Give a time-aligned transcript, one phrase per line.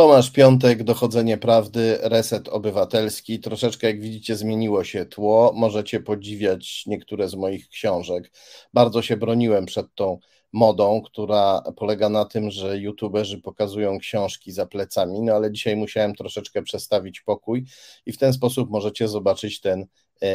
[0.00, 3.40] Tomasz Piątek, Dochodzenie Prawdy, Reset Obywatelski.
[3.40, 5.52] Troszeczkę, jak widzicie, zmieniło się tło.
[5.56, 8.32] Możecie podziwiać niektóre z moich książek.
[8.74, 10.18] Bardzo się broniłem przed tą
[10.52, 16.14] modą, która polega na tym, że youtuberzy pokazują książki za plecami, no ale dzisiaj musiałem
[16.14, 17.64] troszeczkę przestawić pokój
[18.06, 19.86] i w ten sposób możecie zobaczyć ten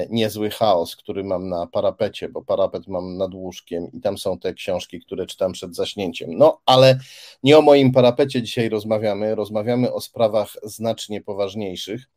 [0.09, 4.53] niezły chaos, który mam na parapecie, bo parapet mam nad łóżkiem i tam są te
[4.53, 6.37] książki, które czytam przed zaśnięciem.
[6.37, 6.99] No, ale
[7.43, 12.09] nie o moim parapecie dzisiaj rozmawiamy, rozmawiamy o sprawach znacznie poważniejszych.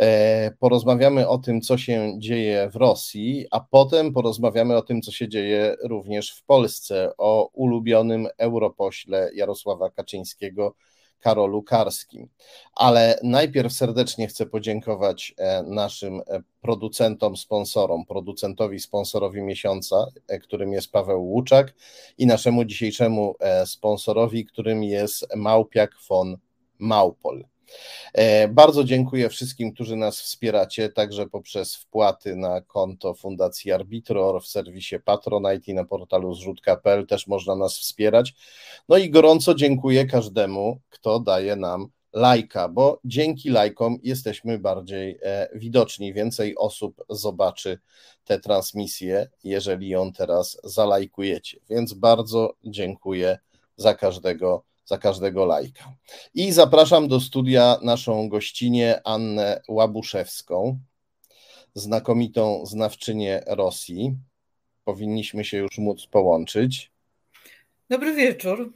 [0.00, 5.12] E, porozmawiamy o tym, co się dzieje w Rosji, a potem porozmawiamy o tym, co
[5.12, 10.74] się dzieje również w Polsce, o ulubionym europośle Jarosława Kaczyńskiego,
[11.22, 12.28] Karolu Karskim.
[12.74, 20.72] Ale najpierw serdecznie chcę podziękować e, naszym e, producentom, sponsorom, producentowi, sponsorowi miesiąca, e, którym
[20.72, 21.74] jest Paweł Łuczak
[22.18, 26.36] i naszemu dzisiejszemu sponsorowi, którym jest Małpiak von
[26.78, 27.51] Małpol.
[28.14, 34.46] E, bardzo dziękuję wszystkim, którzy nas wspieracie, także poprzez wpłaty na konto Fundacji Arbitror w
[34.46, 38.34] serwisie Patronite i na portalu zrzutka.pl też można nas wspierać.
[38.88, 45.48] No i gorąco dziękuję każdemu, kto daje nam lajka, bo dzięki lajkom jesteśmy bardziej e,
[45.54, 46.12] widoczni.
[46.12, 47.78] Więcej osób zobaczy
[48.24, 51.58] tę transmisję, jeżeli ją teraz zalajkujecie.
[51.70, 53.38] Więc bardzo dziękuję
[53.76, 55.94] za każdego za każdego lajka.
[56.34, 60.78] I zapraszam do studia naszą gościnię Annę Łabuszewską,
[61.74, 64.16] znakomitą znawczynię Rosji.
[64.84, 66.92] Powinniśmy się już móc połączyć.
[67.90, 68.72] Dobry wieczór.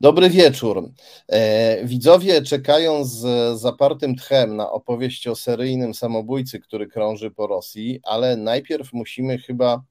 [0.00, 0.90] Dobry wieczór.
[1.28, 3.20] E, widzowie czekają z
[3.60, 9.82] zapartym tchem na opowieść o seryjnym samobójcy, który krąży po Rosji, ale najpierw musimy chyba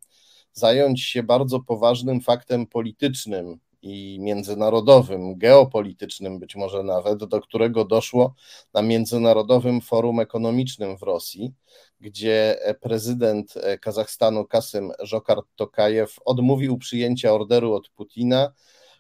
[0.54, 8.34] zająć się bardzo poważnym faktem politycznym, i międzynarodowym, geopolitycznym być może nawet, do którego doszło
[8.74, 11.54] na Międzynarodowym Forum Ekonomicznym w Rosji,
[12.02, 18.54] gdzie prezydent Kazachstanu Kasym Żokart Tokajew odmówił przyjęcia orderu od Putina,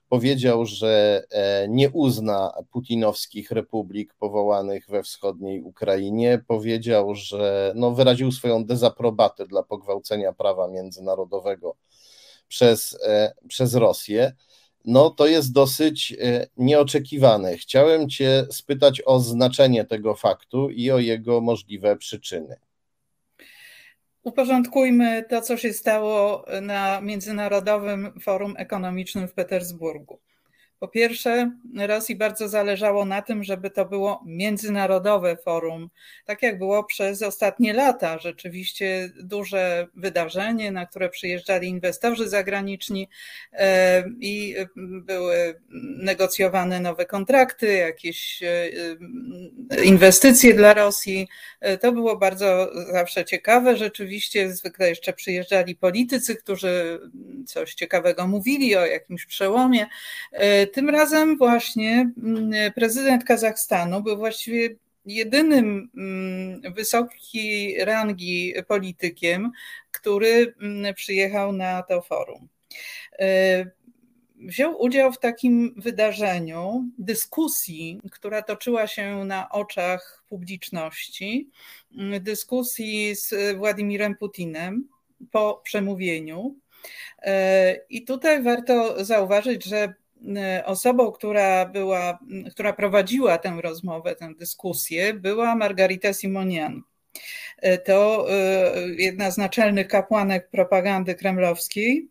[0.09, 8.31] powiedział, że e, nie uzna putinowskich republik powołanych we wschodniej Ukrainie, powiedział, że no, wyraził
[8.31, 11.75] swoją dezaprobatę dla pogwałcenia prawa międzynarodowego
[12.47, 14.33] przez, e, przez Rosję
[14.85, 17.57] no to jest dosyć e, nieoczekiwane.
[17.57, 22.55] Chciałem Cię spytać o znaczenie tego faktu i o jego możliwe przyczyny.
[24.23, 30.19] Uporządkujmy to, co się stało na Międzynarodowym Forum Ekonomicznym w Petersburgu.
[30.79, 35.89] Po pierwsze, Rosji bardzo zależało na tym, żeby to było międzynarodowe forum,
[36.25, 38.17] tak jak było przez ostatnie lata.
[38.17, 43.09] Rzeczywiście duże wydarzenie, na które przyjeżdżali inwestorzy zagraniczni
[43.53, 45.61] e, i były
[45.97, 48.69] negocjowane nowe kontrakty, jakieś e,
[49.83, 51.27] inwestycje dla Rosji.
[51.61, 53.77] E, to było bardzo zawsze ciekawe.
[53.77, 56.99] Rzeczywiście zwykle jeszcze przyjeżdżali politycy, którzy
[57.47, 59.87] coś ciekawego mówili o jakimś przełomie
[60.69, 64.75] tym razem właśnie mm, prezydent Kazachstanu był właściwie
[65.05, 69.51] jedynym mm, wysokiej rangi politykiem,
[69.91, 72.47] który mm, przyjechał na to forum.
[73.19, 73.65] E,
[74.39, 81.49] wziął udział w takim wydarzeniu, dyskusji, która toczyła się na oczach publiczności,
[82.21, 84.87] dyskusji z Władimirem Putinem
[85.31, 86.55] po przemówieniu.
[87.21, 89.93] E, I tutaj warto zauważyć, że
[90.65, 92.19] osobą, która była,
[92.51, 96.81] która prowadziła tę rozmowę, tę dyskusję, była Margarita Simonian.
[97.57, 102.07] E, to e, jedna z naczelnych kapłanek propagandy kremlowskiej,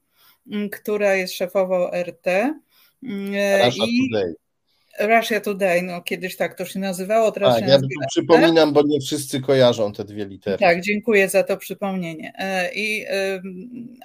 [0.73, 2.27] która jest szefową RT.
[3.65, 4.35] Russia I, Today.
[5.01, 7.79] Russia Today, no kiedyś tak to się nazywało, teraz tak, ja
[8.09, 10.59] przypominam, bo nie wszyscy kojarzą te dwie litery.
[10.59, 12.33] Tak, dziękuję za to przypomnienie.
[12.39, 13.07] E, I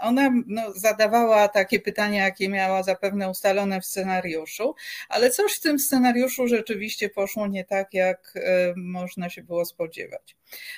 [0.02, 4.76] ona no, zadawała takie pytania, jakie miała zapewne ustalone w scenariuszu,
[5.10, 10.36] ale coś w tym scenariuszu rzeczywiście poszło nie tak, jak e, można się było spodziewać.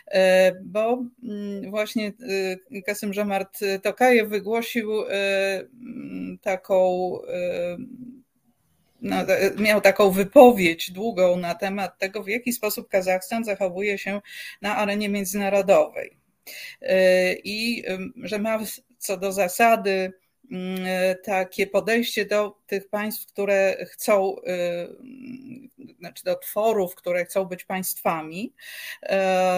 [0.08, 2.14] E, bo mm, właśnie
[2.86, 4.92] Kasym Żamart Tokajew wygłosił
[6.42, 7.12] taką
[9.58, 14.22] miał taką wypowiedź długą na temat tego, w jaki sposób Kazachstan zachowuje się
[14.62, 16.18] na arenie międzynarodowej.
[16.82, 17.84] E, I
[18.24, 18.60] że ma
[18.98, 20.14] co do zasady
[21.24, 24.36] takie podejście do tych państw, które chcą,
[26.00, 28.54] znaczy do tworów, które chcą być państwami.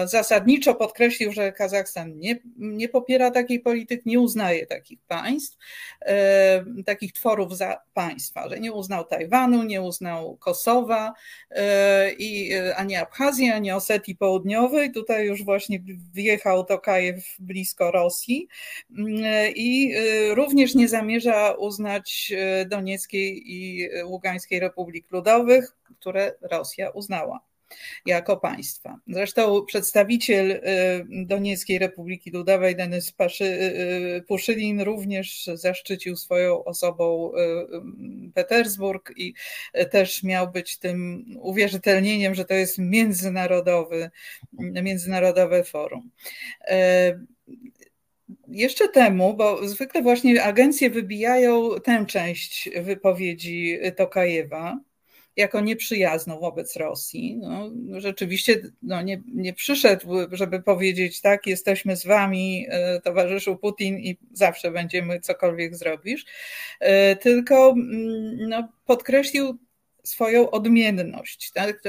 [0.04, 5.58] Zasadniczo podkreślił, że Kazachstan nie, nie popiera takiej polityki, nie uznaje takich państw,
[6.86, 11.12] takich tworów za państwa, że nie uznał Tajwanu, nie uznał Kosowa,
[12.18, 14.92] i ani Abchazji, ani Osetii Południowej.
[14.92, 15.80] Tutaj już właśnie
[16.14, 18.48] wjechał Tokajew blisko Rosji
[19.54, 19.94] i
[20.30, 22.32] również nie zamierza uznać
[22.66, 27.40] Donieckiej i Ługańskiej Republik Ludowych, które Rosja uznała
[28.06, 28.96] jako państwa.
[29.06, 30.60] Zresztą przedstawiciel y,
[31.08, 37.32] Donieckiej Republiki Ludowej, Denis y, y, Puszylin, również zaszczycił swoją osobą
[38.34, 39.34] Petersburg i
[39.90, 44.10] też miał być tym uwierzytelnieniem, że to jest międzynarodowy,
[44.58, 46.10] międzynarodowe forum
[48.48, 54.78] jeszcze temu, bo zwykle właśnie agencje wybijają tę część wypowiedzi Tokajewa,
[55.38, 57.36] jako nieprzyjazną wobec Rosji.
[57.36, 57.70] No,
[58.00, 64.18] rzeczywiście no, nie, nie przyszedł, żeby powiedzieć tak, jesteśmy z wami, e, towarzyszu Putin i
[64.32, 66.24] zawsze będziemy cokolwiek zrobisz,
[66.80, 69.58] e, tylko mm, no, podkreślił
[70.04, 71.50] swoją odmienność.
[71.52, 71.82] Tak?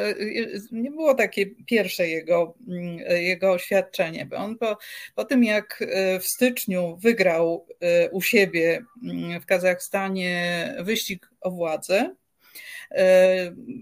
[0.72, 4.78] Nie było takie pierwsze jego, mm, jego oświadczenie, bo on po,
[5.16, 7.68] po tym jak e, w styczniu wygrał
[8.12, 12.16] u siebie mm, w Kazachstanie wyścig o władzę,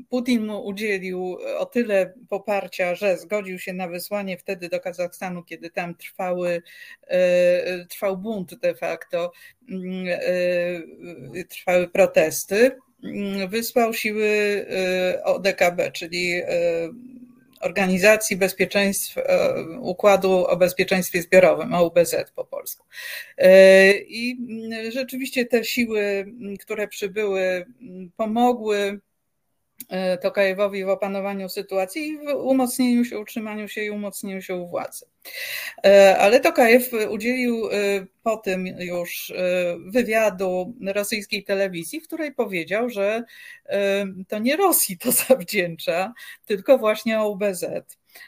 [0.10, 5.70] Putin mu udzielił o tyle poparcia, że zgodził się na wysłanie wtedy do Kazachstanu, kiedy
[5.70, 6.62] tam trwały,
[7.08, 9.32] e, trwał bunt de facto,
[9.70, 10.06] mm,
[11.36, 12.72] e, trwały protesty.
[13.04, 14.66] Mm, wysłał siły
[15.24, 16.42] ODKB, czyli
[17.62, 22.86] Organizacji Bezpieczeństw, e, Układu o Bezpieczeństwie Zbiorowym, OBZ po polsku.
[23.38, 24.38] E, I
[24.90, 26.26] rzeczywiście te siły,
[26.60, 27.66] które przybyły,
[28.18, 29.07] pomogły e,
[30.22, 35.06] Tokajewowi w opanowaniu sytuacji i w umocnieniu się, utrzymaniu się i umocnieniu się u władzy.
[35.86, 37.72] E, ale Tokajew udzielił e,
[38.24, 43.24] po tym już e, wywiadu rosyjskiej telewizji, w której powiedział, że
[44.28, 46.14] to nie Rosji to zawdzięcza,
[46.46, 47.66] tylko właśnie OBZ.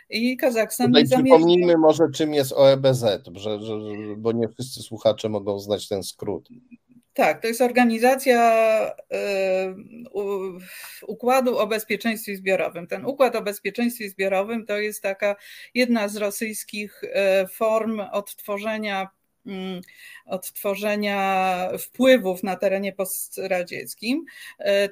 [0.09, 1.35] I Kazachstan Tutaj zamierza...
[1.35, 3.03] Przypomnijmy może, czym jest OEBZ,
[3.35, 3.73] że, że,
[4.17, 6.49] bo nie wszyscy słuchacze mogą znać ten skrót.
[7.13, 8.51] Tak, to jest organizacja
[11.07, 12.87] Układu o Bezpieczeństwie Zbiorowym.
[12.87, 15.35] Ten Układ o Bezpieczeństwie Zbiorowym to jest taka
[15.73, 19.09] jedna z rosyjskich e, form odtworzenia
[19.45, 19.81] mm,
[20.25, 24.25] odtworzenia wpływów na terenie postradzieckim.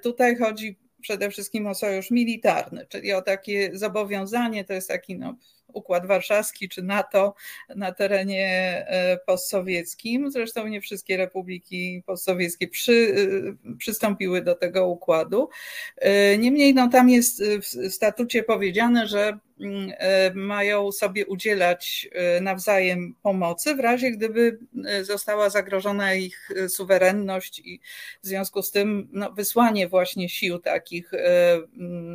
[0.04, 5.36] Tutaj chodzi przede wszystkim o sojusz militarny, czyli o takie zobowiązanie, to jest taki no,
[5.74, 7.34] Układ Warszawski czy NATO
[7.76, 8.48] na terenie
[8.88, 10.32] e, postsowieckim.
[10.32, 13.16] Zresztą nie wszystkie republiki postsowieckie przy,
[13.72, 15.50] e, przystąpiły do tego układu.
[15.98, 19.92] E, niemniej no, tam jest w statucie powiedziane, że mm,
[20.36, 22.10] mają sobie udzielać
[22.42, 24.60] nawzajem pomocy w razie, gdyby
[25.02, 27.80] została zagrożona ich suwerenność i
[28.24, 31.12] w związku z tym no, wysłanie właśnie sił takich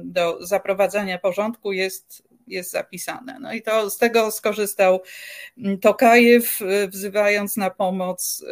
[0.05, 3.39] do zaprowadzania porządku jest jest zapisane.
[3.41, 5.01] No i to z tego skorzystał
[5.81, 8.47] Tokajew, y, wzywając na pomoc y,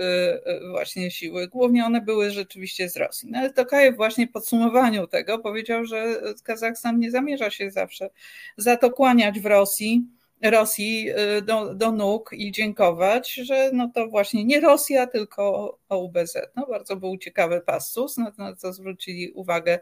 [0.51, 1.49] y, właśnie siły.
[1.49, 3.31] Głównie one były rzeczywiście z Rosji.
[3.31, 8.11] No ale Tokajew właśnie w podsumowaniu tego powiedział, że Kazachstan nie zamierza się zawsze
[8.57, 10.03] za to kłaniać w Rosji.
[10.43, 11.09] Rosji
[11.43, 16.39] do, do nóg i dziękować, że no to właśnie nie Rosja, tylko OUBZ.
[16.57, 19.79] No bardzo był ciekawy passus, na na co zwrócili uwagę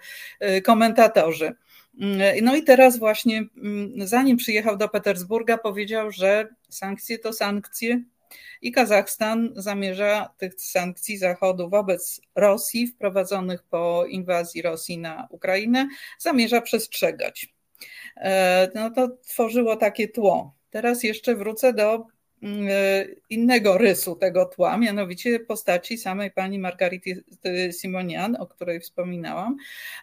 [0.64, 1.54] komentatorzy.
[2.00, 8.02] Mm, no i teraz właśnie, mm, zanim przyjechał do Petersburga, powiedział, że sankcje to sankcje
[8.62, 15.88] i Kazachstan zamierza tych sankcji Zachodu wobec Rosji, wprowadzonych po inwazji Rosji na Ukrainę,
[16.19, 17.55] zamierza przestrzegać.
[18.17, 20.55] E, no to tworzyło takie tło.
[20.71, 22.07] Teraz jeszcze wrócę do
[23.30, 27.25] innego rysu tego tła, mianowicie postaci samej pani Margarity
[27.73, 29.57] Simonian, o której wspominałam.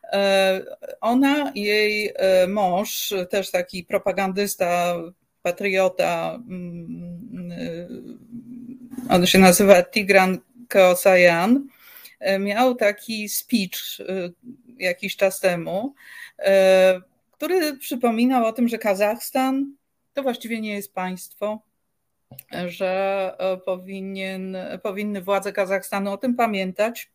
[0.04, 0.62] E,
[1.02, 4.96] ona, jej e, mąż, też taki propagandysta,
[5.42, 7.16] patriota, mm,
[9.10, 10.38] on się nazywa Tigran
[10.68, 11.68] Keosayan,
[12.40, 13.80] miał taki speech
[14.78, 15.94] jakiś czas temu,
[17.32, 19.76] który przypominał o tym, że Kazachstan
[20.14, 21.62] to właściwie nie jest państwo,
[22.68, 27.12] że e, powinien, powinny władze Kazachstanu o tym pamiętać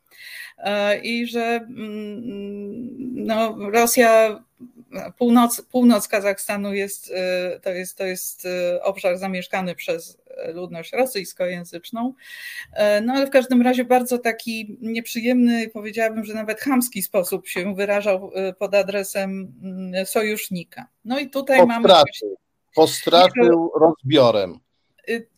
[0.59, 2.89] e, i że mm,
[3.27, 4.45] no, Rosja,
[5.19, 8.49] północ, północ Kazachstanu jest, e, to jest, to jest
[8.83, 10.19] obszar zamieszkany przez
[10.55, 12.15] ludność rosyjskojęzyczną.
[13.03, 18.33] No ale w każdym razie bardzo taki nieprzyjemny, powiedziałabym, że nawet chamski sposób się wyrażał
[18.59, 20.87] pod adresem mm, sojusznika.
[21.05, 21.89] No i tutaj mamy.
[22.75, 24.61] Postraczył rozbiorem.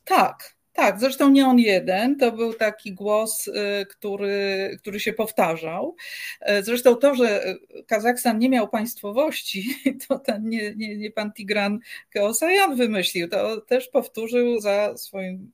[0.05, 5.97] Tak, tak, zresztą nie on jeden, to był taki głos, y, który, który się powtarzał.
[6.41, 7.45] E, zresztą to, że
[7.87, 9.75] Kazachstan nie miał państwowości,
[10.09, 11.79] to ten nie, nie, nie pan Tigran
[12.11, 15.53] Keosajan wymyślił, to też powtórzył za swoim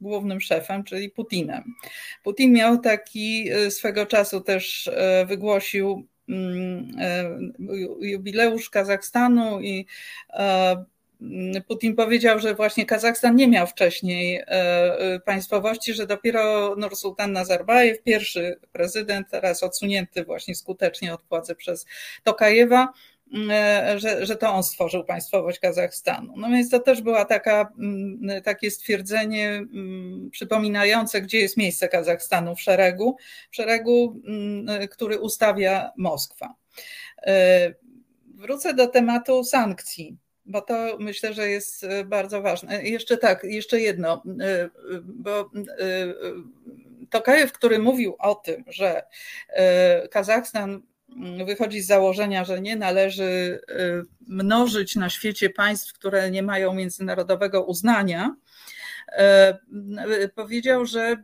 [0.00, 1.64] głównym szefem, czyli Putinem.
[2.24, 4.90] Putin miał taki y, swego czasu też
[5.26, 6.92] wygłosił mm,
[8.00, 9.86] jubileusz Kazachstanu i
[11.68, 18.02] Putin powiedział, że właśnie Kazachstan nie miał wcześniej e, e, państwowości, że dopiero Nursultan Nazarbajew,
[18.02, 21.86] pierwszy prezydent, teraz odsunięty właśnie skutecznie od władzy przez
[22.22, 22.92] Tokajewa,
[23.50, 26.34] e, że, że to on stworzył państwowość Kazachstanu.
[26.36, 27.72] No więc to też była taka,
[28.44, 29.66] takie stwierdzenie
[30.30, 33.16] przypominające, gdzie jest miejsce Kazachstanu w szeregu,
[33.50, 34.22] w szeregu,
[34.90, 36.54] który ustawia Moskwa.
[38.34, 40.16] Wrócę do tematu sankcji
[40.48, 42.82] bo to myślę, że jest e, bardzo ważne.
[42.82, 44.68] Jeszcze tak, jeszcze jedno, e,
[45.04, 45.48] bo e,
[47.10, 49.02] Tokajew, który mówił o tym, że
[50.10, 50.82] Kazachstan
[51.46, 53.60] wychodzi z założenia, że nie należy
[54.26, 58.36] mnożyć na świecie państw, które nie mają międzynarodowego uznania,
[60.34, 61.16] powiedział, że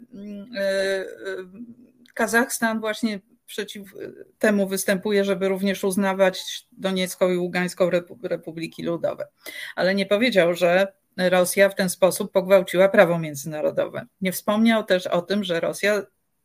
[2.14, 3.94] Kazachstan właśnie przeciw
[4.38, 7.90] temu występuje, żeby również uznawać Doniecką i Ługańską
[8.22, 9.28] Republiki Ludowe.
[9.76, 14.06] Ale nie powiedział, że Rosja w ten sposób pogwałciła prawo międzynarodowe.
[14.20, 16.02] Nie wspomniał też o tym, że Rosja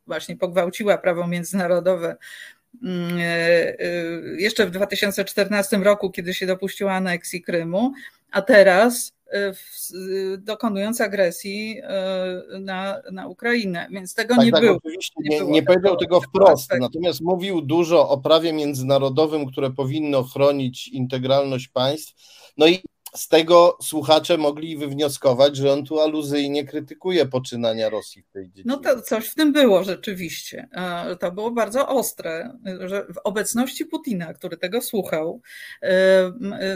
[0.07, 2.17] właśnie pogwałciła prawo międzynarodowe
[2.83, 3.75] mm, e, e,
[4.37, 7.93] jeszcze w 2014 roku, kiedy się dopuściła aneksji Krymu,
[8.31, 9.13] a teraz
[10.37, 14.77] dokonując agresji e, na, na Ukrainę, więc tego tak, nie tak, było.
[14.77, 20.23] Oczywiście nie, nie, nie powiedział tego wprost, natomiast mówił dużo o prawie międzynarodowym, które powinno
[20.23, 22.13] chronić integralność państw.
[22.57, 22.79] No i
[23.15, 28.63] z tego słuchacze mogli wywnioskować, że on tu aluzyjnie krytykuje poczynania Rosji w tej dziedzinie.
[28.65, 30.67] No to coś w tym było rzeczywiście.
[31.19, 35.41] To było bardzo ostre, że w obecności Putina, który tego słuchał,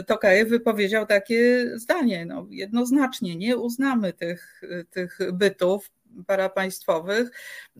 [0.06, 5.90] Tokajew wypowiedział takie zdanie, no jednoznacznie, nie uznamy tych, tych bytów
[6.26, 7.30] parapaństwowych,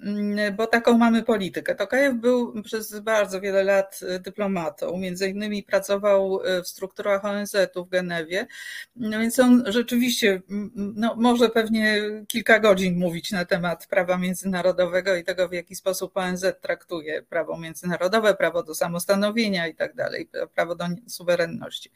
[0.03, 1.75] mm, bo taką mamy politykę.
[1.75, 8.47] Tokajew był przez bardzo wiele lat dyplomatą, między innymi pracował w strukturach ONZ-u w Genewie,
[8.97, 10.43] no więc on rzeczywiście
[10.75, 16.17] no, może pewnie kilka godzin mówić na temat prawa międzynarodowego i tego, w jaki sposób
[16.17, 21.91] ONZ traktuje prawo międzynarodowe, prawo do samostanowienia i tak dalej, prawo do suwerenności.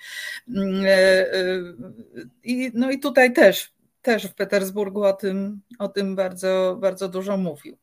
[0.49, 1.62] Mm, e, e,
[2.45, 7.37] I, no i tutaj też też w Petersburgu o tym, o tym bardzo, bardzo dużo
[7.37, 7.78] mówił.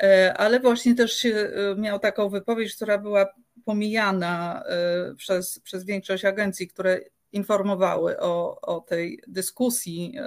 [0.00, 3.26] E, ale właśnie też e, miał taką wypowiedź, która była
[3.64, 7.00] pomijana e, przez, przez większość agencji, które
[7.32, 10.22] informowały o, o tej dyskusji e,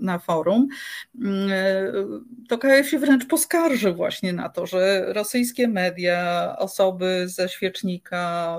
[0.00, 0.68] na forum,
[1.20, 1.92] mm, e,
[2.48, 8.58] to KF się wręcz poskarżył właśnie na to, że rosyjskie media, osoby ze świecznika,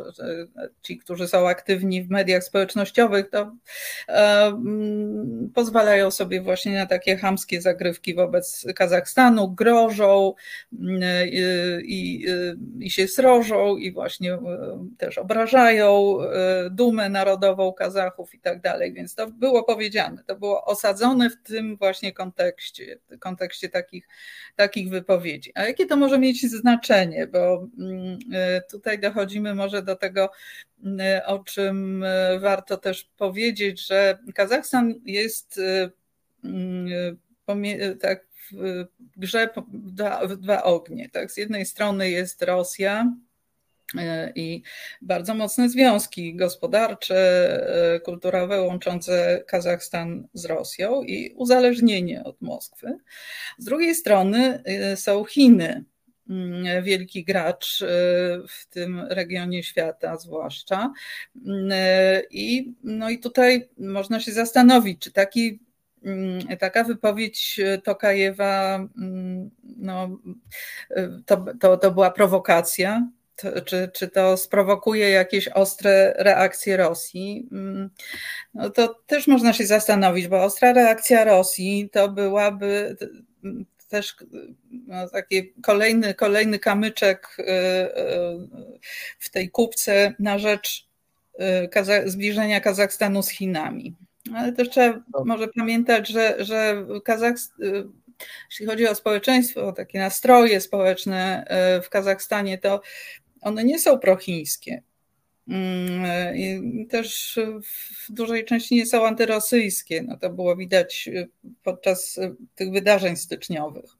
[0.81, 3.55] ci, którzy są aktywni w mediach społecznościowych, to
[4.07, 10.33] e, mm, pozwalają sobie właśnie na takie hamskie zagrywki wobec Kazachstanu, grożą
[10.79, 11.01] mm,
[11.83, 12.25] i,
[12.79, 14.37] i się srożą i właśnie
[14.97, 16.17] też obrażają
[16.71, 21.37] dumę narodową, narodową Kazachów i tak dalej, więc to było powiedziane, to było osadzone w
[21.43, 24.07] tym właśnie kontekście, kontekście takich,
[24.55, 25.51] takich wypowiedzi.
[25.55, 28.19] A jakie to może mieć znaczenie, bo mm,
[28.57, 30.29] y, tutaj dochodzimy może do tego,
[30.79, 35.59] y, o czym y, warto też powiedzieć, że Kazachstan jest
[36.43, 37.17] mm,
[38.01, 38.85] tak w
[39.17, 41.09] grze dwa, dwa ognie.
[41.09, 41.31] Tak?
[41.31, 43.13] Z jednej strony jest Rosja,
[44.35, 44.61] i
[45.01, 47.15] bardzo mocne związki gospodarcze,
[47.95, 52.97] e, kulturowe łączące Kazachstan z Rosją i uzależnienie od Moskwy.
[53.57, 55.83] Z drugiej strony e, są Chiny,
[56.29, 57.83] mm, wielki gracz
[58.49, 60.93] w tym regionie świata, zwłaszcza.
[62.31, 65.59] I, no i tutaj można się zastanowić, czy taki
[66.03, 70.19] mm, taka wypowiedź Tokajewa mm, no,
[71.25, 77.47] to, to, to była prowokacja, to, czy, czy to sprowokuje jakieś ostre reakcje Rosji?
[77.51, 77.89] Mm,
[78.53, 82.97] no to też można się zastanowić, bo ostra reakcja Rosji to byłaby
[83.89, 84.15] też
[84.87, 87.47] no, taki kolejny, kolejny kamyczek y, y,
[89.19, 90.87] w tej kupce na rzecz
[92.05, 93.95] y, zbliżenia Kazachstanu z Chinami.
[94.35, 95.25] Ale też trzeba no.
[95.25, 97.57] może pamiętać, że, że Kazachstan,
[98.49, 101.45] jeśli chodzi o społeczeństwo, o takie nastroje społeczne
[101.83, 102.81] w Kazachstanie, to
[103.45, 104.83] one nie są prochińskie.
[105.47, 107.39] Mm, też
[108.07, 110.03] w dużej części nie są antyrosyjskie.
[110.03, 111.09] No to było widać
[111.63, 112.19] podczas
[112.55, 113.91] tych wydarzeń styczniowych,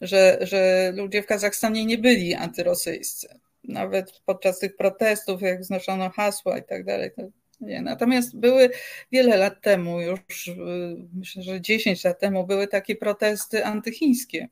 [0.00, 3.28] że, że ludzie w Kazachstanie nie byli antyrosyjscy.
[3.64, 7.10] Nawet podczas tych protestów, jak znoszono hasła i tak dalej.
[7.60, 7.82] Nie.
[7.82, 8.70] Natomiast były
[9.12, 10.50] wiele lat temu, już
[11.14, 14.48] myślę, że 10 lat temu, były takie protesty antychińskie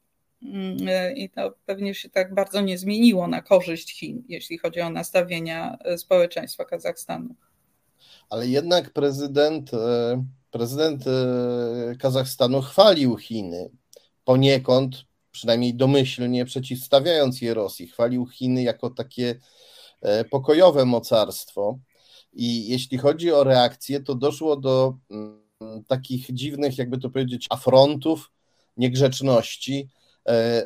[1.17, 5.79] i to pewnie się tak bardzo nie zmieniło na korzyść Chin, jeśli chodzi o nastawienia
[5.85, 7.35] e, społeczeństwa Kazachstanu.
[8.31, 11.05] Ale jednak prezydent, e, prezydent
[11.99, 13.71] Kazachstanu chwalił Chiny
[14.25, 17.87] poniekąd, przynajmniej domyślnie przeciwstawiając je Rosji.
[17.87, 19.35] Chwalił Chiny jako takie
[20.31, 21.79] pokojowe mocarstwo.
[22.33, 28.31] I jeśli chodzi o reakcję, to doszło do mm, takich dziwnych, jakby to powiedzieć, afrontów,
[28.77, 30.02] niegrzeczności E,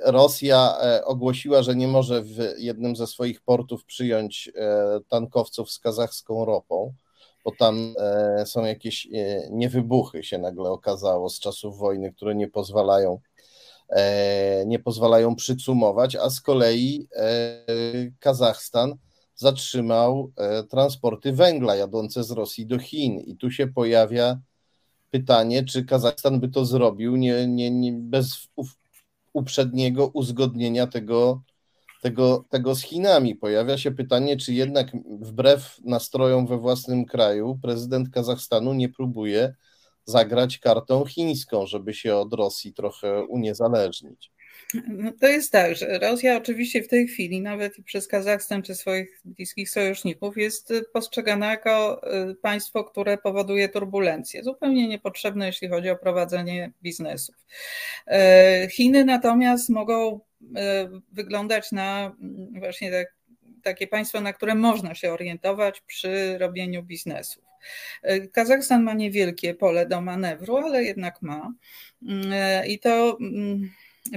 [0.05, 5.79] Rosja e, ogłosiła, że nie może w jednym ze swoich portów przyjąć e, tankowców z
[5.79, 6.93] kazachską ropą,
[7.45, 7.95] bo tam
[8.45, 9.09] są jakieś
[9.51, 13.21] niewybuchy, się nagle okazało z czasów wojny, które nie pozwalają
[14.67, 17.09] nie pozwalają przycumować, a z kolei
[18.21, 18.97] Kazachstan
[19.35, 20.33] zatrzymał
[20.71, 23.21] transporty węgla jadące z Rosji do Chin.
[23.21, 24.41] I tu się pojawia
[25.11, 28.49] pytanie, czy Kazachstan by to zrobił nie, nie, nie bez
[29.37, 31.43] uprzedniego uzgodnienia tego,
[32.03, 33.35] tego, tego z Chinami.
[33.35, 34.87] Pojawia się pytanie, czy jednak
[35.21, 39.55] wbrew nastrojom we własnym kraju prezydent Kazachstanu nie próbuje
[40.05, 44.33] zagrać kartą chińską, żeby się od Rosji trochę uniezależnić.
[44.89, 48.75] No to jest tak, że Rosja oczywiście w tej chwili, nawet i przez Kazachstan czy
[48.75, 55.91] swoich bliskich sojuszników, jest postrzegana jako y, państwo, które powoduje turbulencje, zupełnie niepotrzebne, jeśli chodzi
[55.91, 57.35] o prowadzenie biznesów.
[58.07, 60.21] E, Chiny natomiast mogą
[60.57, 63.15] e, wyglądać na mm, właśnie tak,
[63.63, 67.45] takie państwo, na które można się orientować przy robieniu biznesów.
[68.03, 71.53] E, Kazachstan ma niewielkie pole do manewru, ale jednak ma.
[72.03, 73.71] Mm, I to mm,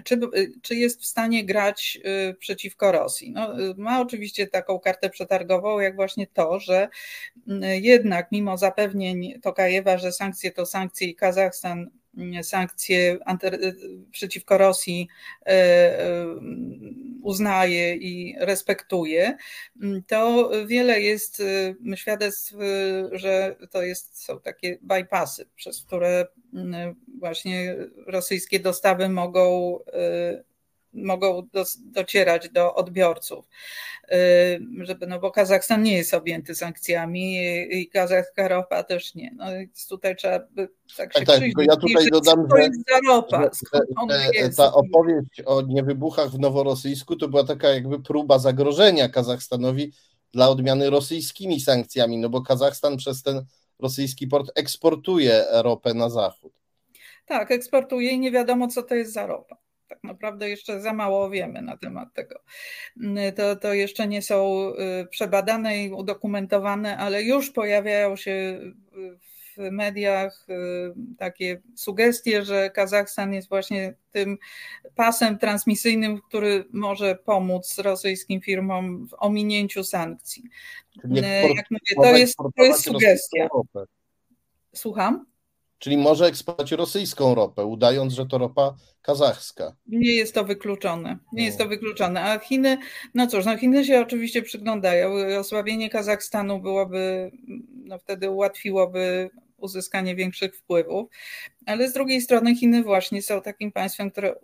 [0.04, 0.20] czy,
[0.62, 3.32] czy jest w stanie grać y, przeciwko Rosji.
[3.32, 6.90] No, y, ma oczywiście taką kartę przetargową, jak właśnie to, że
[7.48, 11.90] y, jednak mimo zapewnień Tokajewa, że sankcje to sankcje i Kazachstan
[12.44, 13.18] sankcje
[14.12, 15.08] przeciwko Rosji
[15.46, 16.26] e, e,
[17.24, 19.38] uznaje i respektuje,
[20.08, 21.44] to wiele jest
[21.92, 22.54] e, świadectw,
[23.12, 26.28] że to jest, są takie bypassy, przez które
[27.20, 27.76] właśnie
[28.08, 29.80] rosyjskie dostawy mogą
[30.94, 33.46] mogą do, docierać do odbiorców.
[34.12, 37.38] Y, żeby, no bo Kazachstan nie jest objęty sankcjami
[37.72, 39.32] i kazachska ropa też nie.
[39.36, 39.46] No
[39.90, 43.50] tutaj trzeba by tak się tak, tak, ja tutaj dodam, że, jest za ropa,
[44.10, 49.94] że, że ta opowieść o niewybuchach w noworosyjsku to była taka jakby próba zagrożenia Kazachstanowi
[50.34, 53.46] dla odmiany rosyjskimi sankcjami, no bo Kazachstan przez ten
[53.80, 56.54] rosyjski port eksportuje ropę na zachód.
[57.26, 59.58] Tak, eksportuje i nie wiadomo, co to jest za ropa
[59.90, 62.40] tak naprawdę jeszcze za mało wiemy na temat tego.
[63.36, 64.70] To, to jeszcze nie są
[65.02, 68.60] y, przebadane i udokumentowane, ale już pojawiają się
[69.58, 74.38] w mediach y, takie sugestie, że Kazachstan jest właśnie tym
[74.96, 80.44] pasem transmisyjnym, który może pomóc rosyjskim firmom w ominięciu sankcji.
[81.56, 83.48] Jak mówię, to jest, to jest sugestia.
[84.76, 85.29] Słucham?
[85.80, 89.76] Czyli może eksportować rosyjską ropę, udając, że to ropa kazachska.
[89.88, 91.18] Nie jest to wykluczone.
[91.34, 91.70] Nie jest to no.
[91.70, 92.24] wykluczone.
[92.24, 92.78] A Chiny,
[93.14, 95.14] no cóż, no Chiny się oczywiście przyglądają.
[95.40, 97.32] Osłabienie Kazachstanu byłoby,
[97.86, 101.10] no wtedy ułatwiłoby uzyskanie większych wpływów.
[101.66, 104.36] Ale z drugiej strony Chiny właśnie są takim państwem, które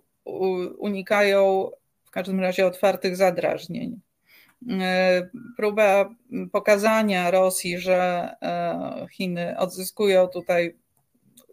[0.78, 1.70] unikają
[2.04, 4.00] w każdym razie otwartych zadrażnień.
[4.70, 6.16] E, próba
[6.52, 10.76] pokazania Rosji, że e, Chiny odzyskują tutaj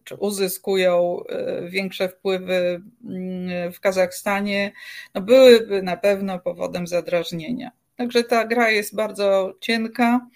[0.04, 4.72] czy uzyskują e, większe wpływy mm, w Kazachstanie,
[5.14, 7.70] no byłyby na pewno powodem zadrażnienia.
[7.96, 10.26] Także ta gra jest bardzo cienka,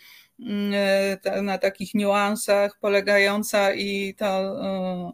[1.25, 5.13] e, na takich niuansach polegająca i to e,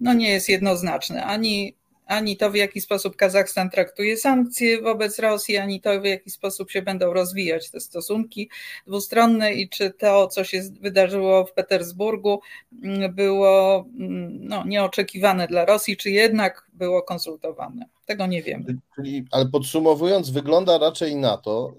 [0.00, 1.24] no nie jest jednoznaczne.
[1.24, 6.30] Ani ani to, w jaki sposób Kazachstan traktuje sankcje wobec Rosji, ani to, w jaki
[6.30, 8.50] sposób się będą rozwijać te stosunki
[8.86, 12.40] dwustronne i czy to, co się wydarzyło w Petersburgu,
[12.82, 17.86] mm, było mm, no, nieoczekiwane dla Rosji, czy jednak było konsultowane.
[18.06, 18.76] Tego nie wiemy.
[18.96, 21.74] Czyli, ale podsumowując, wygląda raczej na to,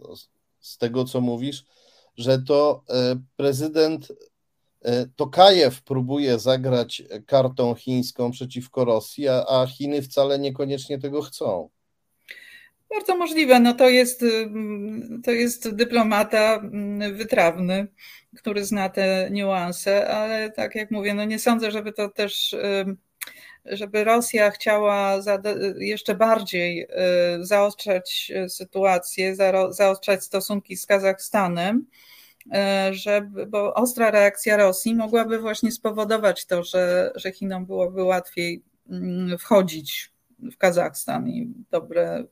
[0.59, 1.65] z tego co mówisz,
[2.17, 4.07] że to e, prezydent
[5.15, 11.69] Tokajew próbuje zagrać kartą chińską przeciwko Rosji, a Chiny wcale niekoniecznie tego chcą.
[12.89, 13.59] Bardzo możliwe.
[13.59, 14.25] No to jest,
[15.23, 16.61] to jest dyplomata
[17.13, 17.87] wytrawny,
[18.37, 22.55] który zna te niuanse, ale tak jak mówię, no nie sądzę, żeby to też
[23.65, 25.19] żeby Rosja chciała
[25.77, 26.87] jeszcze bardziej y,
[27.45, 29.35] zaostrzać sytuację,
[29.69, 31.85] zaostrzać stosunki z Kazachstanem,
[32.45, 38.63] y, żeby, bo ostra reakcja Rosji mogłaby właśnie spowodować to, że, że Chinom byłoby łatwiej
[38.89, 42.23] mm, wchodzić w Kazachstan i dobre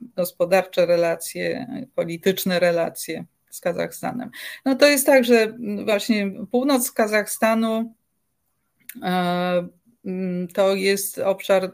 [0.00, 4.30] gospodarcze relacje, polityczne relacje z Kazachstanem.
[4.64, 7.94] No to jest tak, że właśnie północ Kazachstanu
[9.02, 9.68] e,
[10.04, 11.72] Mm, to jest obszar,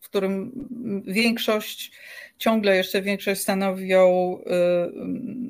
[0.00, 0.52] w którym
[1.06, 1.92] większość,
[2.38, 4.38] ciągle jeszcze większość stanowią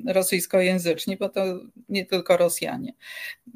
[0.07, 1.41] y, rosyjskojęzyczni, bo to
[1.89, 2.93] nie tylko Rosjanie.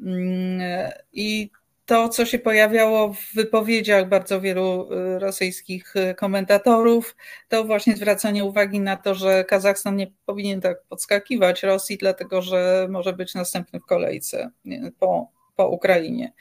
[0.00, 1.50] Mm, I
[1.86, 7.16] to, co się pojawiało w wypowiedziach bardzo wielu y, rosyjskich komentatorów,
[7.48, 12.86] to właśnie zwracanie uwagi na to, że Kazachstan nie powinien tak podskakiwać Rosji, dlatego że
[12.90, 14.50] może być następny w kolejce
[14.98, 16.32] po po Ukrainie.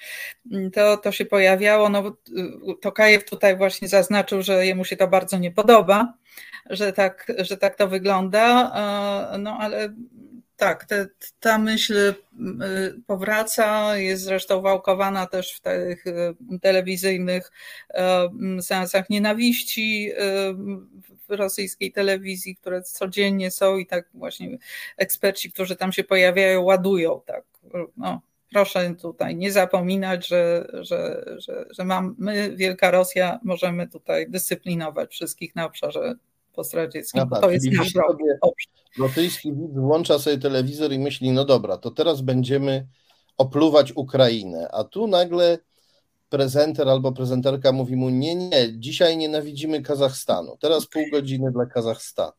[0.74, 1.90] To, to się pojawiało.
[1.90, 2.18] No,
[2.82, 6.14] Tokajew tutaj właśnie zaznaczył, że jemu się to bardzo nie podoba,
[6.70, 8.72] że tak, że tak to wygląda.
[9.40, 9.94] No ale
[10.58, 11.08] tak, te,
[11.40, 12.16] ta myśl y,
[13.08, 17.52] powraca, jest zresztą wałkowana też w tych y, telewizyjnych
[18.60, 20.12] y, seansach nienawiści
[21.28, 24.58] w rosyjskiej telewizji, które codziennie są i tak właśnie
[24.98, 27.44] eksperci, którzy tam się pojawiają, ładują tak.
[27.98, 34.30] No, proszę tutaj nie zapominać, że, że, że, że mam, my, Wielka Rosja, możemy tutaj
[34.30, 36.16] dyscyplinować wszystkich na obszarze
[36.54, 37.22] postradzieckim.
[37.22, 37.94] No tak, to jest nasz
[38.42, 38.74] obszar.
[39.00, 42.88] Rosyjski widz włącza sobie telewizor i myśli, no dobra, to teraz będziemy
[43.38, 45.58] opluwać Ukrainę, a tu nagle
[46.30, 52.32] prezenter albo prezenterka mówi mu, nie, nie, dzisiaj nienawidzimy Kazachstanu, teraz pół godziny dla Kazachstanu.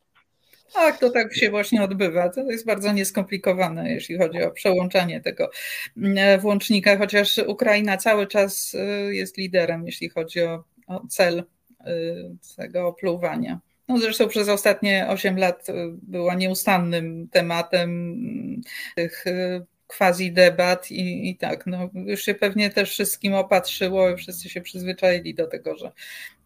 [0.73, 2.29] Tak, to tak się właśnie odbywa.
[2.29, 5.49] To jest bardzo nieskomplikowane, jeśli chodzi o przełączanie tego
[5.97, 11.43] mm, włącznika, chociaż Ukraina cały czas y, jest liderem, jeśli chodzi o, o cel
[12.57, 13.59] tego opluwania.
[13.87, 15.67] No zresztą przez ostatnie 8 lat
[16.01, 18.61] była nieustannym tematem mm,
[18.95, 19.25] tych
[19.97, 25.35] quasi debat i, i tak, no już się pewnie też wszystkim opatrzyło, wszyscy się przyzwyczaili
[25.35, 25.91] do tego, że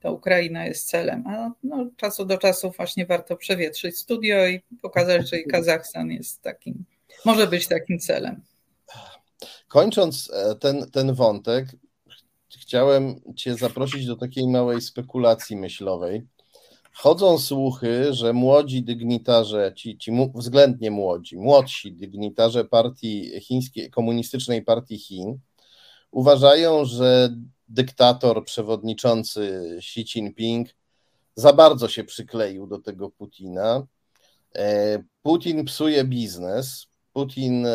[0.05, 5.29] to Ukraina jest celem, a no, czasu do czasu właśnie warto przewietrzyć studio i pokazać,
[5.29, 6.85] że i Kazachstan jest takim,
[7.25, 8.41] może być takim celem.
[9.67, 11.65] Kończąc e, ten, ten wątek,
[12.59, 16.25] chciałem Cię zaprosić do takiej małej spekulacji myślowej.
[16.93, 24.97] Chodzą słuchy, że młodzi dygnitarze, ci, ci względnie młodzi, młodsi dygnitarze partii chińskiej, komunistycznej partii
[24.97, 25.39] Chin
[26.11, 27.35] uważają, że
[27.67, 30.69] dyktator, przewodniczący Xi Jinping
[31.35, 33.87] za bardzo się przykleił do tego Putina.
[34.55, 37.71] E, Putin psuje biznes, Putin e,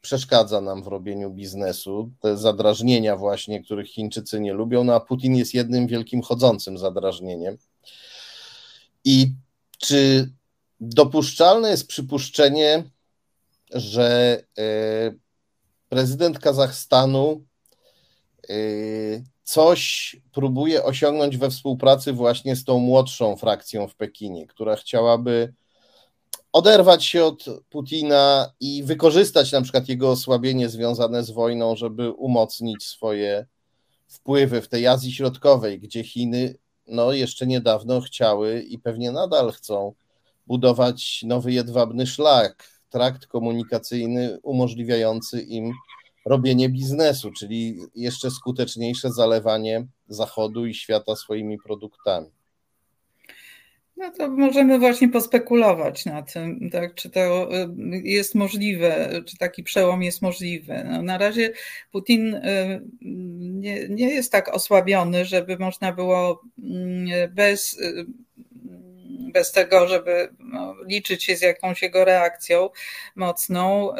[0.00, 5.36] przeszkadza nam w robieniu biznesu, te zadrażnienia właśnie, których Chińczycy nie lubią, no a Putin
[5.36, 7.56] jest jednym wielkim chodzącym zadrażnieniem.
[9.04, 9.32] I
[9.78, 10.30] czy
[10.80, 12.84] dopuszczalne jest przypuszczenie,
[13.70, 14.64] że e,
[15.88, 17.44] prezydent Kazachstanu
[19.42, 25.54] coś próbuje osiągnąć we współpracy właśnie z tą młodszą frakcją w Pekinie, która chciałaby
[26.52, 32.84] oderwać się od Putina i wykorzystać na przykład jego osłabienie związane z wojną, żeby umocnić
[32.84, 33.46] swoje
[34.08, 36.54] wpływy w tej Azji Środkowej, gdzie Chiny
[36.86, 39.94] no, jeszcze niedawno chciały i pewnie nadal chcą
[40.46, 45.72] budować nowy jedwabny szlak, trakt komunikacyjny umożliwiający im
[46.24, 52.30] robienie biznesu, czyli jeszcze skuteczniejsze zalewanie Zachodu i świata swoimi produktami.
[53.96, 57.68] No to możemy właśnie pospekulować na tym, tak, czy to y,
[58.04, 60.84] jest możliwe, czy taki przełom jest możliwy.
[60.84, 61.52] No, na razie
[61.92, 62.40] Putin y,
[63.40, 68.06] nie, nie jest tak osłabiony, żeby można było mm, bez y,
[69.34, 72.70] bez tego, żeby no, liczyć się z jakąś jego reakcją
[73.16, 73.94] mocną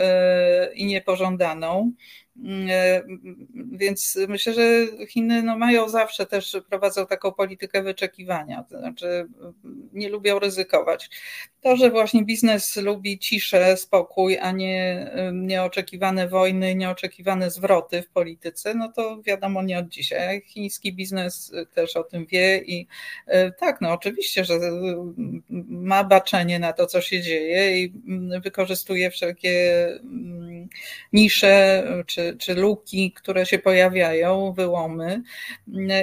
[0.75, 1.93] i niepożądaną.
[2.71, 3.03] E,
[3.73, 9.27] więc myślę, że Chiny no mają zawsze też, prowadzą taką politykę wyczekiwania, to znaczy
[9.93, 11.11] nie lubią ryzykować.
[11.61, 18.75] To, że właśnie biznes lubi ciszę, spokój, a nie nieoczekiwane wojny, nieoczekiwane zwroty w polityce,
[18.75, 20.43] no to wiadomo nie od dzisiaj.
[20.47, 22.87] Chiński biznes też o tym wie i
[23.27, 24.55] e, tak, no oczywiście, że
[25.69, 27.93] ma baczenie na to, co się dzieje i
[28.43, 29.89] wykorzystuje wszelkie
[31.13, 35.23] nisze czy, czy luki, które się pojawiają, wyłomy.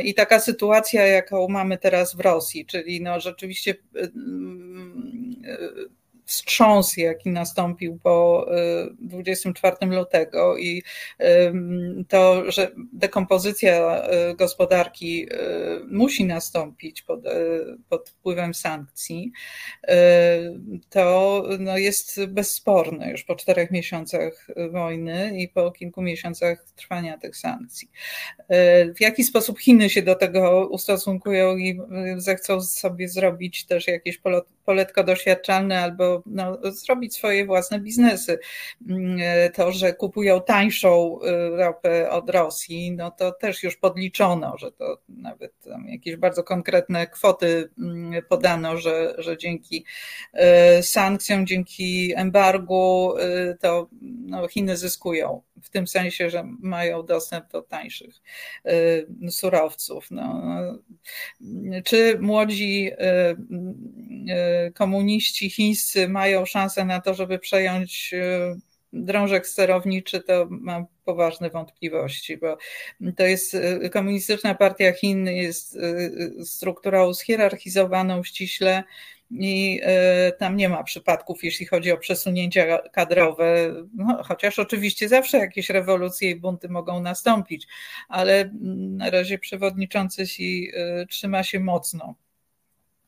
[0.04, 3.76] I taka sytuacja, jaką mamy teraz w Rosji, czyli no rzeczywiście
[6.32, 8.46] wstrząs, jaki nastąpił po
[9.00, 10.84] 24 y, lutego i
[12.08, 15.38] to, że dekompozycja y, gospodarki y,
[15.92, 17.20] musi nastąpić pod,
[17.90, 19.32] pod wpływem sankcji,
[20.90, 27.38] to no jest bezsporne już po czterech miesiącach wojny i po kilku miesiącach trwania tych
[27.38, 27.92] sankcji.
[28.96, 31.80] W jaki sposób Chiny się do tego ustosunkują i
[32.18, 34.18] zechcą sobie zrobić też jakieś
[34.66, 38.40] poletko doświadczalne albo no, zrobić swoje własne biznesy.
[38.90, 39.20] Mm,
[39.54, 44.98] to, że kupują tańszą y, ropę od Rosji, no to też już podliczono, że to
[45.10, 45.54] nawet
[45.88, 49.86] jakieś bardzo konkretne kwoty mm, podano, że, że dzięki
[50.80, 57.52] y, sankcjom, dzięki embargu y, to no, Chiny zyskują w tym sensie, że mają dostęp
[57.52, 58.16] do tańszych
[59.30, 60.12] surowców.
[60.12, 60.42] No,
[61.86, 62.92] czy młodzi
[64.74, 68.56] komuniści chińscy mają szansę na to, żeby przejąć e,
[68.94, 72.58] drążek sterowniczy, to mam poważne wątpliwości, bo
[73.18, 78.84] to jest e, komunistyczna partia Chin, jest e, strukturą schierarchizowaną ściśle
[79.34, 79.82] i
[80.38, 86.30] tam nie ma przypadków, jeśli chodzi o przesunięcia kadrowe, no, chociaż oczywiście zawsze jakieś rewolucje
[86.30, 87.68] i bunty mogą nastąpić,
[88.10, 90.72] ale na razie przewodniczący si
[91.10, 92.16] trzyma się mocno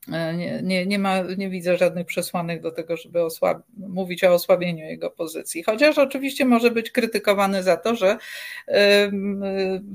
[0.08, 4.84] nie, nie, nie, ma, nie widzę żadnych przesłanek do tego, żeby osłab- mówić o osłabieniu
[4.84, 5.62] jego pozycji.
[5.62, 8.18] Chociaż oczywiście może być krytykowany za to, że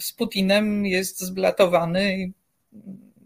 [0.02, 2.32] z Putinem jest zblatowany i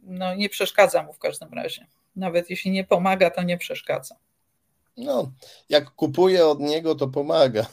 [0.03, 1.87] no, nie przeszkadza mu w każdym razie.
[2.15, 4.15] Nawet jeśli nie pomaga, to nie przeszkadza.
[4.97, 5.31] No,
[5.69, 7.65] jak kupuje od niego, to pomaga.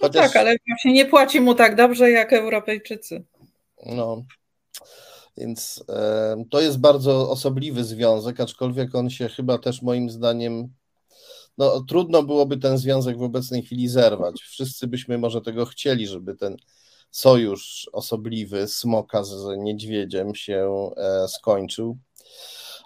[0.00, 0.22] Chociaż...
[0.22, 3.24] No tak, ale właśnie nie płaci mu tak dobrze jak Europejczycy.
[3.86, 4.24] No,
[5.36, 5.84] więc
[6.50, 10.68] to jest bardzo osobliwy związek, aczkolwiek on się chyba też moim zdaniem,
[11.58, 14.42] no trudno byłoby ten związek w obecnej chwili zerwać.
[14.42, 16.56] Wszyscy byśmy może tego chcieli, żeby ten
[17.10, 21.98] sojusz osobliwy smoka z niedźwiedziem się e, skończył.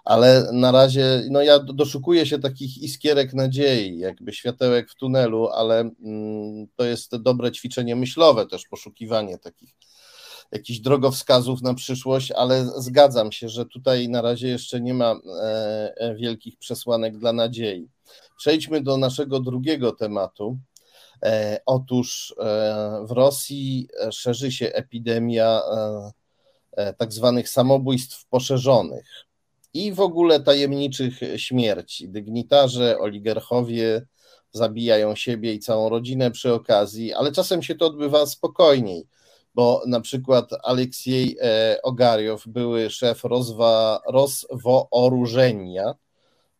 [0.04, 5.80] Ale na razie, no ja doszukuję się takich iskierek nadziei, jakby światełek w tunelu, ale
[5.80, 9.74] mm, to jest dobre ćwiczenie myślowe też, poszukiwanie takich
[10.52, 15.94] jakichś drogowskazów na przyszłość, ale zgadzam się, że tutaj na razie jeszcze nie ma e,
[15.96, 17.88] e, wielkich przesłanek dla nadziei.
[18.36, 20.58] Przejdźmy do naszego drugiego tematu.
[21.22, 22.34] E, otóż
[23.02, 25.60] w Rosji szerzy się epidemia
[26.98, 29.24] tak zwanych samobójstw poszerzonych
[29.74, 32.08] i w ogóle tajemniczych śmierci.
[32.08, 34.06] Dygnitarze, oligarchowie
[34.52, 39.06] zabijają siebie i całą rodzinę przy okazji, ale czasem się to odbywa spokojniej
[39.58, 45.94] bo na przykład Aleksiej e, Ogariow, były szef rozwa, rozwoorużenia,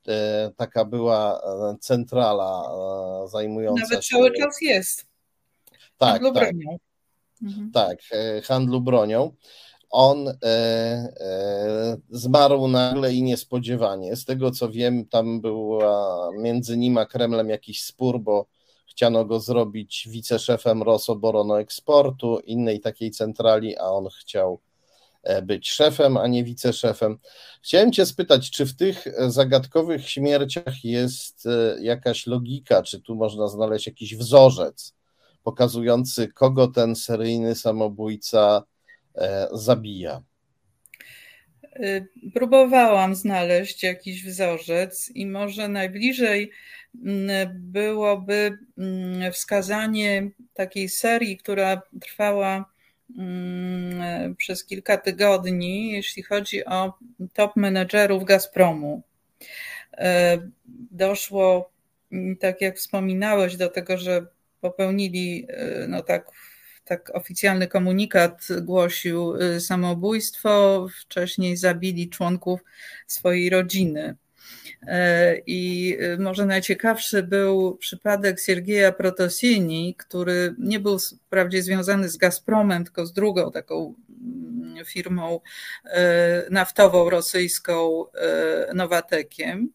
[0.09, 2.71] e, taka była e, centrala
[3.27, 4.17] zajmująca Nawet się...
[4.17, 5.07] Nawet cały czas jest.
[5.99, 6.57] Tak, handlu tak.
[6.57, 6.79] bronią.
[7.43, 7.71] Mhm.
[7.73, 7.99] Tak,
[8.45, 9.33] handlu bronią.
[9.91, 14.17] On e, e, zmarł nagle i niespodziewanie.
[14.17, 18.47] Z tego co wiem, tam była między nim a Kremlem jakiś spór, bo
[18.99, 24.61] Chciano go zrobić wiceszefem Rosoborono-Eksportu, innej takiej centrali, a on chciał
[25.23, 27.19] e, być szefem, a nie wiceszefem.
[27.63, 33.49] Chciałem Cię spytać, czy w tych zagadkowych śmierciach jest e, jakaś logika, czy tu można
[33.49, 34.95] znaleźć jakiś wzorzec
[35.43, 38.63] pokazujący, kogo ten seryjny samobójca
[39.15, 40.23] e, zabija?
[42.35, 46.51] Próbowałam znaleźć jakiś wzorzec i może najbliżej
[47.55, 52.65] byłoby mm, wskazanie takiej serii, która trwała
[53.19, 56.99] mm, przez kilka tygodni, jeśli chodzi o
[57.33, 59.03] top menedżerów Gazpromu.
[59.93, 60.39] E,
[60.91, 61.71] doszło,
[62.41, 64.27] tak jak wspominałeś, do tego, że
[64.61, 66.31] popełnili, e, no tak,
[66.85, 72.61] tak oficjalny komunikat głosił e, samobójstwo, wcześniej zabili członków
[73.07, 74.17] swojej rodziny.
[74.87, 82.17] E, I e, może najciekawszy był przypadek Siergieja Protosini, który nie był wprawdzie związany z
[82.17, 85.41] Gazpromem, tylko z drugą taką mm, firmą
[85.85, 88.05] e, naftową rosyjską
[88.75, 89.69] Nowatekiem.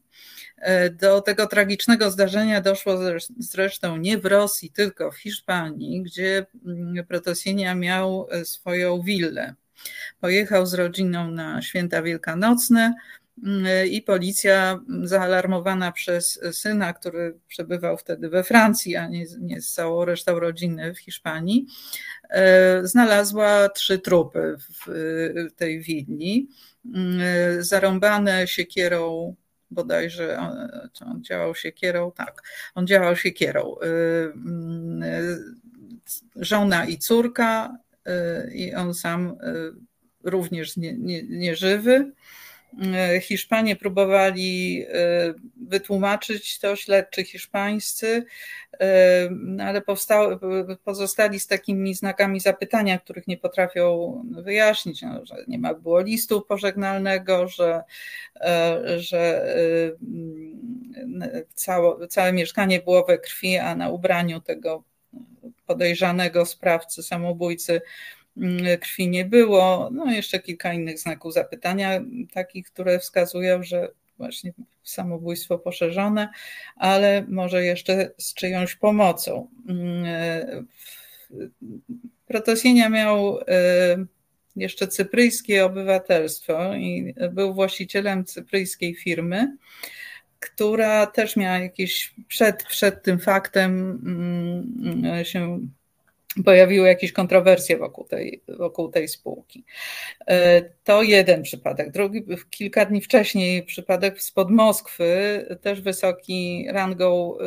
[0.91, 2.97] Do tego tragicznego zdarzenia doszło
[3.37, 9.53] zresztą nie w Rosji, tylko w Hiszpanii, gdzie mm, Protosinia miał swoją willę.
[10.19, 12.93] Pojechał z rodziną na święta wielkanocne,
[13.91, 20.05] i policja zaalarmowana przez syna, który przebywał wtedy we Francji, a nie, nie z całą
[20.05, 21.67] resztą rodziny w Hiszpanii,
[22.83, 26.49] znalazła trzy trupy w tej willi,
[27.59, 29.35] zarąbane siekierą
[29.71, 30.39] bodajże
[31.05, 32.41] on działał siekierą, tak,
[32.75, 33.75] on działał siekierą.
[36.35, 37.77] Żona i córka
[38.53, 39.37] i on sam
[40.23, 41.91] również nieżywy.
[41.91, 42.42] Nie, nie E,
[43.21, 45.33] Hiszpanie próbowali e,
[45.67, 48.25] wytłumaczyć to, śledczy hiszpańscy,
[48.79, 50.39] e, no ale powstały,
[50.83, 56.41] pozostali z takimi znakami zapytania, których nie potrafią wyjaśnić, no, że nie ma było listu
[56.41, 57.83] pożegnalnego, że,
[58.97, 59.45] że
[61.53, 64.83] całe, całe mieszkanie było we krwi, a na ubraniu tego
[65.65, 67.81] podejrzanego sprawcy, samobójcy
[68.81, 69.89] krwi nie było.
[69.93, 72.01] No jeszcze kilka innych znaków zapytania,
[72.33, 76.29] takich, które wskazują, że właśnie samobójstwo poszerzone,
[76.75, 79.47] ale może jeszcze z czyjąś pomocą.
[79.69, 80.67] Mm,
[82.27, 84.05] Protosienia miał e,
[84.55, 89.57] jeszcze cypryjskie obywatelstwo i był właścicielem cypryjskiej firmy,
[90.39, 95.67] która też miała jakieś przed, przed tym faktem mm, się
[96.45, 99.65] pojawiły jakieś kontrowersje wokół tej, wokół tej spółki.
[100.27, 101.91] E, to jeden przypadek.
[101.91, 107.45] Drugi, kilka dni wcześniej przypadek spod Moskwy, też wysoki rangą e,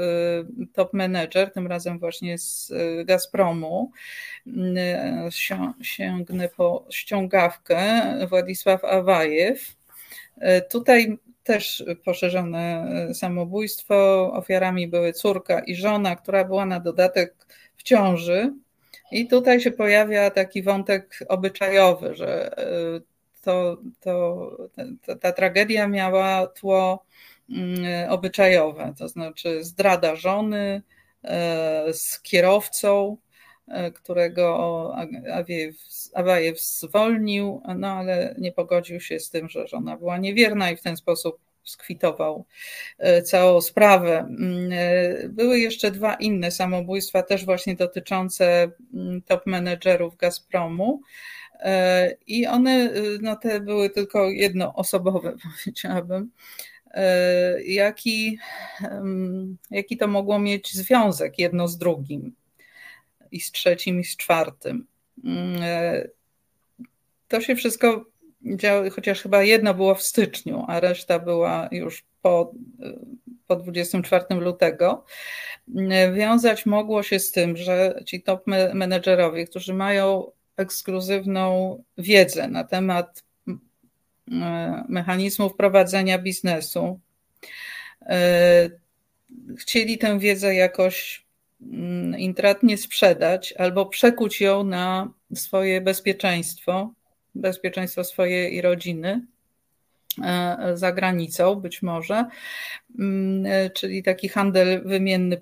[0.73, 3.91] top manager, tym razem właśnie z e, Gazpromu.
[5.83, 9.77] Sięgnę po ściągawkę, Władysław Awajew.
[10.71, 14.31] Tutaj też poszerzone samobójstwo.
[14.33, 17.35] Ofiarami były córka i żona, która była na dodatek
[17.77, 18.53] w ciąży
[19.11, 22.67] i tutaj się pojawia taki wątek obyczajowy, że e,
[23.43, 24.51] to, to,
[25.07, 27.05] ta, ta tragedia miała tło
[27.51, 30.83] mm, obyczajowe, to znaczy zdrada żony
[31.25, 33.17] e, z kierowcą,
[33.95, 34.95] którego
[36.15, 40.83] Awajew zwolnił, no ale nie pogodził się z tym, że żona była niewierna i w
[40.83, 42.45] ten sposób skwitował
[42.99, 44.19] e, całą sprawę.
[44.19, 51.01] Mm, e, były jeszcze dwa inne samobójstwa, też właśnie dotyczące mm, top menedżerów Gazpromu.
[51.61, 55.33] E, I one, no te były tylko jednoosobowe,
[55.65, 56.31] powiedziałabym.
[57.65, 58.39] Jaki,
[59.71, 62.33] jaki to mogło mieć związek jedno z drugim,
[63.33, 64.87] i z trzecim, i z czwartym.
[65.25, 65.61] Mm,
[67.29, 68.05] to się wszystko
[68.55, 72.53] działy, chociaż chyba jedno było w styczniu, a reszta była już po,
[73.47, 75.05] po 24 lutego,
[76.15, 83.25] wiązać mogło się z tym, że ci top menedżerowie, którzy mają ekskluzywną wiedzę na temat
[83.49, 87.01] e, mechanizmów prowadzenia biznesu,
[88.03, 88.71] e,
[89.59, 91.27] chcieli tę wiedzę jakoś
[91.63, 96.93] mm, intratnie sprzedać albo przekuć ją na swoje bezpieczeństwo
[97.41, 99.27] bezpieczeństwo swojej rodziny
[100.25, 102.25] e, za granicą być może,
[102.99, 105.41] mm, e, czyli taki handel wymienny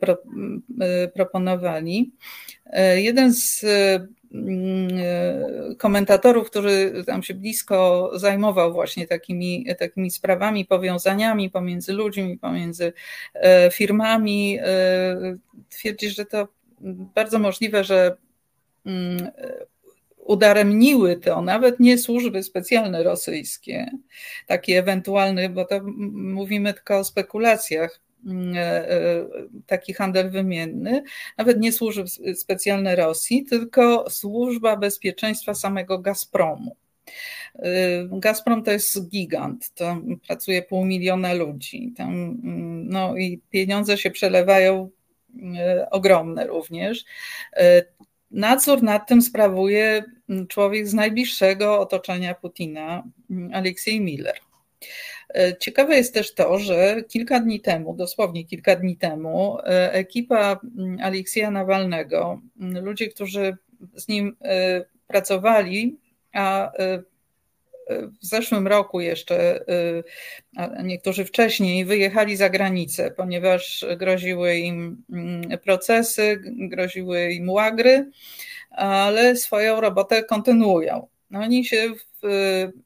[0.80, 2.12] e, proponowali.
[2.94, 3.64] Jeden z
[4.34, 4.88] mm,
[5.78, 12.92] komentatorów, który tam się blisko zajmował właśnie takimi, takimi sprawami, powiązaniami pomiędzy ludźmi, pomiędzy
[13.72, 14.58] firmami,
[15.68, 16.48] twierdzi, że to
[17.14, 18.16] bardzo możliwe, że
[18.86, 19.30] mm,
[20.24, 23.90] udaremniły to nawet nie służby specjalne rosyjskie,
[24.46, 25.80] taki ewentualny, bo to
[26.12, 28.00] mówimy tylko o spekulacjach,
[28.54, 28.58] e,
[28.90, 29.26] e,
[29.66, 31.02] taki handel wymienny,
[31.38, 36.76] nawet nie służby specjalne Rosji, tylko służba bezpieczeństwa samego Gazpromu.
[37.54, 37.70] E,
[38.12, 41.92] Gazprom to jest gigant, to pracuje pół miliona ludzi.
[41.96, 42.40] Tam,
[42.84, 44.90] no i pieniądze się przelewają
[45.90, 47.04] ogromne również.
[48.34, 54.36] Nadzór nad tym sprawuje mm, człowiek z najbliższego otoczenia Putina, mm, Aleksiej Miller.
[55.34, 60.60] E, ciekawe jest też to, że kilka dni temu, dosłownie kilka dni temu, e, ekipa
[60.78, 63.56] mm, Aleksja Nawalnego, ludzie, którzy
[63.94, 65.98] z nim e, pracowali,
[66.32, 66.72] a
[67.90, 69.64] w zeszłym roku jeszcze,
[70.56, 78.10] a niektórzy wcześniej, wyjechali za granicę, ponieważ groziły im mm, procesy, groziły im łagry,
[78.70, 81.06] ale swoją robotę kontynuują.
[81.30, 81.92] No, oni się
[82.22, 82.26] w,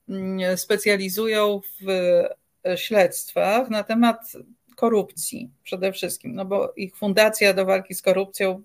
[0.09, 1.87] mm, specjalizują w
[2.77, 4.33] śledztwach na temat
[4.77, 8.63] korupcji przede wszystkim, no bo ich fundacja do walki z korupcją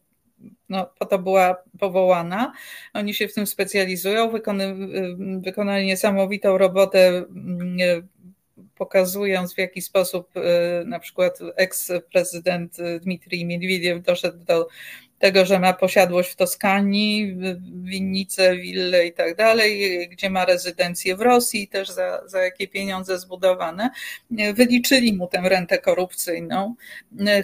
[0.70, 2.54] no, po to była powołana.
[2.94, 4.76] Oni się w tym specjalizują, wykony,
[5.40, 8.08] wykonali niesamowitą robotę mm,
[8.76, 10.30] pokazując w jaki sposób
[10.86, 14.68] na przykład eks-prezydent Dmitrij Miedwiediew doszedł do
[15.24, 17.38] tego, że ma posiadłość w Toskanii,
[17.84, 23.20] winnice, wille i tak dalej, gdzie ma rezydencję w Rosji, też za, za jakie pieniądze
[23.20, 23.90] zbudowane.
[24.54, 26.76] Wyliczyli mu tę rentę korupcyjną.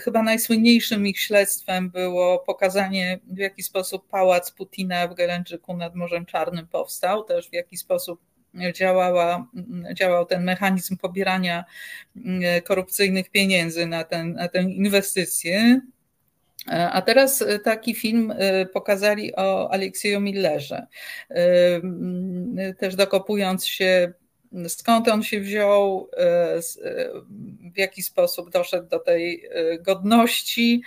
[0.01, 6.25] Chyba najsłynniejszym ich śledztwem było pokazanie, w jaki sposób pałac Putina w Gelęczyku nad Morzem
[6.25, 8.21] Czarnym powstał, też w jaki sposób
[8.73, 9.47] działała,
[9.93, 11.65] działał ten mechanizm pobierania
[12.63, 15.82] korupcyjnych pieniędzy na, ten, na tę inwestycję.
[16.68, 20.88] E, a teraz e, taki film e, pokazali o Aleksieju Millerze.
[22.78, 24.14] Też dokopując się,
[24.68, 26.10] skąd on się wziął,
[27.74, 29.43] w jaki sposób doszedł do tej
[29.80, 30.82] godności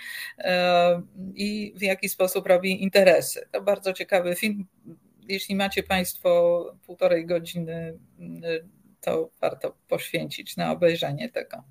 [1.35, 3.47] i w jaki sposób robi interesy.
[3.51, 4.65] To bardzo ciekawy film.
[5.27, 7.97] Jeśli macie Państwo półtorej godziny
[9.03, 11.63] to warto poświęcić na obejrzenie tego.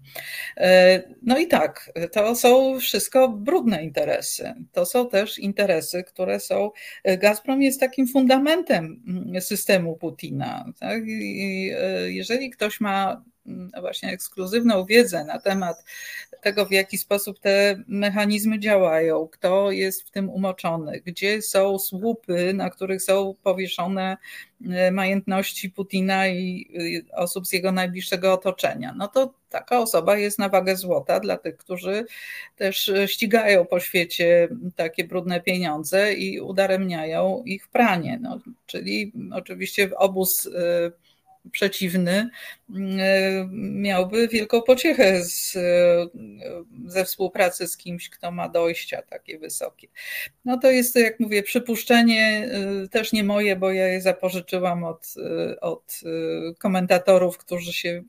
[0.57, 4.55] E, no i tak, to są wszystko brudne interesy.
[4.73, 6.71] To są też interesy, które są.
[7.05, 9.03] Gazprom jest takim fundamentem
[9.41, 10.65] systemu Putina.
[10.81, 11.03] Tak?
[11.07, 13.25] I e, jeżeli ktoś ma
[13.81, 15.85] właśnie ekskluzywną wiedzę na temat
[16.43, 22.55] tego, w jaki sposób te mechanizmy działają, kto jest w tym umoczony, gdzie są słupy,
[22.55, 24.17] na których są powieszone
[24.71, 26.69] e, majątności Putina i
[27.13, 28.95] osób z jego najbliższego otoczenia.
[28.97, 32.05] No to taka osoba jest na wagę złota dla tych, którzy
[32.57, 38.19] też ścigają po świecie takie brudne pieniądze i udaremniają ich pranie.
[38.23, 41.02] No, czyli oczywiście obóz e,
[41.51, 42.31] przeciwny
[43.01, 45.59] e, miałby wielką pociechę z,
[46.87, 49.89] ze współpracy z kimś, kto ma dojścia takie wysokie.
[50.45, 52.51] No to jest, jak mówię, przypuszczenie
[52.85, 56.01] e, też nie moje, bo ja je zapożyczyłam od, e, od
[56.59, 58.03] komentatorów, którzy się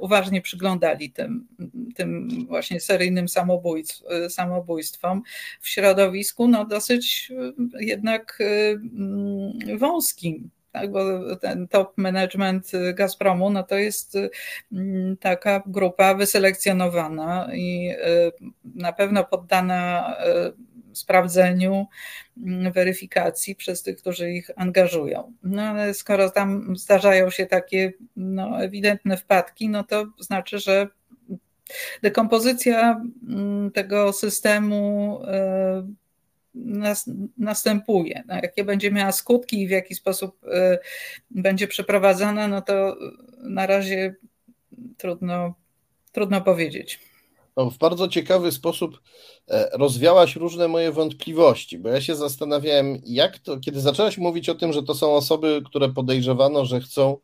[0.00, 1.46] uważnie przyglądali tym,
[1.94, 5.22] tym właśnie seryjnym samobójstw, samobójstwom
[5.60, 7.32] w środowisku, no dosyć
[7.80, 8.38] jednak
[9.78, 14.18] wąskim tak, bo ten top management Gazpromu no to jest
[14.72, 18.32] mm, taka grupa wyselekcjonowana i y,
[18.74, 21.86] na pewno poddana y, sprawdzeniu,
[22.36, 25.32] mm, weryfikacji przez tych, którzy ich angażują.
[25.42, 30.88] No ale skoro tam zdarzają się takie no, ewidentne wpadki, no to znaczy, że
[32.02, 35.20] dekompozycja mm, tego systemu
[36.56, 38.24] y, następuje.
[38.28, 40.78] No, jakie będzie miała skutki i w jaki sposób y,
[41.30, 42.96] będzie przeprowadzana, no to
[43.42, 44.14] na razie
[44.96, 45.54] trudno,
[46.12, 47.00] trudno powiedzieć.
[47.56, 49.00] No, w bardzo ciekawy sposób
[49.48, 54.54] e, rozwiałaś różne moje wątpliwości, bo ja się zastanawiałem, jak to, kiedy zaczęłaś mówić o
[54.54, 57.16] tym, że to są osoby, które podejrzewano, że chcą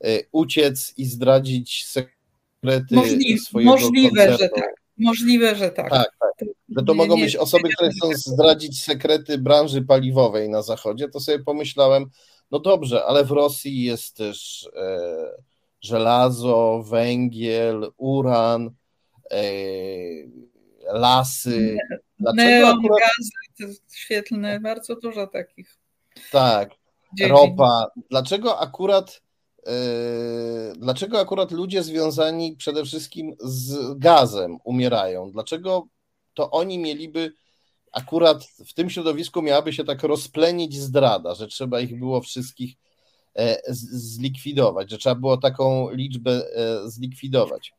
[0.00, 4.38] e, uciec i zdradzić sekrety Możliwe, swojego Możliwe, koncertu.
[4.42, 4.81] że tak.
[5.02, 5.90] Możliwe, że tak.
[5.90, 6.48] Tak, tak.
[6.68, 11.08] Że to nie, mogą nie, być osoby, które chcą zdradzić sekrety branży paliwowej na zachodzie,
[11.08, 12.06] to sobie pomyślałem,
[12.50, 15.08] no dobrze, ale w Rosji jest też e,
[15.80, 18.70] żelazo, węgiel, uran,
[19.30, 19.42] e,
[20.92, 21.76] lasy.
[22.18, 23.00] Dlaczego Neon, akurat...
[23.58, 25.78] gazy świetlne, bardzo dużo takich.
[26.30, 26.70] Tak,
[27.28, 27.86] ropa.
[28.10, 29.21] Dlaczego akurat
[30.76, 35.30] dlaczego akurat ludzie związani przede wszystkim z gazem umierają?
[35.32, 35.86] Dlaczego
[36.34, 37.32] to oni mieliby
[37.92, 42.76] akurat w tym środowisku miałaby się tak rozplenić zdrada, że trzeba ich było wszystkich
[43.34, 47.72] e, zlikwidować, że trzeba było taką liczbę e, zlikwidować.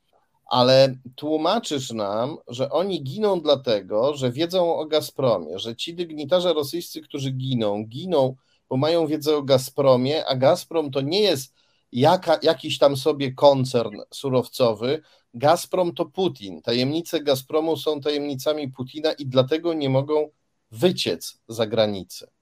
[0.46, 7.02] Ale tłumaczysz nam, że oni giną dlatego, że wiedzą o Gazpromie, że ci dygnitarze rosyjscy,
[7.02, 8.36] którzy giną, giną,
[8.70, 11.54] bo mają wiedzę o Gazpromie, a Gazprom to nie jest
[12.02, 15.02] jaka, jakiś tam sobie koncern surowcowy.
[15.34, 16.62] Gazprom to Putin.
[16.62, 20.30] Tajemnice Gazpromu są tajemnicami Putina i dlatego nie mogą
[20.72, 22.33] wyciec za granicę.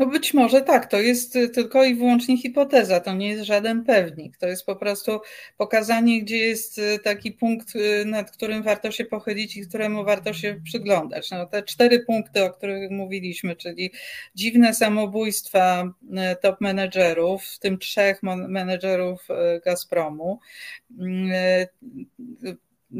[0.00, 4.36] No być może tak, to jest tylko i wyłącznie hipoteza, to nie jest żaden pewnik.
[4.36, 5.20] To jest po prostu
[5.56, 10.32] pokazanie, gdzie jest y, taki punkt, y, nad którym warto się pochylić i któremu warto
[10.32, 11.30] się przyglądać.
[11.30, 13.90] No, te cztery punkty, o których mówiliśmy, czyli
[14.34, 19.28] dziwne samobójstwa y, top menedżerów, w tym trzech menedżerów
[19.64, 20.40] Gazpromu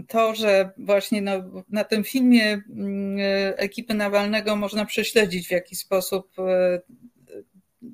[0.09, 1.32] to, że właśnie no,
[1.68, 3.16] na tym filmie mm,
[3.57, 6.80] ekipy Nawalnego można prześledzić, w jaki sposób e,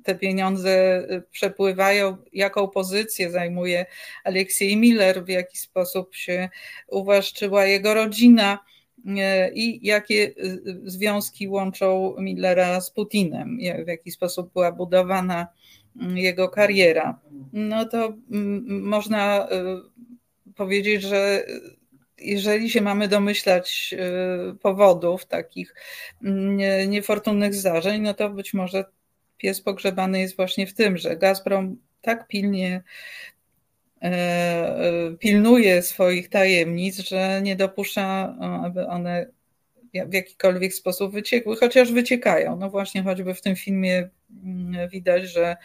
[0.03, 3.85] te pieniądze przepływają, jaką pozycję zajmuje
[4.23, 6.49] Aleksiej Miller, w jaki sposób się
[6.87, 8.59] uwłaszczyła jego rodzina
[9.17, 10.31] e, i jakie e,
[10.85, 15.47] związki łączą Millera z Putinem, w jaki sposób była budowana
[16.15, 17.19] jego kariera.
[17.53, 18.13] No to
[18.67, 19.47] można
[20.55, 21.45] powiedzieć, że
[22.19, 23.95] jeżeli się mamy domyślać
[24.61, 25.75] powodów takich
[26.87, 28.85] niefortunnych zdarzeń, no to być może
[29.37, 32.83] pies pogrzebany jest właśnie w tym, że Gazprom tak pilnie
[34.01, 39.25] e, e, pilnuje swoich tajemnic, że nie dopuszcza, aby one
[40.05, 42.55] w jakikolwiek sposób wyciekły, chociaż wyciekają.
[42.55, 44.09] No właśnie, choćby w tym filmie
[44.43, 45.57] mm, widać, że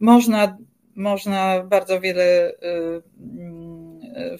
[0.00, 0.58] można,
[0.94, 3.69] można bardzo wiele mm,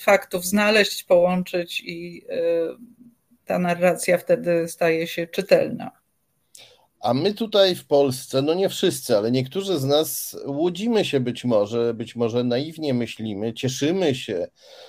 [0.01, 2.25] faktów znaleźć, połączyć i
[3.47, 5.91] ta narracja wtedy staje się czytelna.
[7.01, 11.45] A my tutaj w Polsce, no nie wszyscy, ale niektórzy z nas łudzimy się być
[11.45, 14.49] może, być może naiwnie myślimy, cieszymy się,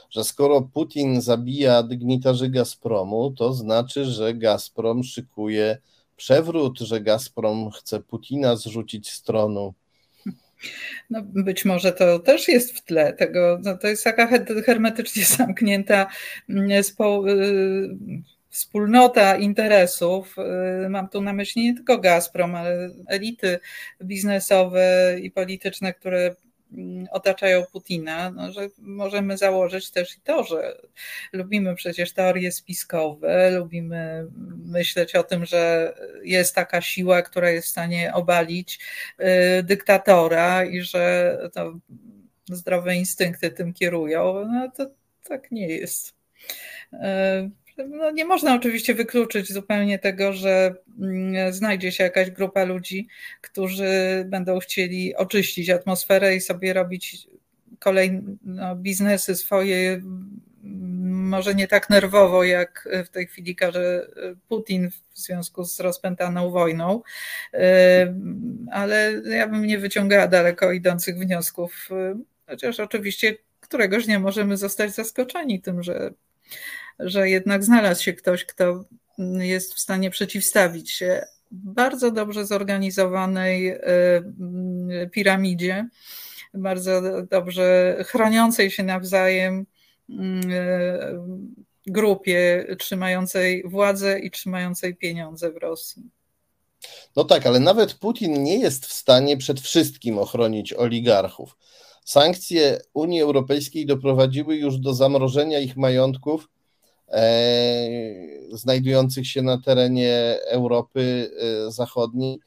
[0.09, 5.77] że skoro Putin zabija dygnitarzy Gazpromu, to znaczy, że Gazprom szykuje
[6.15, 9.73] przewrót, że Gazprom chce Putina zrzucić z tronu.
[11.09, 13.59] No, być może to też jest w tle tego.
[13.63, 14.27] No, to jest taka
[14.65, 16.07] hermetycznie zamknięta
[16.49, 17.89] mm, spo, y,
[18.49, 20.35] wspólnota interesów,
[20.85, 23.59] y, mam tu na myśli nie tylko Gazprom, ale elity
[24.03, 26.35] biznesowe i polityczne, które
[27.11, 30.77] otaczają Putina, no, że możemy założyć też i to, że
[31.33, 34.27] lubimy przecież teorie spiskowe, lubimy
[34.65, 35.93] myśleć o tym, że
[36.23, 38.79] jest taka siła, która jest w stanie obalić
[39.19, 41.79] y, dyktatora i że to
[42.49, 44.47] zdrowe instynkty tym kierują.
[44.51, 44.85] No to
[45.23, 46.15] tak nie jest.
[47.81, 53.07] Y, no nie można oczywiście wykluczyć zupełnie tego, że mm, znajdzie się jakaś grupa ludzi,
[53.41, 57.27] którzy będą chcieli oczyścić atmosferę i sobie robić
[57.79, 60.39] kolejne no, biznesy swoje, mm,
[61.29, 64.07] może nie tak nerwowo, jak w tej chwili każe
[64.47, 67.01] Putin w związku z rozpętaną wojną,
[68.71, 71.89] ale ja bym nie wyciągała daleko idących wniosków,
[72.47, 76.13] chociaż oczywiście któregoś dnia możemy zostać zaskoczeni tym, że
[76.99, 78.85] że jednak znalazł się ktoś, kto
[79.39, 83.77] jest w stanie przeciwstawić się bardzo dobrze zorganizowanej y,
[85.03, 85.87] y, piramidzie,
[86.53, 89.65] bardzo dobrze chroniącej się nawzajem
[90.09, 90.13] y,
[91.87, 96.03] grupie trzymającej władzę i trzymającej pieniądze w Rosji.
[97.15, 101.57] No tak, ale nawet Putin nie jest w stanie przed wszystkim ochronić oligarchów.
[102.05, 106.49] Sankcje Unii Europejskiej doprowadziły już do zamrożenia ich majątków
[108.51, 111.31] znajdujących się na terenie Europy
[111.67, 112.39] e, Zachodniej,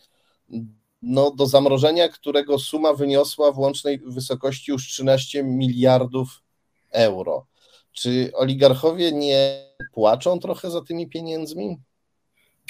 [1.02, 6.42] no, do zamrożenia, którego suma wyniosła w łącznej wysokości już 13 miliardów
[6.90, 7.46] euro.
[7.92, 11.78] Czy oligarchowie nie płaczą trochę za tymi pieniędzmi?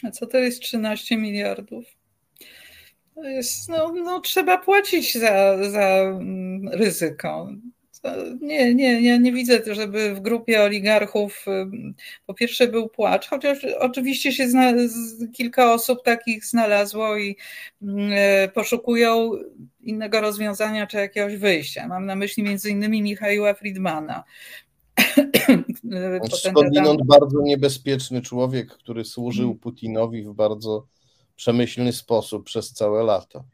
[0.02, 1.84] A co to jest 13 miliardów?
[3.14, 7.48] To jest, no, no trzeba płacić za, za mm, ryzyko
[8.40, 11.46] nie, nie, ja nie widzę, żeby w grupie oligarchów
[12.26, 14.72] po pierwsze był płacz, chociaż oczywiście się zna,
[15.32, 17.36] kilka osób takich znalazło i
[18.12, 19.30] e, poszukują
[19.80, 21.88] innego rozwiązania czy jakiegoś wyjścia.
[21.88, 24.24] Mam na myśli między innymi Michała Friedmana.
[26.50, 29.58] Skądinąd bardzo niebezpieczny człowiek, który służył mm.
[29.58, 30.86] Putinowi w bardzo
[31.36, 33.44] przemyślny sposób przez całe lata.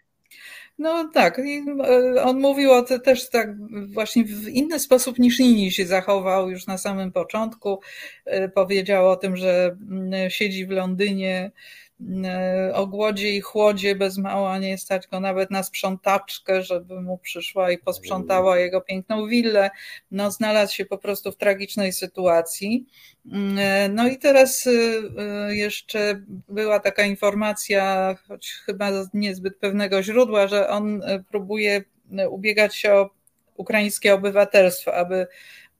[0.81, 3.49] No tak, e, on mówił o tym też tak
[3.87, 7.81] właśnie w inny sposób niż inni się zachował już na samym początku.
[8.24, 11.51] E, powiedział o tym, że mm, siedzi w Londynie
[12.74, 17.70] o głodzie i chłodzie bez mała nie stać go nawet na sprzątaczkę, żeby mu przyszła
[17.70, 19.70] i posprzątała jego piękną willę.
[20.11, 22.86] No, znalazł się po prostu w tragicznej sytuacji.
[23.32, 24.70] Mm, e, no i teraz e,
[25.57, 31.84] jeszcze była taka informacja, choć chyba niezbyt pewnego źródła, że on próbuje
[32.30, 33.11] ubiegać się o
[33.57, 35.26] ukraińskie obywatelstwo, aby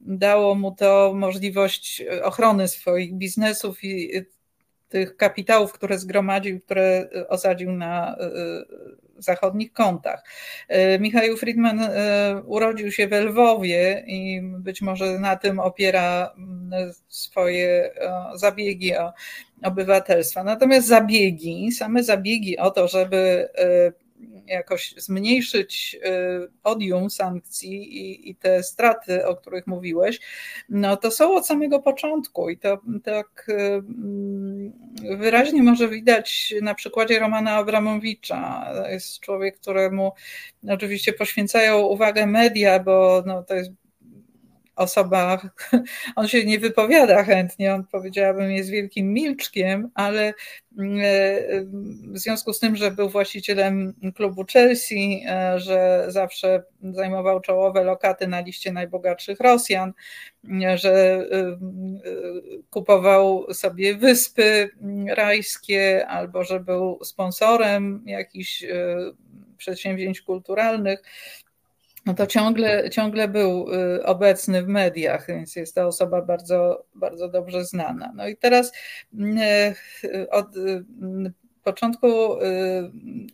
[0.01, 4.23] dało mu to możliwość ochrony swoich biznesów i
[4.91, 10.25] tych kapitałów, które zgromadził, które y, osadził na y, y, zachodnich kontach.
[11.01, 11.81] Michał Friedman
[12.47, 17.91] urodził się w Lwowie i być może na tym opiera mm, swoje
[18.35, 19.13] zabiegi o
[19.63, 20.45] obywatelstwa.
[20.45, 23.49] Natomiast zabiegi, same zabiegi o to, żeby
[24.51, 30.21] jakoś zmniejszyć y, odium sankcji i, i, te straty, o których mówiłeś,
[30.69, 37.19] no to są od samego początku i to tak y, wyraźnie może widać na przykładzie
[37.19, 38.67] Romana Abramowicza.
[38.75, 40.13] To jest człowiek, któremu
[40.69, 43.71] oczywiście poświęcają uwagę media, bo no to jest
[44.81, 45.41] osoba,
[46.17, 50.35] on się nie wypowiada chętnie, on powiedziałabym jest wielkim milczkiem, ale
[50.79, 51.65] mm, e,
[52.13, 58.29] w związku z tym, że był właścicielem klubu Chelsea, e, że zawsze zajmował czołowe lokaty
[58.29, 59.93] na liście najbogatszych Rosjan,
[60.75, 61.59] że e,
[62.71, 64.71] kupował sobie wyspy
[65.17, 68.65] rajskie albo że był sponsorem jakichś
[69.61, 71.03] przedsięwzięć kulturalnych,
[72.07, 77.29] no to ciągle, ciągle był y, obecny w mediach, więc jest to osoba bardzo, bardzo
[77.29, 78.13] dobrze znana.
[78.15, 78.73] No i teraz
[80.05, 80.85] y, od y,
[81.63, 82.09] początku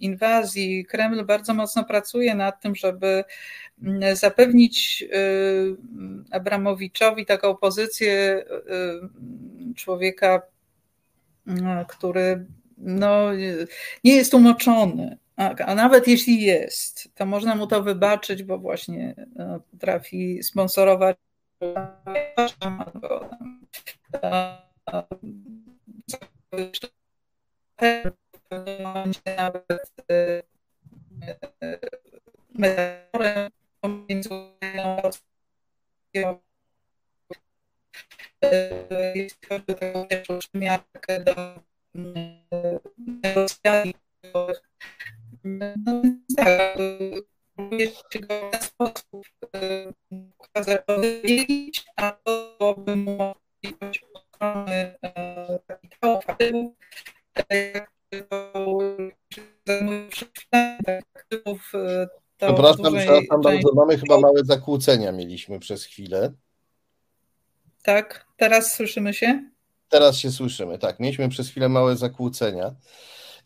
[0.00, 3.24] inwazji Kreml bardzo mocno pracuje nad tym, żeby
[4.12, 5.04] zapewnić
[6.30, 8.44] Abramowiczowi taką pozycję
[9.76, 10.42] człowieka,
[11.88, 12.46] który
[12.78, 13.34] no,
[14.04, 19.14] nie jest umoczony, a, a, nawet jeśli jest, to można mu to wybaczyć, bo właśnie
[19.38, 21.16] e, potrafi sponsorować
[29.24, 29.92] nawet
[33.80, 34.28] pomiędzy
[41.24, 41.60] do
[42.96, 43.94] negocjacji
[47.56, 49.12] próbuję się go w ten sposób
[50.86, 54.94] powiedzieć, a to byłoby mu możliwość ochrony
[55.66, 56.74] kapitału, aktywów,
[61.14, 61.72] aktywów
[62.36, 66.32] Przepraszam, przepraszam bardzo, mamy chyba małe zakłócenia mieliśmy przez chwilę.
[67.82, 69.50] Tak, teraz słyszymy się?
[69.88, 71.00] Teraz się słyszymy, tak.
[71.00, 72.74] Mieliśmy przez chwilę małe zakłócenia.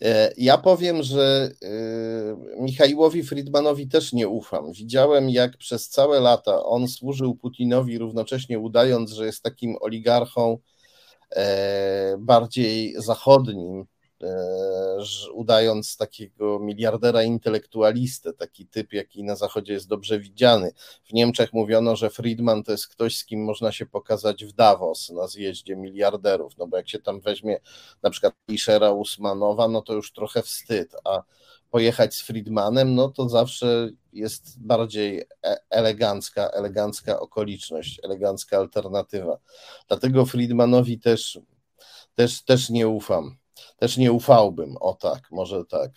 [0.03, 4.73] E, ja powiem, że e, Michaiłowi Friedmanowi też nie ufam.
[4.73, 10.59] Widziałem, jak przez całe lata on służył Putinowi, równocześnie udając, że jest takim oligarchą
[11.37, 13.85] e, bardziej zachodnim,
[15.35, 20.73] udając takiego miliardera intelektualistę, taki typ, jaki na Zachodzie jest dobrze widziany.
[21.05, 25.11] W Niemczech mówiono, że Friedman to jest ktoś, z kim można się pokazać w Davos
[25.11, 27.61] na zjeździe miliarderów, no bo jak się tam weźmie
[28.03, 31.23] na przykład Iszera Usmanowa, no to już trochę wstyd, a
[31.71, 39.39] pojechać z Friedmanem, no to zawsze jest bardziej e, elegancka, elegancka okoliczność, elegancka alternatywa.
[39.89, 41.41] Dlatego Friedmanowi też,
[42.15, 43.40] też, też nie ufam
[43.81, 44.77] też nie ufałbym.
[44.77, 45.91] O tak, może tak.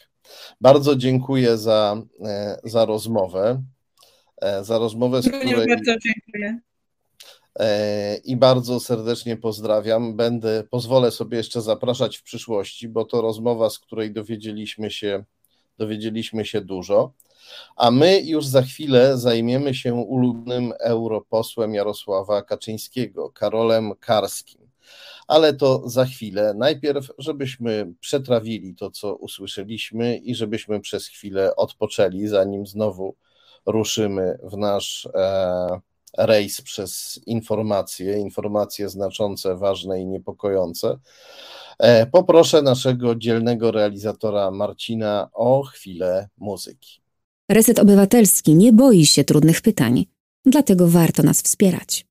[0.61, 3.63] Bardzo dziękuję za, e, za rozmowę.
[4.41, 5.67] E, za rozmowę, z której.
[5.67, 6.59] Bardzo dziękuję.
[7.59, 10.15] E, I bardzo serdecznie pozdrawiam.
[10.15, 15.23] Będę, pozwolę sobie jeszcze zapraszać w przyszłości, bo to rozmowa, z której dowiedzieliśmy się,
[15.77, 17.13] dowiedzieliśmy się dużo.
[17.75, 24.62] A my już za chwilę zajmiemy się ulubionym europosłem Jarosława Kaczyńskiego, Karolem Karskim
[25.27, 26.53] ale to za chwilę.
[26.57, 33.15] Najpierw, żebyśmy przetrawili to, co usłyszeliśmy i żebyśmy przez chwilę odpoczęli, zanim znowu
[33.65, 35.79] ruszymy w nasz e,
[36.17, 40.99] rejs przez informacje, informacje znaczące, ważne i niepokojące.
[41.79, 47.01] E, poproszę naszego dzielnego realizatora Marcina o chwilę muzyki.
[47.51, 50.05] Reset Obywatelski nie boi się trudnych pytań,
[50.45, 52.05] dlatego warto nas wspierać.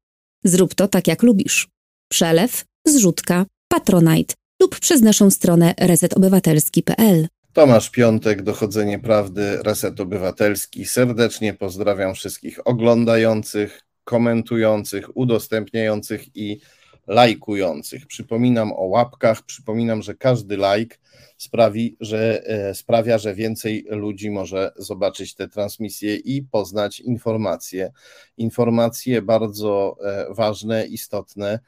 [0.45, 1.69] Zrób to tak, jak lubisz.
[2.09, 7.29] Przelew zrzutka, patronite lub przez naszą stronę resetobywatelski.pl.
[7.53, 10.85] Tomasz Piątek, Dochodzenie Prawdy, Reset Obywatelski.
[10.85, 16.61] Serdecznie pozdrawiam wszystkich oglądających, komentujących, udostępniających i
[17.07, 18.07] lajkujących.
[18.07, 21.01] Przypominam o łapkach, przypominam, że każdy lajk
[21.37, 27.93] sprawi, że, e, sprawia, że więcej ludzi może zobaczyć te transmisje i poznać informacje.
[28.37, 31.59] Informacje bardzo e, ważne, istotne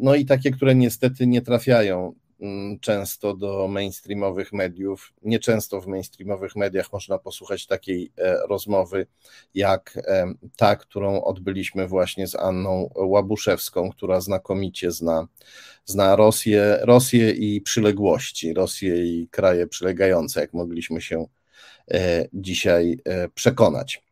[0.00, 5.12] no i takie, które niestety nie trafiają mm, często do mainstreamowych mediów.
[5.22, 9.06] Nieczęsto w mainstreamowych mediach można posłuchać takiej e, rozmowy
[9.54, 15.28] jak e, ta, którą odbyliśmy właśnie z Anną Łabuszewską, która znakomicie zna,
[15.84, 21.26] zna Rosję, Rosję i przyległości, Rosję i kraje przylegające, jak mogliśmy się
[22.32, 22.98] dzisiaj
[23.34, 24.02] przekonać.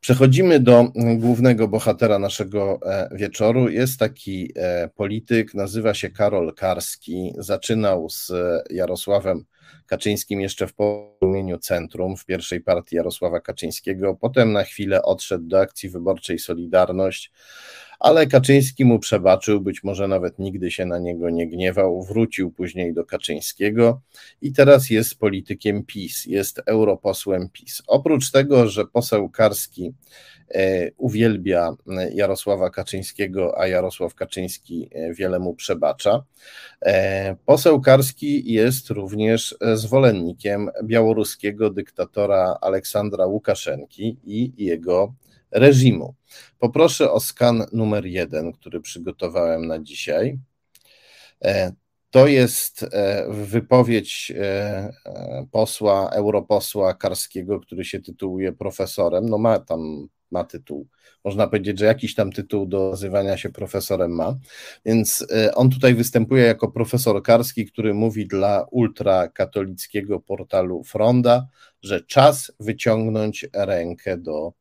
[0.00, 3.68] Przechodzimy do głównego bohatera naszego e, wieczoru.
[3.68, 7.32] Jest taki e, polityk, nazywa się Karol Karski.
[7.38, 8.32] Zaczynał z
[8.70, 9.44] Jarosławem
[9.86, 14.14] Kaczyńskim jeszcze w porozumieniu Centrum w pierwszej partii Jarosława Kaczyńskiego.
[14.20, 17.32] Potem na chwilę odszedł do akcji wyborczej Solidarność,
[17.98, 22.94] ale Kaczyński mu przebaczył, być może nawet nigdy się na niego nie gniewał, wrócił później
[22.94, 24.00] do Kaczyńskiego
[24.42, 27.82] i teraz jest politykiem PiS, jest europosłem PiS.
[27.86, 29.92] Oprócz tego, że poseł Karski
[30.54, 31.76] e, uwielbia
[32.12, 36.24] Jarosława Kaczyńskiego, a Jarosław Kaczyński e, wiele mu przebacza,
[36.82, 45.14] e, poseł Karski jest również zwolennikiem białoruskiego dyktatora Aleksandra Łukaszenki i jego
[45.56, 46.14] reżimu.
[46.58, 50.38] Poproszę o skan numer jeden, który przygotowałem na dzisiaj.
[51.44, 51.72] E,
[52.10, 54.92] to jest e, wypowiedź e,
[55.50, 59.28] posła, europosła Karskiego, który się tytułuje profesorem.
[59.28, 60.88] No ma tam ma tytuł.
[61.24, 64.36] Można powiedzieć, że jakiś tam tytuł do nazywania się profesorem ma.
[64.84, 71.46] Więc on tutaj występuje jako profesor Karski, który mówi dla ultrakatolickiego portalu Fronda,
[71.82, 74.52] że czas wyciągnąć rękę do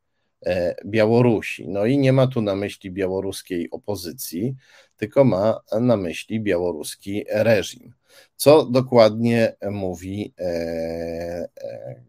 [0.86, 1.68] Białorusi.
[1.68, 4.56] No i nie ma tu na myśli białoruskiej opozycji,
[4.98, 7.94] tylko ma na myśli białoruski reżim.
[8.36, 12.04] Co dokładnie mówi e, e,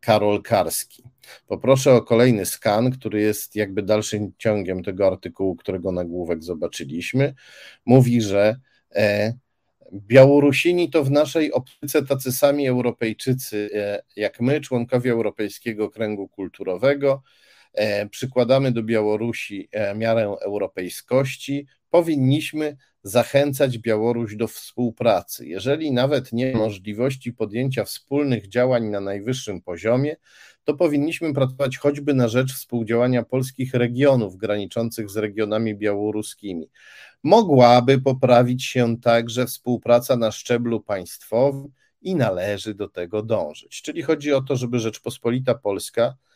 [0.00, 1.02] Karol Karski.
[1.46, 7.34] Poproszę o kolejny skan, który jest jakby dalszym ciągiem tego artykułu, którego nagłówek zobaczyliśmy.
[7.86, 8.56] Mówi, że
[9.92, 13.70] Białorusini to w naszej optyce tacy sami Europejczycy
[14.16, 17.41] jak my, członkowie Europejskiego Kręgu Kulturowego, E,
[18.10, 25.46] przykładamy do Białorusi e, miarę europejskości, powinniśmy zachęcać Białoruś do współpracy.
[25.46, 30.16] Jeżeli nawet nie ma możliwości podjęcia wspólnych działań na najwyższym poziomie,
[30.64, 36.70] to powinniśmy pracować choćby na rzecz współdziałania polskich regionów graniczących z regionami białoruskimi.
[37.22, 41.68] Mogłaby poprawić się także współpraca na szczeblu państwowym
[42.02, 43.82] i należy do tego dążyć.
[43.82, 46.31] Czyli chodzi o to, żeby Rzeczpospolita Polska E,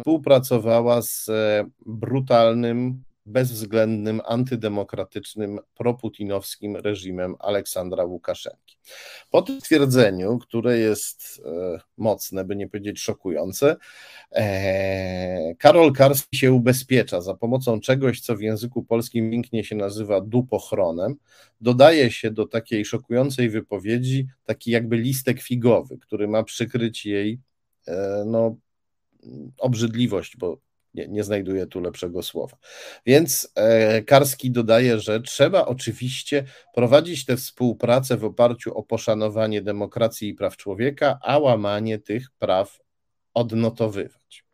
[0.00, 8.78] współpracowała z e, brutalnym, bezwzględnym, antydemokratycznym, proputinowskim reżimem Aleksandra Łukaszenki.
[9.30, 13.76] Po tym stwierdzeniu, które jest e, mocne, by nie powiedzieć szokujące,
[15.58, 21.14] Karol Karski się ubezpiecza za pomocą czegoś, co w języku polskim pięknie się nazywa dupochronem.
[21.60, 27.40] Dodaje się do takiej szokującej wypowiedzi taki jakby listek figowy, który ma przykryć jej
[28.26, 28.56] no,
[29.58, 30.58] obrzydliwość, bo
[30.96, 32.56] nie, nie znajduję tu lepszego słowa.
[33.06, 40.28] Więc e, Karski dodaje, że trzeba oczywiście prowadzić tę współpracę w oparciu o poszanowanie demokracji
[40.28, 42.78] i praw człowieka, a łamanie tych praw
[43.34, 44.44] odnotowywać.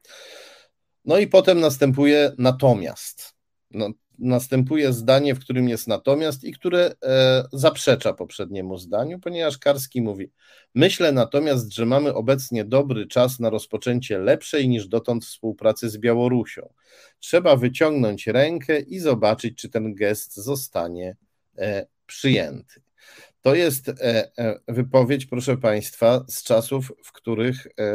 [1.05, 3.35] No i potem następuje natomiast.
[3.71, 10.03] No, następuje zdanie, w którym jest natomiast i które e, zaprzecza poprzedniemu zdaniu, ponieważ Karski
[10.03, 10.31] mówi:
[10.75, 16.73] Myślę natomiast, że mamy obecnie dobry czas na rozpoczęcie lepszej niż dotąd współpracy z Białorusią.
[17.19, 21.17] Trzeba wyciągnąć rękę i zobaczyć, czy ten gest zostanie
[21.59, 22.83] e, przyjęty.
[23.43, 23.93] To jest e,
[24.39, 27.93] e, wypowiedź, proszę Państwa, z czasów, w których e,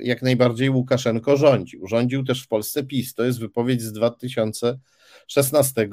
[0.00, 1.86] jak najbardziej Łukaszenko rządził.
[1.86, 3.14] Rządził też w Polsce PiS.
[3.14, 5.88] To jest wypowiedź z 2016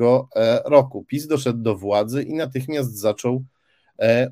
[0.65, 1.05] roku.
[1.05, 3.43] PiS doszedł do władzy i natychmiast zaczął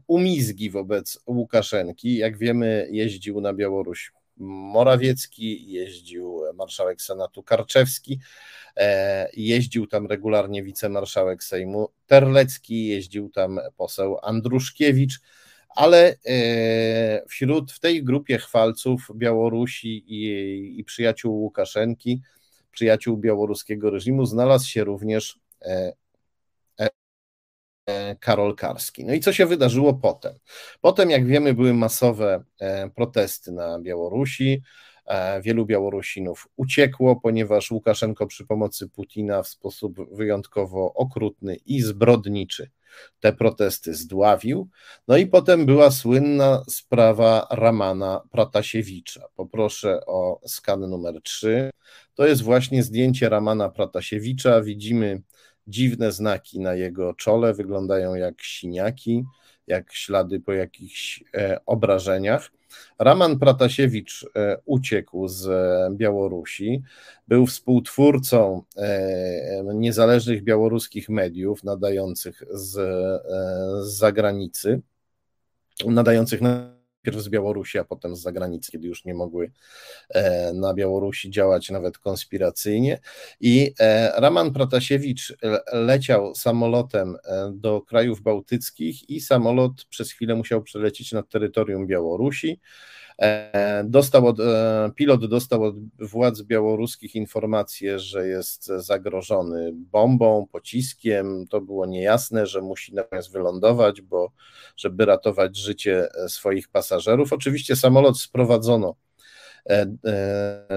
[0.07, 2.17] umizgi wobec Łukaszenki.
[2.17, 4.11] Jak wiemy, jeździł na Białoruś
[4.41, 8.19] Morawiecki, jeździł marszałek Senatu Karczewski.
[8.77, 15.19] E, jeździł tam regularnie wicemarszałek Sejmu Terlecki, jeździł tam poseł Andruszkiewicz,
[15.75, 22.21] ale e, wśród w tej grupie chwalców Białorusi i, i przyjaciół Łukaszenki,
[22.71, 25.93] przyjaciół białoruskiego reżimu, znalazł się również e,
[28.19, 29.05] Karol Karski.
[29.05, 30.33] No i co się wydarzyło potem?
[30.81, 32.43] Potem, jak wiemy, były masowe
[32.95, 34.61] protesty na Białorusi.
[35.05, 42.69] E, wielu Białorusinów uciekło, ponieważ Łukaszenko przy pomocy Putina w sposób wyjątkowo okrutny i zbrodniczy
[43.19, 44.69] te protesty zdławił.
[45.07, 49.21] No i potem była słynna sprawa Ramana Pratasiewicza.
[49.35, 51.69] Poproszę o skan numer 3.
[52.15, 54.61] To jest właśnie zdjęcie Ramana Pratasiewicza.
[54.61, 55.21] Widzimy
[55.67, 59.23] dziwne znaki na jego czole, wyglądają jak siniaki,
[59.67, 62.51] jak ślady po jakichś e, obrażeniach.
[62.99, 66.81] Raman Pratasiewicz e, uciekł z e, Białorusi,
[67.27, 68.63] był współtwórcą
[69.73, 72.71] niezależnych białoruskich mediów nadających z,
[73.87, 74.81] z zagranicy,
[75.85, 79.51] nadających na najpierw z Białorusi, a potem z zagranicy, kiedy już nie mogły
[80.09, 82.99] e, na Białorusi działać nawet konspiracyjnie.
[83.39, 85.33] I e, Raman Pratasiewicz
[85.73, 92.59] leciał samolotem e, do krajów bałtyckich i samolot przez chwilę musiał przelecieć nad terytorium Białorusi.
[93.21, 101.47] E, dostał od, e, pilot dostał od władz białoruskich informację, że jest zagrożony bombą, pociskiem.
[101.47, 104.31] To było niejasne, że musi natomiast wylądować, bo
[104.77, 107.33] żeby ratować życie e, swoich pasażerów.
[107.33, 108.95] Oczywiście samolot sprowadzono.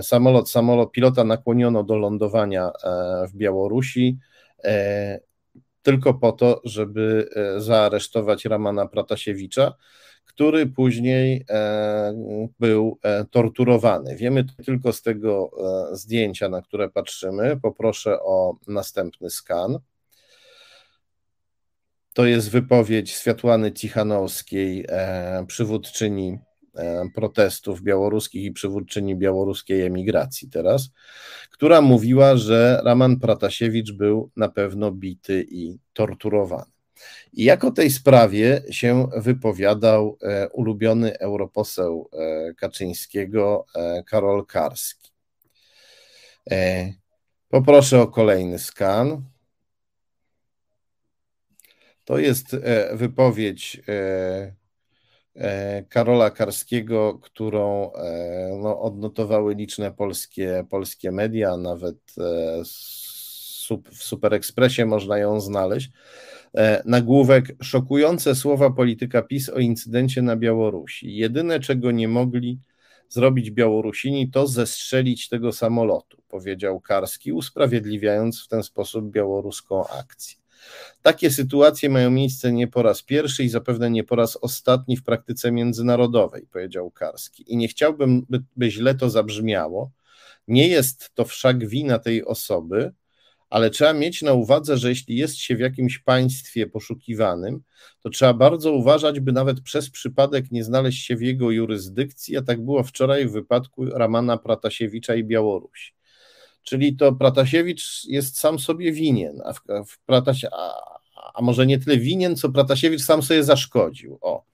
[0.03, 2.71] Samolot, samolot pilota nakłoniono do lądowania
[3.29, 4.19] w Białorusi
[5.83, 9.75] tylko po to, żeby zaaresztować Ramana Pratasiewicza
[10.25, 14.17] który później e, był e, torturowany.
[14.17, 15.51] Wiemy tylko z tego
[15.93, 17.61] e, zdjęcia, na które patrzymy.
[17.61, 19.79] Poproszę o następny skan.
[22.13, 24.87] To jest wypowiedź Światłany Cichanowskiej,
[25.47, 26.39] przywódczyni
[27.15, 30.91] protestów białoruskich i przywódczyni białoruskiej emigracji teraz,
[31.51, 36.74] która mówiła, że Raman Pratasiewicz był na pewno bity i torturowany.
[37.33, 45.11] I jak o tej sprawie się wypowiadał e, ulubiony europoseł e, Kaczyńskiego e, Karol Karski.
[47.49, 49.23] Poproszę o kolejny skan.
[52.05, 52.57] To jest
[52.93, 53.83] wypowiedź
[55.89, 57.91] Karola Karskiego, którą
[58.63, 61.99] no, odnotowały liczne polskie, polskie media, nawet
[63.85, 65.91] w Super Expressie można ją znaleźć.
[66.55, 71.17] E, nagłówek szokujące słowa polityka PiS o incydencie na Białorusi.
[71.17, 72.59] Jedyne, czego nie mogli
[73.09, 80.39] zrobić Białorusini, to zestrzelić tego samolotu, powiedział Karski, usprawiedliwiając w ten sposób białoruską akcję.
[81.03, 85.05] Takie sytuacje mają miejsce nie po raz pierwszy i zapewne nie po raz ostatni w
[85.05, 87.53] praktyce międzynarodowej, powiedział Karski.
[87.53, 89.91] I nie chciałbym, by, by źle to zabrzmiało.
[90.49, 92.93] Nie jest to wszak wina tej osoby,
[93.55, 97.63] ale trzeba mieć na uwadze, że jeśli jest się w jakimś państwie poszukiwanym,
[98.03, 102.43] to trzeba bardzo uważać, by nawet przez przypadek nie znaleźć się w jego jurysdykcji, a
[102.43, 105.93] tak było wczoraj w wypadku Ramana Pratasiewicza i Białorusi.
[106.63, 109.99] Czyli to Pratasiewicz jest sam sobie winien, a, w, w
[110.53, 110.75] a,
[111.35, 114.19] a może nie tyle winien, co Pratasiewicz sam sobie zaszkodził.
[114.21, 114.45] O,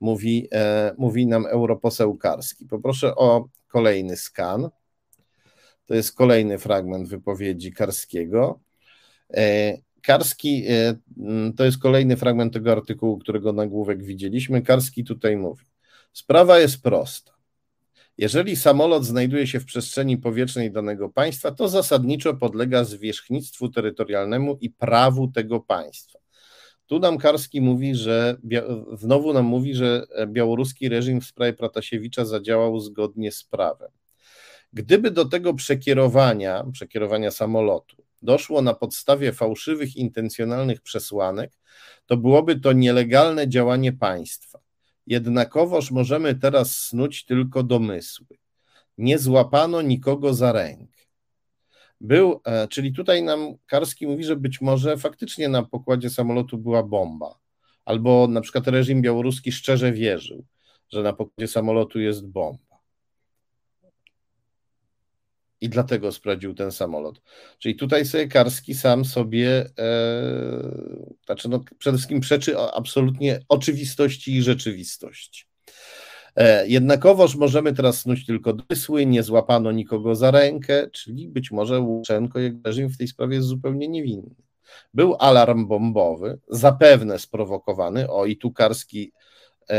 [0.00, 2.66] mówi, e, mówi nam europoseł Karski.
[2.66, 4.68] Poproszę o kolejny skan.
[5.86, 8.60] To jest kolejny fragment wypowiedzi Karskiego.
[9.34, 10.94] E, Karski, e,
[11.56, 14.62] to jest kolejny fragment tego artykułu, którego nagłówek widzieliśmy.
[14.62, 15.64] Karski tutaj mówi:
[16.12, 17.36] Sprawa jest prosta.
[18.18, 24.70] Jeżeli samolot znajduje się w przestrzeni powietrznej danego państwa, to zasadniczo podlega zwierzchnictwu terytorialnemu i
[24.70, 26.18] prawu tego państwa.
[26.86, 28.36] Tu nam Karski mówi, że
[28.92, 33.90] znowu nam mówi, że białoruski reżim w sprawie Pratasiewicza zadziałał zgodnie z prawem.
[34.76, 41.58] Gdyby do tego przekierowania, przekierowania samolotu doszło na podstawie fałszywych, intencjonalnych przesłanek,
[42.06, 44.58] to byłoby to nielegalne działanie państwa.
[45.06, 48.26] Jednakowoż możemy teraz snuć tylko domysły.
[48.98, 51.02] Nie złapano nikogo za rękę.
[52.00, 56.82] Był, e, czyli tutaj nam Karski mówi, że być może faktycznie na pokładzie samolotu była
[56.82, 57.38] bomba,
[57.84, 60.44] albo na przykład reżim białoruski szczerze wierzył,
[60.92, 62.65] że na pokładzie samolotu jest bomba
[65.60, 67.22] i dlatego sprawdził ten samolot.
[67.58, 74.42] Czyli tutaj sobie Karski sam sobie, e, znaczy no, przede wszystkim przeczy absolutnie oczywistości i
[74.42, 75.44] rzeczywistości.
[76.36, 81.80] E, jednakowoż możemy teraz snuć tylko dysły, nie złapano nikogo za rękę, czyli być może
[81.80, 84.34] Łukaszenko, jak reżim w tej sprawie jest zupełnie niewinny.
[84.94, 89.12] Był alarm bombowy, zapewne sprowokowany, o i tu Karski
[89.70, 89.74] e,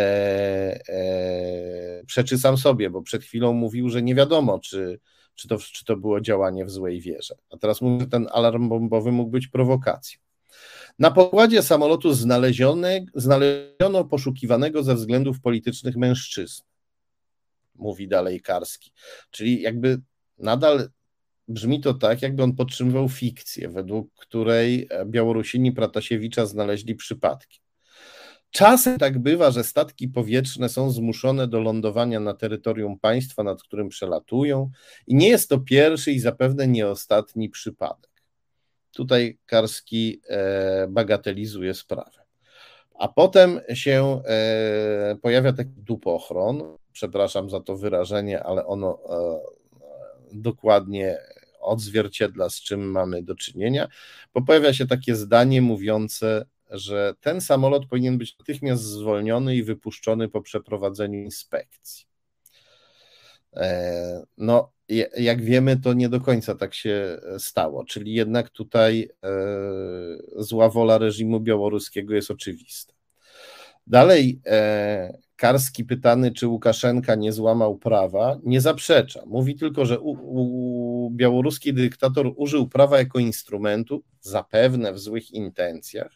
[0.89, 4.99] e, przeczy sam sobie, bo przed chwilą mówił, że nie wiadomo, czy
[5.37, 7.35] czy to, czy to było działanie w złej wierze.
[7.49, 7.79] A teraz
[8.11, 10.19] ten alarm bombowy mógł być prowokacją.
[10.99, 12.13] Na pokładzie samolotu
[13.15, 16.63] znaleziono poszukiwanego ze względów politycznych mężczyzn,
[17.75, 18.91] mówi dalej Karski.
[19.31, 20.01] Czyli jakby
[20.37, 20.89] nadal
[21.47, 27.66] brzmi to tak, jakby on podtrzymywał fikcję, według której Białorusini Pratasiewicza znaleźli przypadkiem.
[28.51, 33.89] Czasem tak bywa, że statki powietrzne są zmuszone do lądowania na terytorium państwa, nad którym
[33.89, 34.71] przelatują,
[35.07, 38.11] i nie jest to pierwszy i zapewne nie ostatni przypadek.
[38.91, 42.27] Tutaj Karski e, bagatelizuje sprawę.
[42.95, 49.39] A potem się e, pojawia taki dupochron, przepraszam za to wyrażenie, ale ono e,
[50.33, 51.17] dokładnie
[51.59, 53.87] odzwierciedla, z czym mamy do czynienia,
[54.33, 60.29] bo pojawia się takie zdanie mówiące, że ten samolot powinien być natychmiast zwolniony i wypuszczony
[60.29, 62.05] po przeprowadzeniu inspekcji.
[63.55, 64.71] E, no,
[65.17, 69.29] jak wiemy, to nie do końca tak się stało, czyli jednak tutaj e,
[70.37, 72.93] zła wola reżimu białoruskiego jest oczywista.
[73.87, 79.23] Dalej, e, Karski pytany, czy Łukaszenka nie złamał prawa, nie zaprzecza.
[79.25, 86.11] Mówi tylko, że u, u, białoruski dyktator użył prawa jako instrumentu, zapewne w złych intencjach.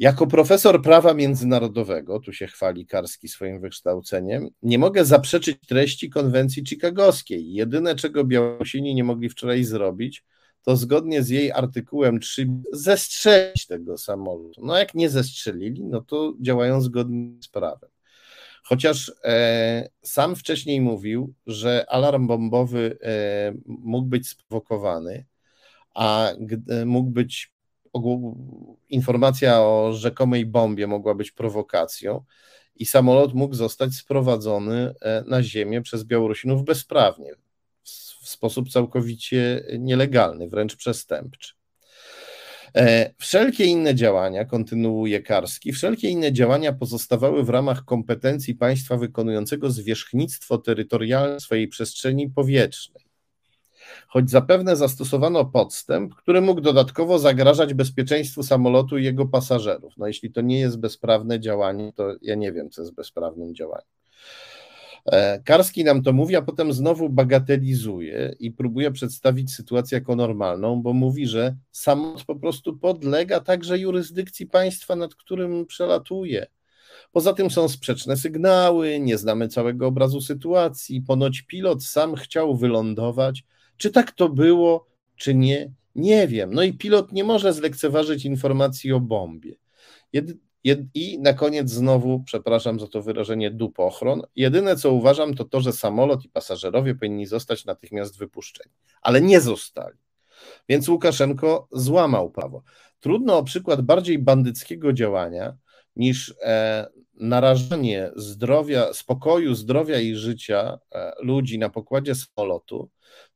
[0.00, 6.66] Jako profesor prawa międzynarodowego, tu się chwali Karski swoim wykształceniem, nie mogę zaprzeczyć treści konwencji
[6.66, 7.52] chicagowskiej.
[7.52, 10.24] Jedyne, czego Białorusini nie mogli wczoraj zrobić,
[10.62, 14.66] to zgodnie z jej artykułem 3 zestrzelić tego samolotu.
[14.66, 17.90] No jak nie zestrzelili, no to działają zgodnie z prawem.
[18.64, 25.26] Chociaż e, sam wcześniej mówił, że alarm bombowy e, mógł być sprowokowany,
[25.94, 26.30] a
[26.68, 27.52] e, mógł być
[28.88, 32.24] informacja o rzekomej bombie mogła być prowokacją
[32.76, 37.34] i samolot mógł zostać sprowadzony e, na ziemię przez Białorusinów bezprawnie
[38.22, 41.54] w sposób całkowicie nielegalny, wręcz przestępczy.
[42.76, 49.70] E, wszelkie inne działania, kontynuuje Karski, wszelkie inne działania pozostawały w ramach kompetencji państwa wykonującego
[49.70, 53.09] zwierzchnictwo terytorialne swojej przestrzeni powietrznej.
[54.12, 59.92] Choć zapewne zastosowano podstęp, który mógł dodatkowo zagrażać bezpieczeństwu samolotu i jego pasażerów.
[59.96, 63.88] No jeśli to nie jest bezprawne działanie, to ja nie wiem, co jest bezprawnym działaniem.
[65.06, 70.82] E, Karski nam to mówi, a potem znowu bagatelizuje i próbuje przedstawić sytuację jako normalną,
[70.82, 76.46] bo mówi, że samolot po prostu podlega także jurysdykcji państwa, nad którym przelatuje.
[77.12, 81.02] Poza tym są sprzeczne sygnały, nie znamy całego obrazu sytuacji.
[81.02, 83.44] Ponoć pilot sam chciał wylądować.
[83.80, 85.72] Czy tak to było, czy nie?
[85.94, 86.54] Nie wiem.
[86.54, 89.58] No i pilot nie może zlekceważyć informacji o bombie.
[90.94, 94.22] I na koniec znowu, przepraszam za to wyrażenie, dupochron.
[94.36, 99.40] Jedyne co uważam, to to, że samolot i pasażerowie powinni zostać natychmiast wypuszczeni, ale nie
[99.40, 99.98] zostali.
[100.68, 102.62] Więc Łukaszenko złamał prawo.
[103.00, 105.56] Trudno o przykład bardziej bandyckiego działania
[105.96, 112.90] niż e, narażanie zdrowia, spokoju, zdrowia i życia e, ludzi na pokładzie samolotu,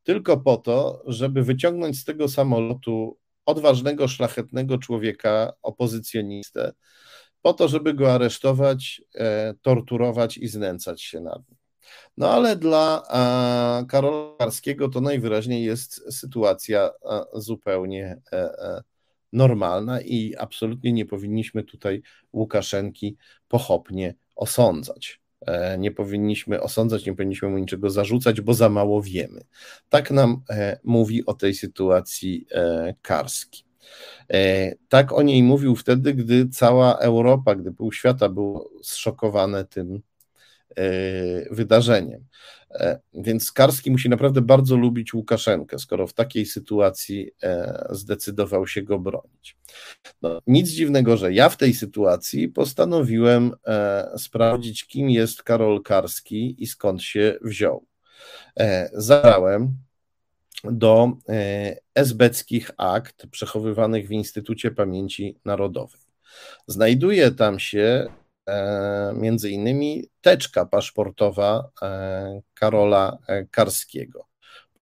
[0.05, 6.73] tylko po to, żeby wyciągnąć z tego samolotu odważnego, szlachetnego człowieka, opozycjonistę,
[7.43, 11.59] po to, żeby go aresztować, e, torturować i znęcać się nad nim.
[12.17, 13.03] No ale dla
[13.89, 16.91] Karola Karskiego to najwyraźniej jest sytuacja
[17.35, 18.83] zupełnie e, e,
[19.33, 22.03] normalna i absolutnie nie powinniśmy tutaj
[22.33, 23.17] Łukaszenki
[23.49, 25.21] pochopnie osądzać.
[25.79, 29.41] Nie powinniśmy osądzać, nie powinniśmy mu niczego zarzucać, bo za mało wiemy.
[29.89, 30.43] Tak nam
[30.85, 32.47] mówi o tej sytuacji
[33.03, 33.65] Karski.
[34.33, 39.95] E, tak o niej mówił wtedy, gdy cała Europa, gdy pół świata było zszokowane tym
[39.95, 40.01] e,
[41.51, 42.25] wydarzeniem.
[42.71, 47.31] E, więc Karski musi naprawdę bardzo lubić Łukaszenkę, skoro w takiej sytuacji
[47.91, 49.57] zdecydował się go bronić.
[50.23, 53.53] No, nic dziwnego, że ja w tej sytuacji postanowiłem
[54.17, 57.87] sprawdzić, kim jest Karol Karski i skąd się wziął.
[58.93, 59.77] Zabrałem
[60.65, 66.01] do e, esbeckich akt przechowywanych w Instytucie Pamięci Narodowej.
[66.67, 68.09] Znajduje tam się e,
[69.15, 73.19] między innymi teczka paszportowa e, Karola
[73.51, 74.27] Karskiego.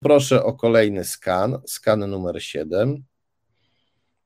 [0.01, 3.05] Proszę o kolejny skan, skan numer 7.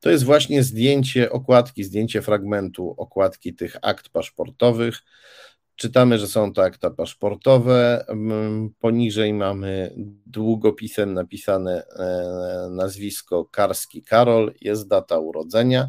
[0.01, 4.99] To jest właśnie zdjęcie okładki, zdjęcie fragmentu okładki tych akt paszportowych.
[5.77, 8.07] Czytamy, że są to akta paszportowe.
[8.81, 9.95] Poniżej mamy
[10.27, 15.89] długopisem napisane e, nazwisko Karski Karol, jest data urodzenia.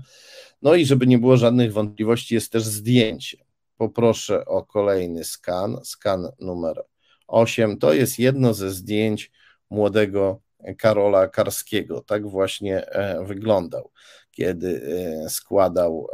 [0.63, 3.37] No i żeby nie było żadnych wątpliwości, jest też zdjęcie.
[3.77, 6.83] Poproszę o kolejny skan, skan numer
[7.27, 7.77] 8.
[7.77, 9.31] To jest jedno ze zdjęć
[9.69, 10.41] młodego
[10.77, 12.01] Karola Karskiego.
[12.01, 13.91] Tak właśnie e, wyglądał,
[14.31, 14.81] kiedy
[15.25, 16.07] e, składał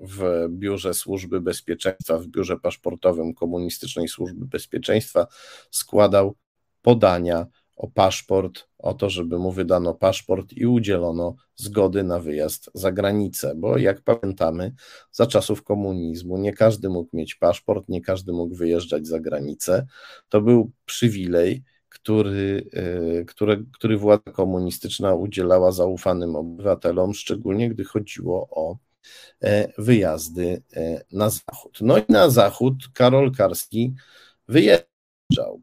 [0.00, 5.26] w Biurze Służby Bezpieczeństwa, w Biurze Paszportowym Komunistycznej Służby Bezpieczeństwa
[5.70, 6.36] składał
[6.82, 7.46] podania
[7.76, 13.54] o paszport, o to, żeby mu wydano paszport i udzielono zgody na wyjazd za granicę,
[13.56, 14.74] bo jak pamiętamy,
[15.12, 19.86] za czasów komunizmu nie każdy mógł mieć paszport, nie każdy mógł wyjeżdżać za granicę.
[20.28, 28.48] To był przywilej, który, e, który, który władza komunistyczna udzielała zaufanym obywatelom, szczególnie gdy chodziło
[28.50, 28.76] o
[29.44, 31.78] E, wyjazdy e, na zachód.
[31.80, 33.94] No i na zachód Karol Karski
[34.48, 34.95] wyjeżdżał.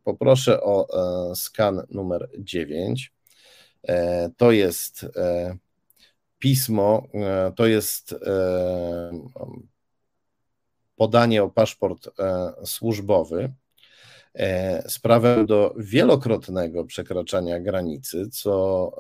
[0.04, 0.88] Poproszę o
[1.32, 3.14] e, skan numer 9.
[4.38, 5.06] To jest
[6.40, 7.08] pismo
[7.56, 8.16] to jest
[10.96, 12.10] podanie o paszport
[12.66, 13.54] służbowy,
[14.88, 18.92] sprawę do wielokrotnego przekraczania granicy, co,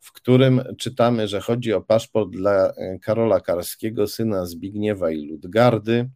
[0.00, 2.72] w którym czytamy, że chodzi o paszport dla
[3.02, 6.10] Karola Karskiego, syna Zbigniewa i Ludgardy,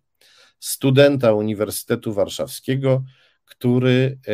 [0.60, 3.02] studenta Uniwersytetu Warszawskiego,
[3.52, 4.32] który e,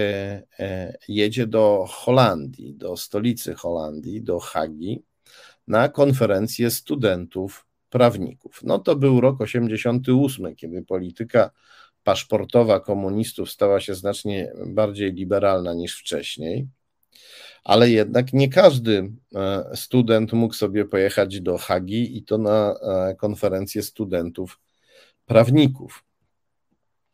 [0.58, 5.02] e, jedzie do Holandii, do stolicy Holandii, do Hagi,
[5.66, 8.60] na konferencję studentów prawników.
[8.62, 11.50] No to był rok 88, kiedy polityka
[12.04, 16.68] paszportowa komunistów stała się znacznie bardziej liberalna niż wcześniej,
[17.64, 22.74] ale jednak nie każdy e, student mógł sobie pojechać do Hagi i to na
[23.18, 24.60] konferencję studentów
[25.26, 26.07] prawników.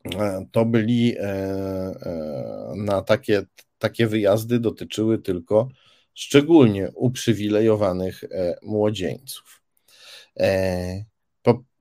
[0.05, 3.42] E, to byli e, e, na takie,
[3.78, 5.68] takie wyjazdy dotyczyły tylko
[6.14, 8.24] szczególnie uprzywilejowanych
[8.62, 9.62] młodzieńców.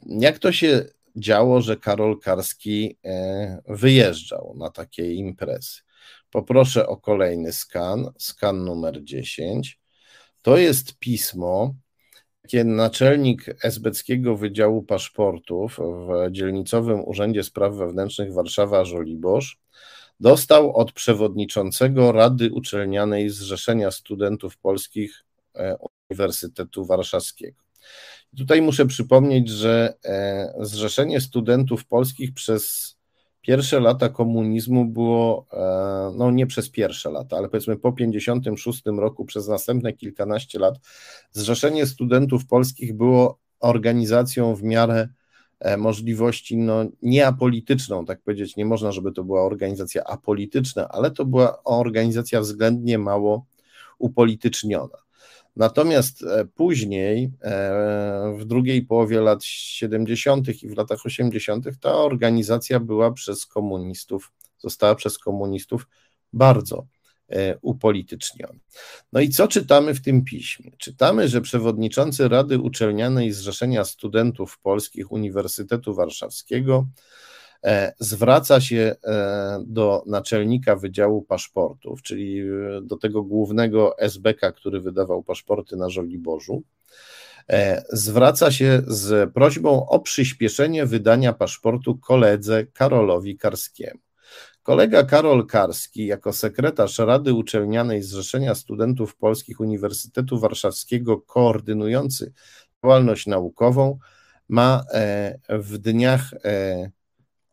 [0.06, 2.98] Jak to się działo, że Karol Karski
[3.68, 5.82] wyjeżdżał na takie imprezy?
[6.30, 9.80] Poproszę o kolejny skan, skan numer 10.
[10.42, 11.76] To jest pismo,
[12.66, 19.60] naczelnik esbeckiego Wydziału Paszportów w dzielnicowym Urzędzie Spraw Wewnętrznych Warszawa Żoliborz
[20.20, 25.26] dostał od przewodniczącego Rady Uczelnianej Zrzeszenia Studentów Polskich
[25.56, 25.78] e,
[26.10, 27.64] Uniwersytetu Warszawskiego.
[28.38, 32.96] Tutaj muszę przypomnieć, że e, Zrzeszenie Studentów Polskich przez
[33.44, 39.26] pierwsze lata komunizmu było, e, no nie przez pierwsze lata, ale powiedzmy po 56 roku,
[39.26, 40.76] przez następne kilkanaście lat,
[41.32, 45.08] Zrzeszenie Studentów Polskich było organizacją w miarę
[45.60, 51.26] e, możliwości no, nieapolityczną, tak powiedzieć, nie można, żeby to była organizacja apolityczna, ale to
[51.26, 53.46] była organizacja względnie mało
[54.00, 55.03] upolityczniona.
[55.56, 60.64] Natomiast e, później, e, w drugiej połowie lat 70.
[60.64, 65.88] i w latach 80., ta organizacja była przez komunistów, została przez komunistów
[66.34, 66.88] bardzo
[67.30, 68.60] e, upolityczniona.
[69.12, 70.72] No i co czytamy w tym piśmie?
[70.78, 76.88] Czytamy, że przewodniczący Rady Uczelnianej Zrzeszenia Studentów Polskich Uniwersytetu Warszawskiego
[78.00, 85.24] zwraca się e, do naczelnika Wydziału Paszportów, czyli e, do tego głównego SBK, który wydawał
[85.24, 86.64] paszporty na Żoliborzu.
[87.90, 94.00] Zwraca się z prośbą o przyspieszenie wydania paszportu koledze Karolowi Karskiemu.
[94.64, 102.34] Kolega Karol Karski, jako sekretarz Rady Uczelnianej Zrzeszenia Studentów Polskich Uniwersytetu Warszawskiego, koordynujący
[102.84, 104.00] działalność naukową,
[104.50, 104.84] ma
[105.50, 106.32] w dniach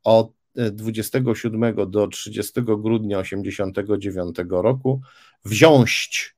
[0.05, 5.01] od 27 e, do 30 grudnia 1989 roku
[5.45, 6.35] wziąć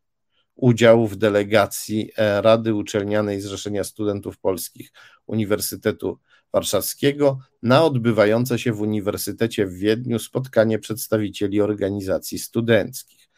[0.54, 4.92] udział w delegacji e, Rady Uczelnianej Zrzeszenia Studentów Polskich
[5.26, 6.18] Uniwersytetu
[6.52, 13.28] Warszawskiego na odbywające się w Uniwersytecie w Wiedniu spotkanie przedstawicieli organizacji studenckich.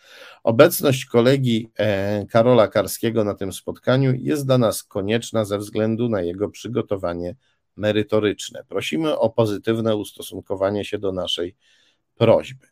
[0.43, 6.23] Obecność kolegi e, Karola Karskiego na tym spotkaniu jest dla nas konieczna ze względu na
[6.23, 7.37] jego przygotowanie
[7.77, 8.65] merytoryczne.
[8.69, 11.57] Prosimy o pozytywne ustosunkowanie się do naszej
[12.15, 12.67] prośby.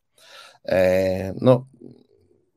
[0.64, 1.66] E, no,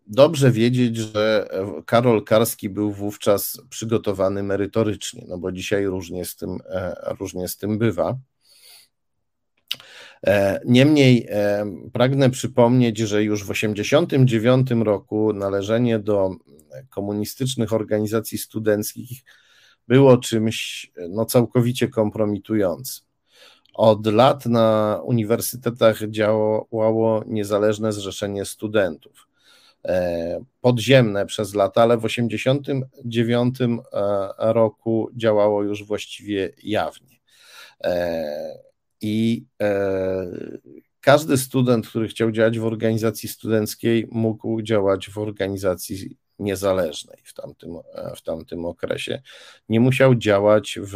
[0.08, 1.48] dobrze wiedzieć, że
[1.86, 7.58] Karol Karski był wówczas przygotowany merytorycznie, no bo dzisiaj różnie z tym, e, różnie z
[7.58, 8.18] tym bywa.
[10.28, 11.28] E, niemniej
[11.94, 16.32] pragnę przypomnieć, że już w 1989 roku należenie do
[16.90, 19.24] komunistycznych organizacji studenckich
[19.88, 23.06] było czymś no, całkowicie kompromitującym.
[23.74, 29.28] Od lat na uniwersytetach działało niezależne zrzeszenie studentów.
[29.86, 33.68] E, podziemne przez lata, ale w 1989 e,
[34.38, 37.18] roku działało już właściwie jawnie.
[37.84, 38.60] E,
[39.02, 39.46] I
[41.02, 47.78] każdy student, który chciał działać w organizacji studenckiej, mógł działać w organizacji niezależnej w tamtym,
[48.16, 49.22] w tamtym okresie.
[49.70, 50.96] Nie musiał działać w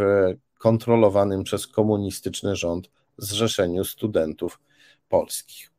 [0.58, 4.60] kontrolowanym przez komunistyczny rząd Zrzeszeniu Studentów
[5.10, 5.72] Polskich.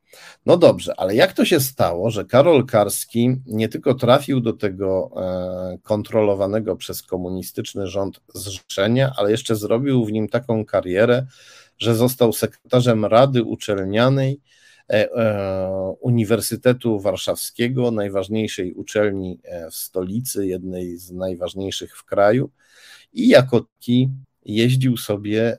[0.47, 5.11] No dobrze, ale jak to się stało, że Karol Karski nie tylko trafił do tego
[5.17, 11.27] e, kontrolowanego przez komunistyczny rząd zrzeszenia, ale jeszcze zrobił w nim taką karierę,
[11.79, 14.60] że został sekretarzem Rady Uczelnianej E, e,
[16.01, 22.51] Uniwersytetu Warszawskiego, najważniejszej uczelni e, w stolicy, jednej z najważniejszych w kraju,
[23.13, 24.11] i jako taki
[24.45, 25.59] jeździł sobie,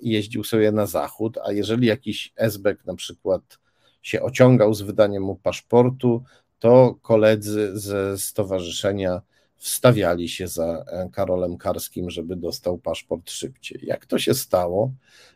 [0.00, 3.58] jeździł sobie na zachód, a jeżeli jakiś esbek na przykład
[4.02, 6.22] się ociągał z wydaniem mu paszportu,
[6.58, 9.22] to koledzy ze stowarzyszenia
[9.56, 13.80] wstawiali się za Karolem Karskim, żeby dostał paszport szybciej.
[13.82, 14.92] Jak to się stało,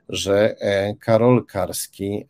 [0.08, 0.56] że
[1.00, 2.26] Karol Karski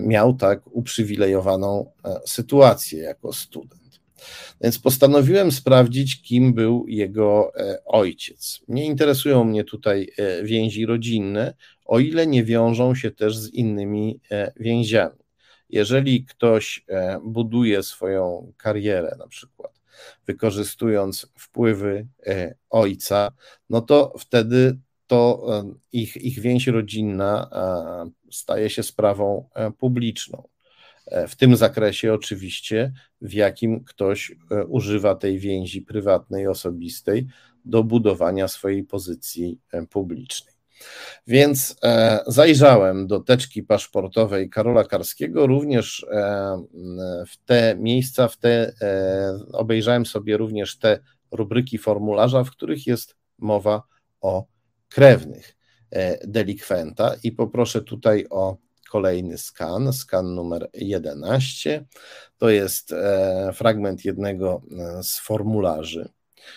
[0.00, 1.92] miał tak uprzywilejowaną
[2.26, 3.80] sytuację jako student?
[4.60, 8.60] Więc postanowiłem sprawdzić, kim był jego e, ojciec.
[8.68, 14.20] Nie interesują mnie tutaj e, więzi rodzinne, o ile nie wiążą się też z innymi
[14.30, 15.20] e, więziami.
[15.70, 16.84] Jeżeli ktoś
[17.24, 19.80] buduje swoją karierę, na przykład
[20.26, 22.06] wykorzystując wpływy
[22.70, 23.32] ojca,
[23.70, 24.78] no to wtedy
[25.10, 25.46] to
[25.92, 27.50] ich, ich więź rodzinna
[28.30, 30.48] staje się sprawą publiczną.
[31.10, 37.26] E, w tym zakresie oczywiście, w jakim ktoś e, używa tej więzi prywatnej, osobistej
[37.64, 40.54] do budowania swojej pozycji e, publicznej.
[41.26, 41.76] Więc
[42.26, 46.06] zajrzałem do teczki paszportowej Karola Karskiego, również
[47.28, 48.72] w te miejsca, w te,
[49.52, 50.98] obejrzałem sobie również te
[51.30, 53.82] rubryki formularza, w których jest mowa
[54.20, 54.44] o
[54.90, 55.56] krewnych
[56.24, 58.56] delikwenta i poproszę tutaj o
[58.90, 61.84] kolejny skan, skan numer 11.
[62.38, 66.08] To jest e, fragment jednego e, z formularzy,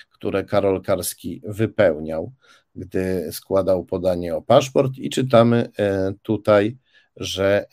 [0.10, 2.31] które Karol Karski wypełniał,
[2.76, 6.77] gdy składał podanie o paszport, i czytamy e, tutaj,
[7.15, 7.65] że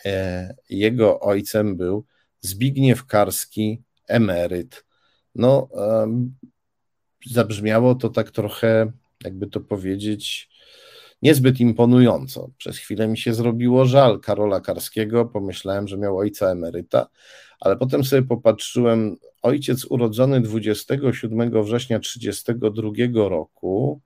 [0.69, 2.05] jego ojcem był
[2.41, 4.85] Zbigniew Karski, emeryt.
[5.35, 5.69] No,
[7.27, 8.93] zabrzmiało to tak trochę,
[9.25, 10.50] jakby to powiedzieć,
[11.23, 12.51] niezbyt imponująco.
[12.59, 17.09] Przez chwilę mi się zrobiło żal Karola Karskiego, pomyślałem, że miał ojca emeryta,
[17.61, 24.01] ale potem sobie popatrzyłem, ojciec urodzony 27 września 1932 roku,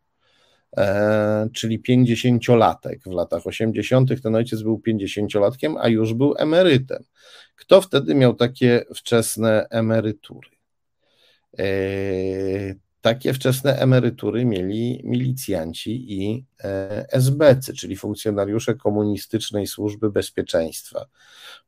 [0.77, 7.05] e, czyli 50-latek w latach 80., ten ojciec był 50-latkiem, a już był emerytem.
[7.57, 10.49] Kto wtedy miał takie wczesne emerytury?
[11.59, 11.65] E,
[13.05, 21.07] takie wczesne emerytury mieli milicjanci i e, SBC, czyli funkcjonariusze komunistycznej służby bezpieczeństwa,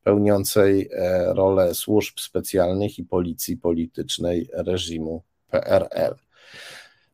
[0.03, 6.15] pełniącej e, rolę służb specjalnych i policji politycznej reżimu PRL.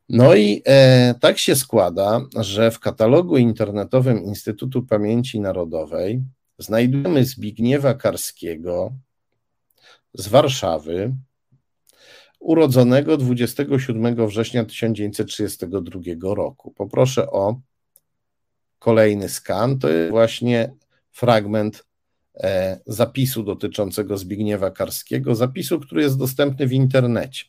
[0.10, 6.24] No i e, tak się składa, że w katalogu internetowym Instytutu Pamięci Narodowej
[6.58, 8.94] znajdujemy Zbigniewa Karskiego
[10.14, 11.14] z Warszawy,
[12.44, 16.72] urodzonego 27 września 1932 roku.
[16.72, 17.60] Poproszę o
[18.80, 19.80] kolejny skan.
[19.80, 20.74] To jest właśnie
[21.12, 21.86] fragment
[22.36, 27.46] e, zapisu dotyczącego Zbigniewa Karskiego, zapisu, który jest dostępny w internecie,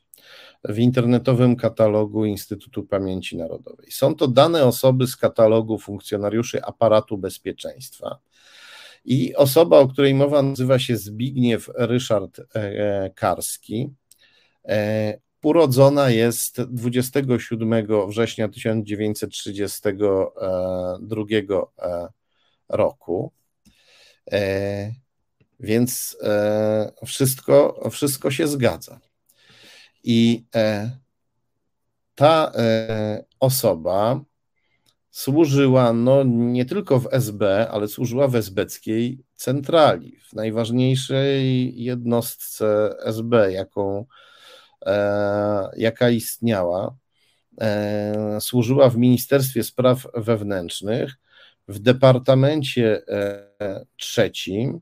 [0.65, 3.91] w internetowym katalogu Instytutu Pamięci Narodowej.
[3.91, 8.19] Są to dane osoby z katalogu funkcjonariuszy aparatu bezpieczeństwa.
[9.05, 13.91] I osoba, o której mowa, nazywa się Zbigniew Ryszard e, Karski.
[14.69, 21.25] E, urodzona jest 27 września 1932
[21.79, 22.09] e,
[22.69, 23.33] roku.
[24.33, 24.93] E,
[25.61, 26.17] więc
[27.07, 29.01] wszystko, wszystko się zgadza.
[30.05, 30.45] I
[32.15, 32.53] ta
[33.41, 34.21] osoba
[35.11, 43.53] służyła no, nie tylko w SB, ale służyła w esbeckiej centrali, w najważniejszej jednostce SB,
[43.53, 44.07] jaką
[45.77, 46.97] jaka istniała,
[47.61, 51.15] e, służyła w Ministerstwie Spraw Wewnętrznych,
[51.69, 54.81] w Departamencie e, Trzecim,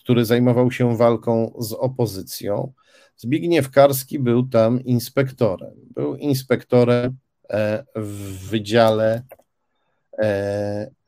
[0.00, 2.72] który zajmował się walką z opozycją.
[3.16, 5.74] Zbigniew Karski był tam inspektorem.
[5.94, 7.16] Był inspektorem
[7.96, 9.22] w wydziale,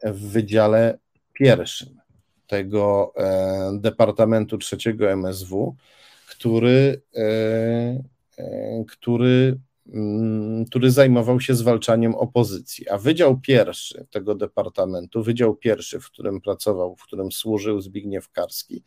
[0.05, 0.99] w wydziale
[1.33, 2.01] pierwszym
[2.47, 3.13] tego
[3.73, 5.77] Departamentu Trzeciego MSW
[6.31, 7.23] który, e,
[8.39, 9.61] e, który,
[9.93, 12.89] mm, który zajmował się zwalczaniem opozycji.
[12.89, 18.83] A Wydział Pierwszy tego departamentu, Wydział Pierwszy, w którym pracował, w którym służył Zbigniew Karski,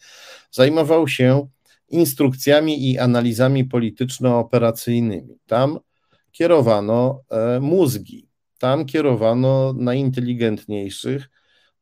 [0.52, 1.48] zajmował się
[1.90, 5.40] instrukcjami i analizami polityczno-operacyjnymi.
[5.46, 5.80] Tam
[6.32, 8.28] kierowano e, mózgi,
[8.60, 11.30] tam kierowano najinteligentniejszych,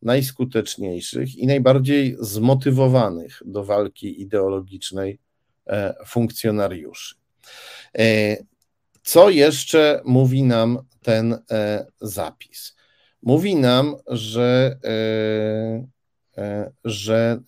[0.01, 5.19] najskuteczniejszych i najbardziej zmotywowanych do walki ideologicznej
[6.07, 7.15] funkcjonariuszy.
[7.97, 8.38] E,
[9.03, 12.75] co jeszcze mówi nam ten e, zapis?
[13.23, 14.79] Mówi nam, że,
[16.83, 17.39] że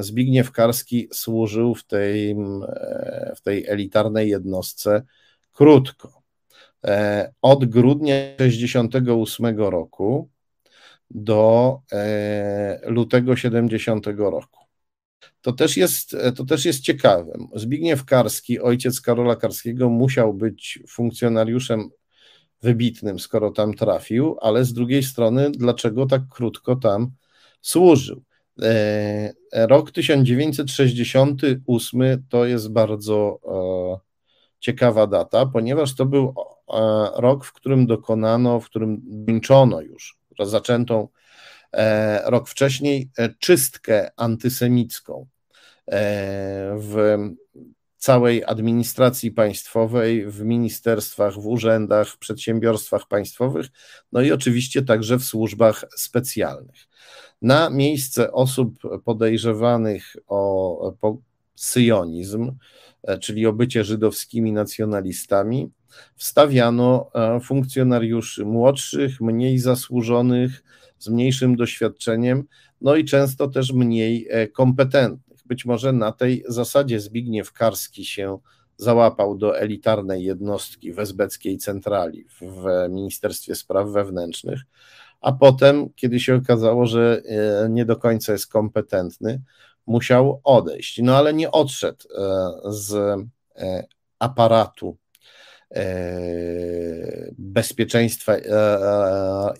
[0.00, 2.36] Zbigniew Karski służył w tej,
[3.36, 5.02] w tej elitarnej jednostce
[5.52, 6.22] krótko.
[7.42, 10.28] Od grudnia 1968 roku
[11.10, 11.78] do
[12.86, 14.63] lutego 70 roku.
[15.42, 17.32] To też jest, to też jest ciekawe.
[17.54, 21.90] Zbigniew Karski, ojciec Karola Karskiego, musiał być funkcjonariuszem
[22.62, 27.10] wybitnym, skoro tam trafił, ale z drugiej strony, dlaczego tak krótko tam
[27.60, 28.22] służył?
[28.62, 33.48] E, rok 1968 to jest bardzo e,
[34.60, 36.32] ciekawa data, ponieważ to był e,
[37.16, 41.08] rok, w którym dokonano, w którym kończono już, zaczętą
[42.24, 45.26] rok wcześniej, czystkę antysemicką
[46.78, 47.16] w
[47.96, 53.66] całej administracji państwowej, w ministerstwach, w urzędach, w przedsiębiorstwach państwowych,
[54.12, 56.88] no i oczywiście także w służbach specjalnych.
[57.42, 60.92] Na miejsce osób podejrzewanych o
[61.54, 62.52] syjonizm,
[63.02, 65.70] e, czyli o bycie żydowskimi nacjonalistami,
[66.16, 70.62] wstawiano e, funkcjonariuszy młodszych, mniej zasłużonych,
[71.04, 72.44] z mniejszym doświadczeniem,
[72.80, 75.38] no i często też mniej e, kompetentnych.
[75.46, 78.38] Być może na tej zasadzie Zbigniew Karski się
[78.76, 84.60] załapał do elitarnej jednostki wezbeckiej centrali w Ministerstwie Spraw Wewnętrznych,
[85.20, 89.42] a potem, kiedy się okazało, że e, nie do końca jest kompetentny,
[89.86, 91.00] musiał odejść.
[91.02, 93.18] No ale nie odszedł e, z
[94.18, 94.96] aparatu
[97.38, 98.36] bezpieczeństwa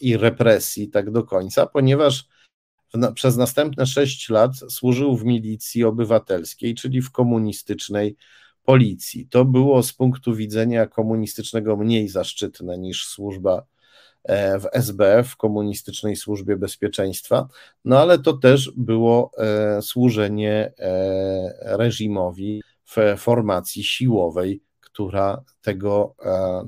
[0.00, 2.28] i represji tak do końca, ponieważ
[3.14, 8.16] przez następne sześć lat służył w milicji obywatelskiej, czyli w komunistycznej
[8.64, 9.28] policji.
[9.28, 13.66] To było z punktu widzenia komunistycznego mniej zaszczytne niż służba
[14.24, 17.48] e, w SB, w komunistycznej służbie bezpieczeństwa,
[17.84, 24.62] no ale to też było e, służenie e, reżimowi w formacji siłowej,
[24.94, 26.14] która tego,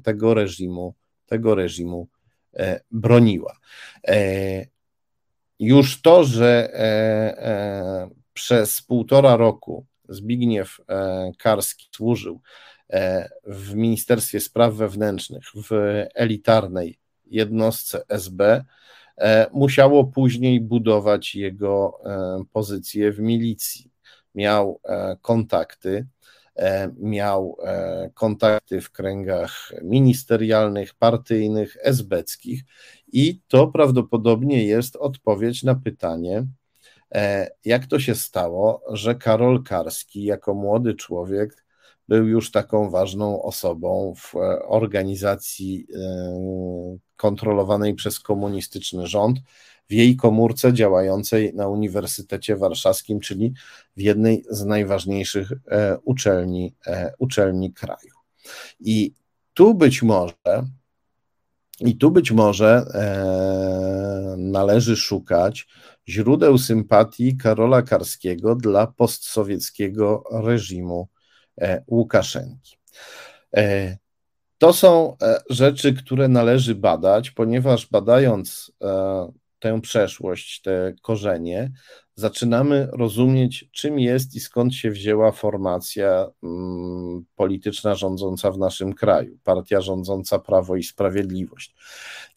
[0.02, 0.94] tego reżimu,
[1.26, 2.08] tego reżimu
[2.90, 3.56] broniła.
[5.58, 6.78] Już to, że e,
[7.46, 12.40] e, przez półtora roku Zbigniew e, Karski służył
[13.44, 15.70] w Ministerstwie Spraw Wewnętrznych, w
[16.14, 18.64] elitarnej jednostce SB,
[19.52, 21.98] musiało później budować jego
[22.52, 23.90] pozycję w milicji.
[24.34, 24.80] Miał
[25.22, 26.06] kontakty,
[26.98, 27.56] miał
[28.14, 32.62] kontakty w kręgach ministerialnych, partyjnych, esbeckich.
[33.12, 36.46] I to prawdopodobnie jest odpowiedź na pytanie,
[37.14, 41.66] e, jak to się stało, że Karol Karski, jako młody człowiek,
[42.08, 49.38] był już taką ważną osobą w e, organizacji e, kontrolowanej przez komunistyczny rząd,
[49.88, 53.52] w jej komórce działającej na Uniwersytecie Warszawskim, czyli
[53.96, 55.52] w jednej z najważniejszych
[56.04, 56.74] uczelni,
[57.18, 58.14] uczelni kraju.
[58.80, 59.14] I
[59.54, 60.66] tu być może
[61.80, 65.66] i tu być może e, należy szukać
[66.08, 71.08] źródeł sympatii Karola Karskiego dla postsowieckiego reżimu
[71.60, 72.78] e, Łukaszenki.
[73.56, 73.96] E,
[74.58, 81.72] to są e, rzeczy, które należy badać, ponieważ badając e, tę przeszłość, te korzenie,
[82.14, 89.38] zaczynamy rozumieć, czym jest i skąd się wzięła formacja mm, polityczna rządząca w naszym kraju,
[89.44, 91.74] partia rządząca Prawo i Sprawiedliwość.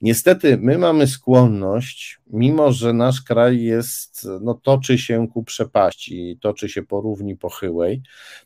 [0.01, 6.69] Niestety, my mamy skłonność, mimo że nasz kraj jest, no, toczy się ku przepaści, toczy
[6.69, 8.01] się po równi pochyłej,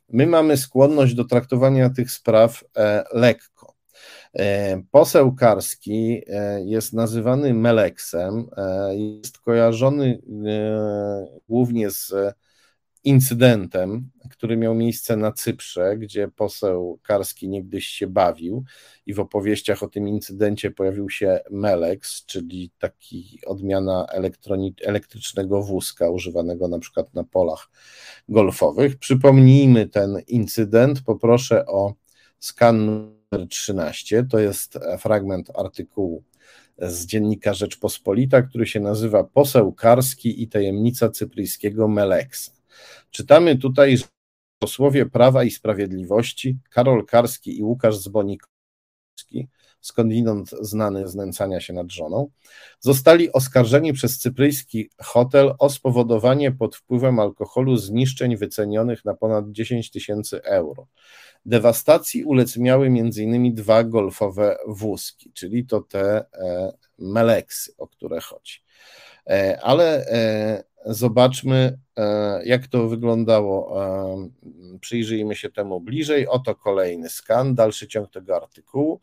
[0.10, 3.73] my mamy skłonność do traktowania tych spraw e, lekko.
[4.34, 10.22] E, poseł Karski e, jest nazywany Meleksem, e, jest kojarzony
[11.49, 12.14] głównie z
[13.03, 18.64] incydentem, który miał miejsce na Cyprze, gdzie poseł Karski niegdyś się bawił
[19.05, 24.05] i w opowieściach o tym incydencie pojawił się Melex, czyli taki odmiana
[24.81, 27.69] elektrycznego wózka używanego na przykład na polach
[28.30, 28.95] golfowych.
[28.95, 31.93] Przypomnijmy ten incydent, poproszę o
[32.39, 33.14] skan
[33.47, 34.23] 13.
[34.23, 36.23] To jest fragment artykułu
[36.77, 42.51] z dziennika Rzeczpospolita, który się nazywa Poseł Karski i tajemnica cypryjskiego Meleksa.
[43.11, 44.05] Czytamy tutaj, że
[44.60, 49.47] posłowie Prawa i Sprawiedliwości Karol Karski i Łukasz Zbonikowski,
[49.81, 52.30] skądinąd znany znęcania się nad żoną,
[52.80, 59.91] zostali oskarżeni przez cypryjski hotel o spowodowanie pod wpływem alkoholu zniszczeń wycenionych na ponad 10
[59.91, 60.88] tysięcy euro.
[61.45, 63.56] Dewastacji ulec miały m.in.
[63.56, 68.64] dwa golfowe wózki, czyli to te e, meleksy, o które chodzi.
[69.30, 71.80] E, ale e, zobaczmy,
[72.45, 73.76] jak to wyglądało.
[74.82, 76.28] Przyjrzyjmy się temu bliżej.
[76.28, 78.99] Oto kolejny skan, dalszy ciąg tego artykułu.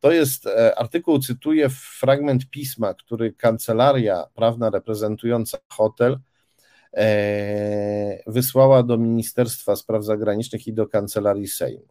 [0.00, 1.68] To jest artykuł, cytuję
[2.00, 6.18] fragment pisma, który kancelaria prawna reprezentująca hotel
[8.26, 11.88] wysłała do Ministerstwa Spraw Zagranicznych i do Kancelarii Sejmu.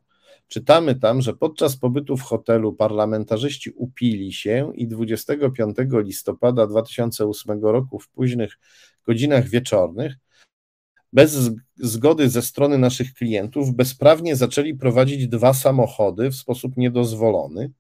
[0.48, 8.00] Czytamy tam, że podczas pobytu w hotelu parlamentarzyści upili się i 25 listopada 2008 roku
[8.00, 8.60] w późnych
[9.06, 10.16] godzinach wieczornych
[11.14, 17.72] bez zgody ze strony naszych klientów bezprawnie zaczęli prowadzić dwa samochody w sposób niedozwolony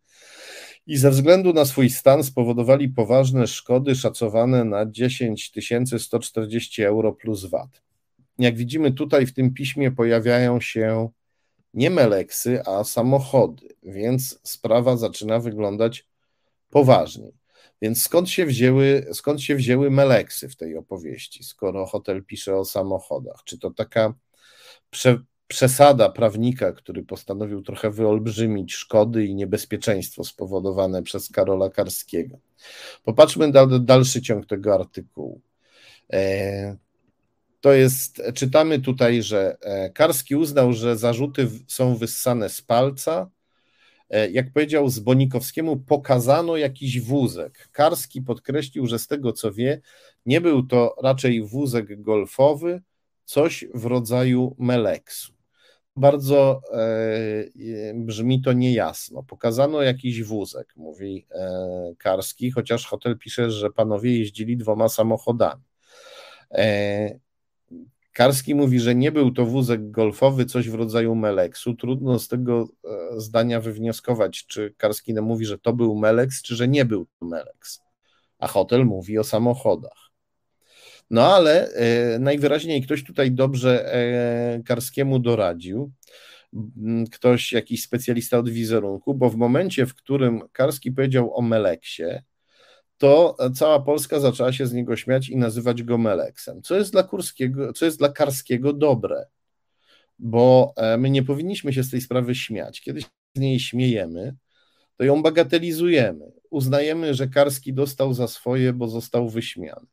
[0.89, 5.51] i ze względu na swój stan spowodowali poważne szkody szacowane na 10
[5.97, 7.81] 140 euro plus VAT.
[8.39, 11.09] Jak widzimy tutaj w tym piśmie pojawiają się
[11.73, 16.07] nie meleksy, a samochody, więc sprawa zaczyna wyglądać
[16.69, 17.33] poważniej.
[17.81, 22.65] Więc skąd się wzięły, skąd się wzięły meleksy w tej opowieści, skoro hotel pisze o
[22.65, 23.43] samochodach?
[23.43, 24.13] Czy to taka
[24.89, 25.19] prze,
[25.49, 32.37] przesada prawnika, który postanowił trochę wyolbrzymić szkody i niebezpieczeństwo spowodowane przez Karola Karskiego?
[33.03, 35.41] Popatrzmy na dalszy ciąg tego artykułu.
[36.13, 36.77] E,
[37.61, 43.29] to jest, czytamy tutaj, że e, Karski uznał, że zarzuty są wyssane z palca.
[44.09, 47.69] E, jak powiedział Zbonikowskiemu, pokazano jakiś wózek.
[47.71, 49.81] Karski podkreślił, że z tego co wie,
[50.25, 52.81] nie był to raczej wózek golfowy,
[53.25, 55.38] coś w rodzaju meleksu.
[55.95, 59.23] Bardzo e, brzmi to niejasno.
[59.23, 65.63] Pokazano jakiś wózek, mówi e, Karski, chociaż hotel pisze, że panowie jeździli dwoma samochodami.
[66.51, 67.19] E,
[68.13, 71.73] Karski mówi, że nie był to wózek golfowy, coś w rodzaju Meleksu.
[71.73, 76.67] Trudno z tego e, zdania wywnioskować, czy Karski mówi, że to był Meleks, czy że
[76.67, 77.81] nie był to Meleks.
[78.39, 80.08] A hotel mówi o samochodach.
[81.09, 85.91] No ale e, najwyraźniej ktoś tutaj dobrze e, Karskiemu doradził.
[87.11, 92.03] Ktoś, jakiś specjalista od wizerunku, bo w momencie, w którym Karski powiedział o Meleksie,
[92.97, 97.03] to cała Polska zaczęła się z niego śmiać i nazywać go Meleksem, co jest dla,
[97.03, 99.25] Kurskiego, co jest dla Karskiego dobre,
[100.19, 102.81] bo e, my nie powinniśmy się z tej sprawy śmiać.
[102.81, 104.35] Kiedy z niej śmiejemy,
[104.97, 106.31] to ją bagatelizujemy.
[106.49, 109.87] Uznajemy, że Karski dostał za swoje, bo został wyśmiany.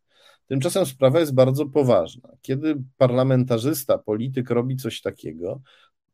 [0.48, 2.28] Tymczasem sprawa jest bardzo poważna.
[2.42, 5.60] Kiedy parlamentarzysta, polityk robi coś takiego,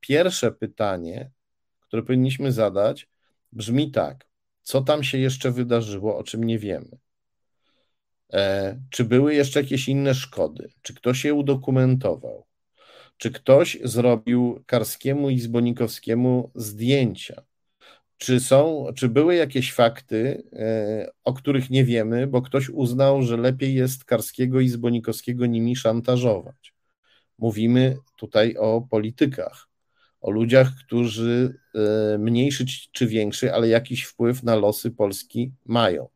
[0.01, 1.31] pierwsze pytanie,
[1.81, 3.09] które powinniśmy zadać,
[3.53, 4.27] brzmi tak:
[4.63, 6.99] co tam się jeszcze wydarzyło, o czym nie wiemy.
[8.33, 10.69] E, czy były jeszcze jakieś inne szkody?
[10.83, 12.47] Czy ktoś je udokumentował?
[13.17, 17.43] Czy ktoś zrobił Karskiemu i Zbonikowskiemu zdjęcia?
[18.23, 23.37] Czy są, czy były jakieś fakty, e, o których nie wiemy, bo ktoś uznał, że
[23.37, 26.75] lepiej jest Karskiego i Zbonikowskiego nimi szantażować?
[27.39, 29.69] Mówimy tutaj o politykach
[30.21, 31.59] o ludziach, którzy
[32.15, 36.09] e, mniejszy czy większy, ale jakiś wpływ na losy Polski mają.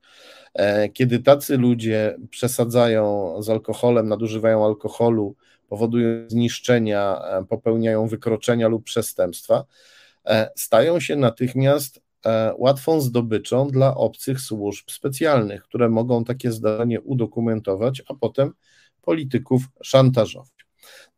[0.55, 5.37] E, kiedy tacy ludzie przesadzają z alkoholem, nadużywają alkoholu,
[5.69, 9.65] powodują zniszczenia, popełniają wykroczenia lub przestępstwa,
[10.57, 12.01] stają się natychmiast
[12.57, 18.53] łatwą zdobyczą dla obcych służb specjalnych, które mogą takie zdarzenie udokumentować, a potem
[19.03, 20.57] polityków szantażować.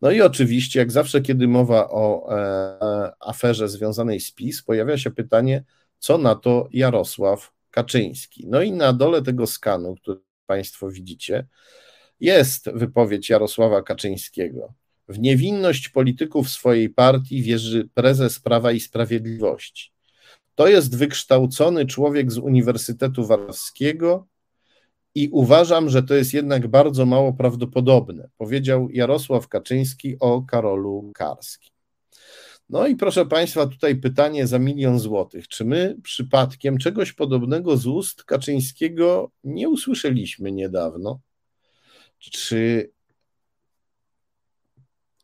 [0.02, 5.10] No i oczywiście, jak zawsze, kiedy mowa o e, aferze związanej z PiS, pojawia się
[5.10, 5.64] pytanie,
[5.98, 8.46] co na to Jarosław Kaczyński.
[8.48, 11.46] No i na dole tego skanu, który Państwo widzicie,
[12.20, 14.74] jest wypowiedź Jarosława Kaczyńskiego.
[15.08, 19.90] W niewinność polityków swojej partii wierzy prezes Prawa i Sprawiedliwości.
[20.54, 24.26] To jest wykształcony człowiek z Uniwersytetu Warszawskiego,
[25.14, 31.72] i uważam, że to jest jednak bardzo mało prawdopodobne, powiedział Jarosław Kaczyński o Karolu Karskim.
[32.68, 35.48] No i proszę Państwa, tutaj pytanie za milion złotych.
[35.48, 41.20] Czy my przypadkiem czegoś podobnego z ust Kaczyńskiego nie usłyszeliśmy niedawno?
[42.18, 42.90] Czy,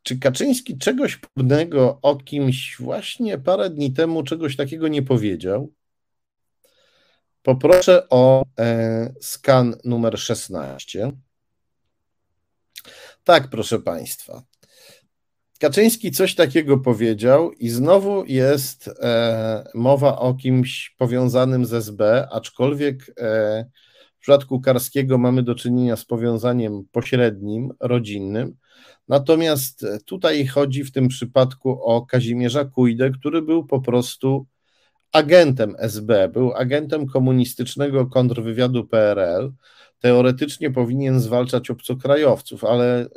[0.05, 5.73] czy Kaczyński czegoś podobnego o kimś właśnie parę dni temu czegoś takiego nie powiedział?
[7.43, 11.13] Poproszę o e, skan numer 16.
[13.25, 14.43] Tak, proszę Państwa.
[15.59, 23.13] Kaczyński coś takiego powiedział, i znowu jest e, mowa o kimś powiązanym z SB, aczkolwiek
[23.19, 23.65] e,
[24.17, 28.57] w przypadku Karskiego mamy do czynienia z powiązaniem pośrednim, rodzinnym.
[29.09, 34.47] Natomiast tutaj chodzi w tym przypadku o Kazimierza Kujdę, który był po prostu
[35.13, 39.53] agentem SB, był agentem komunistycznego kontrwywiadu PRL.
[39.99, 43.09] Teoretycznie powinien zwalczać obcokrajowców, ale e,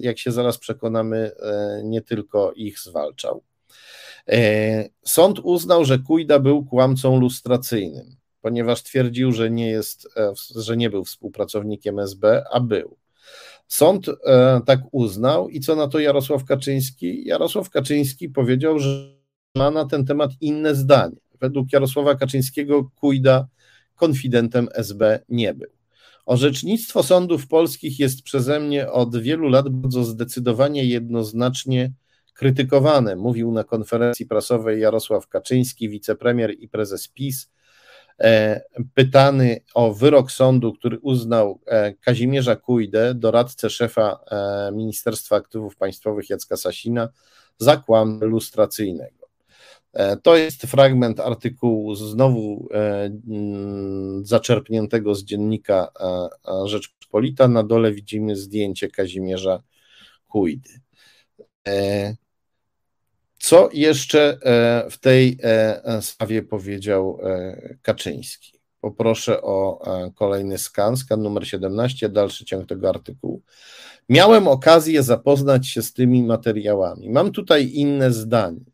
[0.00, 3.42] jak się zaraz przekonamy, e, nie tylko ich zwalczał.
[4.28, 10.08] E, sąd uznał, że Kujda był kłamcą lustracyjnym, ponieważ twierdził, że nie, jest,
[10.56, 12.96] że nie był współpracownikiem SB, a był.
[13.68, 17.24] Sąd e, tak uznał i co na to Jarosław Kaczyński?
[17.24, 19.14] Jarosław Kaczyński powiedział, że
[19.56, 21.16] ma na ten temat inne zdanie.
[21.40, 23.46] Według Jarosława Kaczyńskiego Kujda
[23.94, 25.70] konfidentem SB nie był.
[26.26, 31.92] Orzecznictwo sądów polskich jest przeze mnie od wielu lat bardzo zdecydowanie jednoznacznie
[32.34, 37.50] krytykowane, mówił na konferencji prasowej Jarosław Kaczyński, wicepremier i prezes PiS,
[38.94, 46.30] pytany o wyrok sądu, który uznał e, Kazimierza Kujdę, doradcę szefa e, Ministerstwa Aktywów Państwowych
[46.30, 47.08] Jacka Sasina,
[47.58, 49.24] za kłam lustracyjnego.
[50.22, 55.88] To jest fragment artykułu znowu mm, zaczerpniętego z dziennika
[56.64, 57.48] Rzeczpospolita.
[57.48, 59.62] Na dole widzimy zdjęcie Kazimierza
[60.28, 60.70] Kujdy.
[63.44, 68.60] Co jeszcze e, w tej e, sprawie powiedział e, Kaczyński?
[68.80, 69.82] Poproszę o
[70.14, 73.42] kolejny skan, skan numer 17, dalszy ciąg tego artykułu.
[74.08, 77.10] Miałem okazję zapoznać się z tymi materiałami.
[77.10, 78.64] Mam tutaj inne zdanie.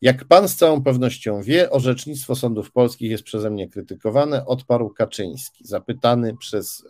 [0.00, 5.64] Jak pan z całą pewnością wie, orzecznictwo sądów polskich jest przeze mnie krytykowane, odparł Kaczyński,
[5.66, 6.84] zapytany przez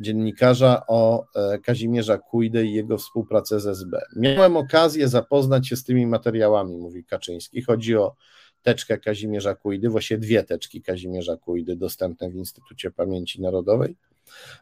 [0.00, 4.00] dziennikarza o e, Kazimierza Kujdę i jego współpracę z SB.
[4.16, 7.62] Miałem okazję zapoznać się z tymi materiałami, mówi Kaczyński.
[7.62, 8.14] Chodzi o
[8.62, 13.96] teczkę Kazimierza Kujdy, właściwie dwie teczki Kazimierza Kujdy dostępne w Instytucie Pamięci Narodowej.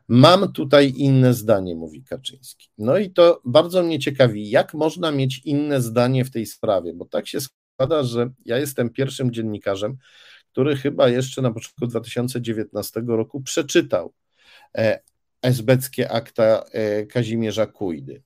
[0.08, 2.68] Mam tutaj inne zdanie, mówi Kaczyński.
[2.78, 7.04] No i to bardzo mnie ciekawi, jak można mieć inne zdanie w tej sprawie, bo
[7.04, 9.96] tak się składa, że ja jestem pierwszym dziennikarzem,
[10.52, 14.12] który chyba jeszcze na początku 2019 roku przeczytał
[14.78, 15.00] e,
[15.44, 18.22] esbeckie akta e, Kazimierza Kujdy.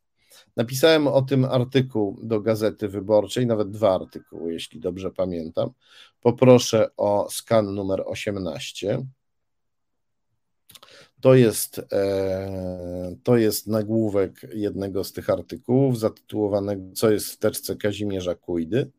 [0.57, 5.71] Napisałem o tym artykuł do Gazety Wyborczej, nawet dwa artykuły, jeśli dobrze pamiętam.
[6.21, 9.05] Poproszę o skan numer 18.
[11.21, 17.77] To jest, e, to jest nagłówek jednego z tych artykułów, zatytułowanego Co jest w teczce
[17.77, 18.91] Kazimierza Kujdy.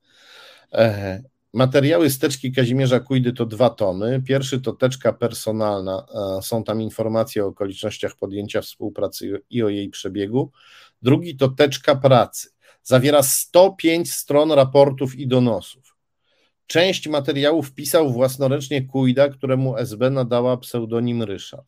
[1.53, 4.21] Materiały steczki Kazimierza Kujdy to dwa tomy.
[4.25, 6.05] Pierwszy to teczka personalna,
[6.37, 10.51] e, są tam informacje o okolicznościach podjęcia współpracy i o jej przebiegu.
[11.01, 12.49] Drugi to teczka pracy.
[12.83, 15.95] Zawiera 105 stron raportów i donosów.
[16.67, 21.67] Część materiałów pisał własnoręcznie Kujda, któremu SB nadała pseudonim Ryszard.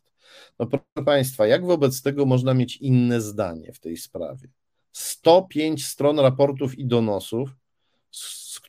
[0.60, 4.48] No proszę Państwa, jak wobec tego można mieć inne zdanie w tej sprawie?
[4.92, 7.50] 105 stron raportów i donosów,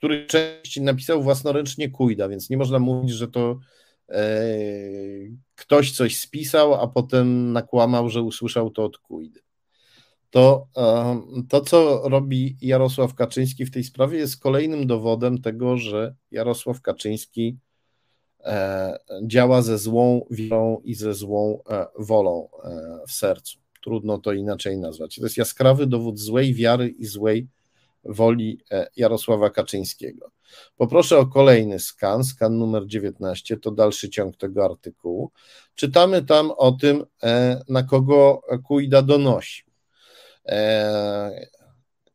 [0.03, 3.59] których część napisał własnoręcznie Kujda, więc nie można mówić, że to
[4.09, 4.35] e,
[5.55, 9.41] ktoś coś spisał, a potem nakłamał, że usłyszał to od Kujdy.
[10.31, 16.15] To, e, to, co robi Jarosław Kaczyński w tej sprawie, jest kolejnym dowodem tego, że
[16.31, 17.59] Jarosław Kaczyński
[18.41, 21.63] e, działa ze złą wiarą i ze złą
[21.99, 22.49] wolą
[23.09, 23.59] w sercu.
[23.83, 25.17] Trudno to inaczej nazwać.
[25.17, 27.49] To jest jaskrawy dowód złej wiary i złej
[28.05, 30.31] woli e, Jarosława Kaczyńskiego.
[30.77, 35.31] Poproszę o kolejny skan, skan numer 19, to dalszy ciąg tego artykułu.
[35.75, 39.63] Czytamy tam o tym, e, na kogo Kujda donosi.
[40.49, 41.47] E,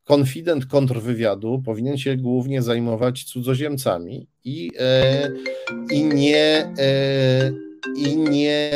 [0.04, 4.72] konfident kontrwywiadu powinien się głównie zajmować cudzoziemcami i,
[5.92, 6.74] i nie
[7.96, 8.72] i nie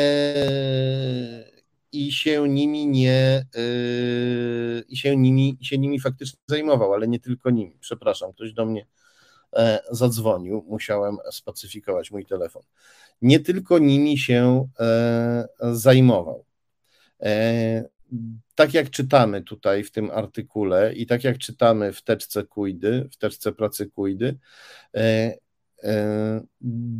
[1.92, 7.50] i się nimi nie yy, i się nimi, się nimi faktycznie zajmował, ale nie tylko
[7.50, 7.76] nimi.
[7.80, 8.86] Przepraszam, ktoś do mnie
[9.56, 12.62] e, zadzwonił, musiałem spacyfikować mój telefon.
[13.22, 16.44] Nie tylko nimi się e, zajmował.
[17.20, 17.84] E,
[18.54, 23.16] tak jak czytamy tutaj w tym artykule i tak jak czytamy w teczce Kujdy, w
[23.16, 24.38] teczce pracy Kujdy,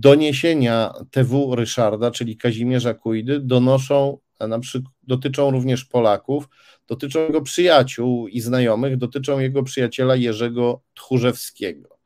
[0.00, 6.48] doniesienia TW Ryszarda, czyli Kazimierza Kujdy, donoszą na przykład dotyczą również Polaków,
[6.88, 11.98] dotyczą jego przyjaciół i znajomych, dotyczą jego przyjaciela Jerzego Tchórzewskiego.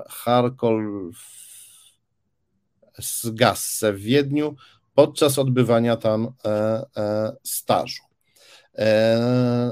[3.33, 4.55] Gasse w Wiedniu
[4.95, 8.03] podczas odbywania tam e, stażu.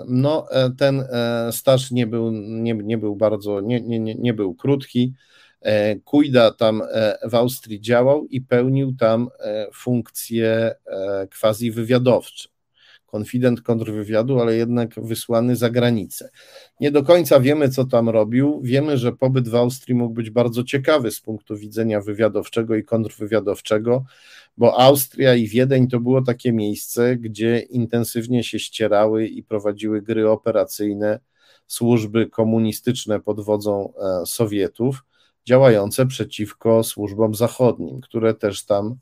[0.07, 0.47] No,
[0.77, 1.03] ten
[1.51, 5.13] staż nie był, nie, nie był bardzo, nie, nie, nie był krótki.
[6.03, 6.81] Kujda tam
[7.23, 9.29] w Austrii działał i pełnił tam
[9.73, 10.75] funkcje
[11.39, 12.50] quasi wywiadowcze
[13.11, 16.29] konfident kontrwywiadu, ale jednak wysłany za granicę.
[16.79, 18.61] Nie do końca wiemy, co tam robił.
[18.63, 24.03] Wiemy, że pobyt w Austrii mógł być bardzo ciekawy z punktu widzenia wywiadowczego i kontrwywiadowczego,
[24.57, 30.29] bo Austria i Wiedeń to było takie miejsce, gdzie intensywnie się ścierały i prowadziły gry
[30.29, 31.19] operacyjne
[31.67, 35.03] służby komunistyczne pod wodzą e, Sowietów,
[35.45, 38.95] działające przeciwko służbom zachodnim, które też tam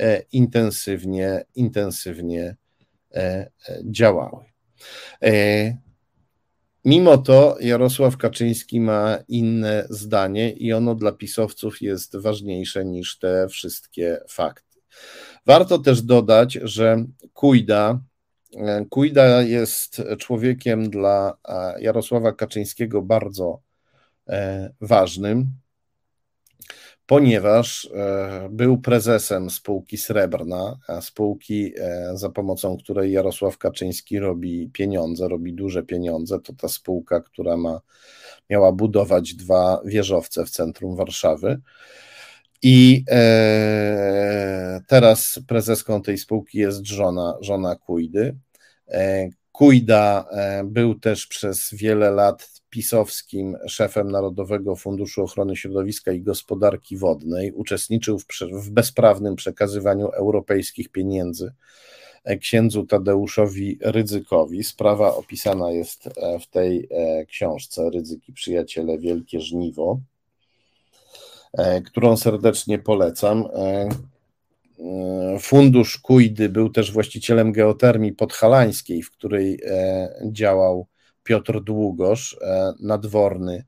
[0.00, 2.56] e, intensywnie, intensywnie
[3.84, 4.44] działały.
[5.22, 5.76] E,
[6.84, 13.48] mimo to Jarosław Kaczyński ma inne zdanie i ono dla pisowców jest ważniejsze niż te
[13.48, 14.80] wszystkie fakty.
[15.46, 18.00] Warto też dodać, że Kujda,
[18.56, 21.36] e, Kujda jest człowiekiem dla
[21.80, 23.60] Jarosława Kaczyńskiego bardzo
[24.80, 25.63] ważnym
[27.06, 35.28] ponieważ e, był prezesem spółki Srebrna, spółki, e, za pomocą której Jarosław Kaczyński robi pieniądze,
[35.28, 36.40] robi duże pieniądze.
[36.40, 37.80] To ta spółka, która ma,
[38.50, 41.60] miała budować dwa wieżowce w centrum Warszawy.
[42.62, 48.36] I e, teraz prezeską tej spółki jest żona, żona Kujdy.
[49.52, 50.28] Kujda
[50.64, 58.18] był też przez wiele lat pisowskim szefem Narodowego Funduszu Ochrony Środowiska i Gospodarki Wodnej, uczestniczył
[58.18, 61.52] w, w bezprawnym przekazywaniu europejskich pieniędzy
[62.24, 64.64] e, księdzu Tadeuszowi Rydzykowi.
[64.64, 70.00] Sprawa opisana jest e, w tej e, książce Rydzyki Przyjaciele Wielkie Żniwo,
[71.86, 73.44] którą serdecznie polecam.
[75.40, 79.60] Fundusz Kujdy był też właścicielem geotermii podhalańskiej, w której
[80.32, 80.86] działał
[81.24, 83.64] Piotr Długosz, e, nadworny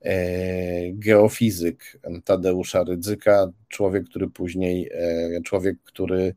[0.00, 6.34] e, geofizyk Tadeusza Rydzyka, człowiek, który później, e, człowiek, który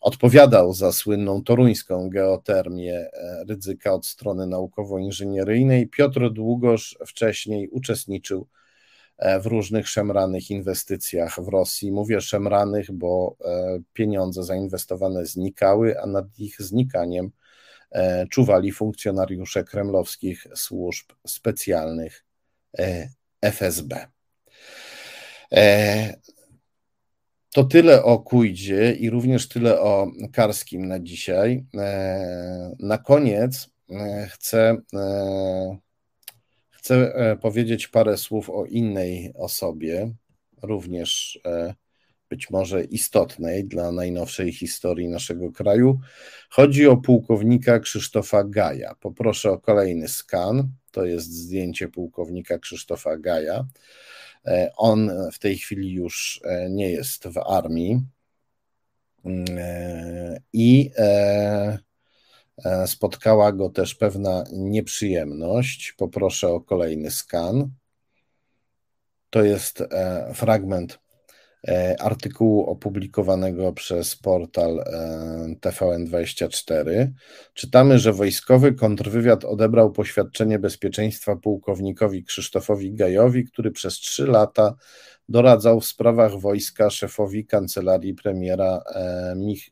[0.00, 3.10] odpowiadał za słynną toruńską geotermię
[3.48, 5.88] Rydzyka od strony naukowo-inżynieryjnej.
[5.88, 8.46] Piotr Długosz wcześniej uczestniczył
[9.42, 11.92] w różnych szemranych inwestycjach w Rosji.
[11.92, 13.36] Mówię szemranych, bo
[13.92, 17.30] pieniądze zainwestowane znikały, a nad ich znikaniem
[18.30, 22.24] czuwali funkcjonariusze kremlowskich służb specjalnych
[22.78, 23.08] e,
[23.42, 24.06] FSB.
[25.52, 26.14] E,
[27.54, 31.64] to tyle o Kujdzie i również tyle o Karskim na dzisiaj.
[32.78, 33.70] Na koniec
[34.28, 34.76] chcę,
[36.70, 40.14] chcę powiedzieć parę słów o innej osobie,
[40.62, 41.40] również
[42.28, 46.00] być może istotnej dla najnowszej historii naszego kraju.
[46.50, 48.94] Chodzi o pułkownika Krzysztofa Gaja.
[49.00, 50.68] Poproszę o kolejny skan.
[50.90, 53.66] To jest zdjęcie pułkownika Krzysztofa Gaja.
[54.46, 58.00] E, on w tej chwili już e, nie jest w armii.
[59.50, 60.90] E, I
[62.86, 65.92] spotkała go też pewna nieprzyjemność.
[65.92, 67.70] Poproszę o kolejny skan.
[69.30, 69.82] To jest
[70.34, 70.98] fragment
[72.00, 77.08] artykułu opublikowanego przez portal e, TVN24
[77.54, 84.74] czytamy, że wojskowy kontrwywiad odebrał poświadczenie bezpieczeństwa pułkownikowi Krzysztofowi Gajowi, który przez trzy lata
[85.28, 88.82] doradzał w sprawach wojska szefowi kancelarii premiera,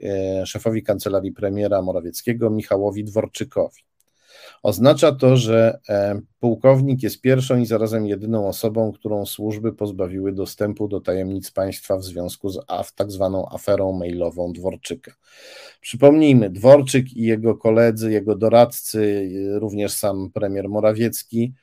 [0.03, 3.92] e, szefowi kancelarii premiera Morawieckiego Michałowi Dworczykowi.
[4.63, 10.89] Oznacza to, że e, pułkownik jest pierwszą i zarazem jedyną osobą, którą służby pozbawiły dostępu
[10.89, 12.59] do tajemnic państwa w związku z
[12.95, 15.13] tak zwaną aferą mailową Dworczyka.
[15.81, 21.55] Przypomnijmy, Dworczyk i jego koledzy, jego doradcy, również sam premier Morawiecki,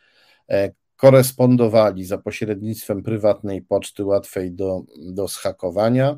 [0.49, 6.17] e, korespondowali za pośrednictwem prywatnej poczty łatwej do, do schakowania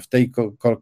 [0.00, 0.32] w tej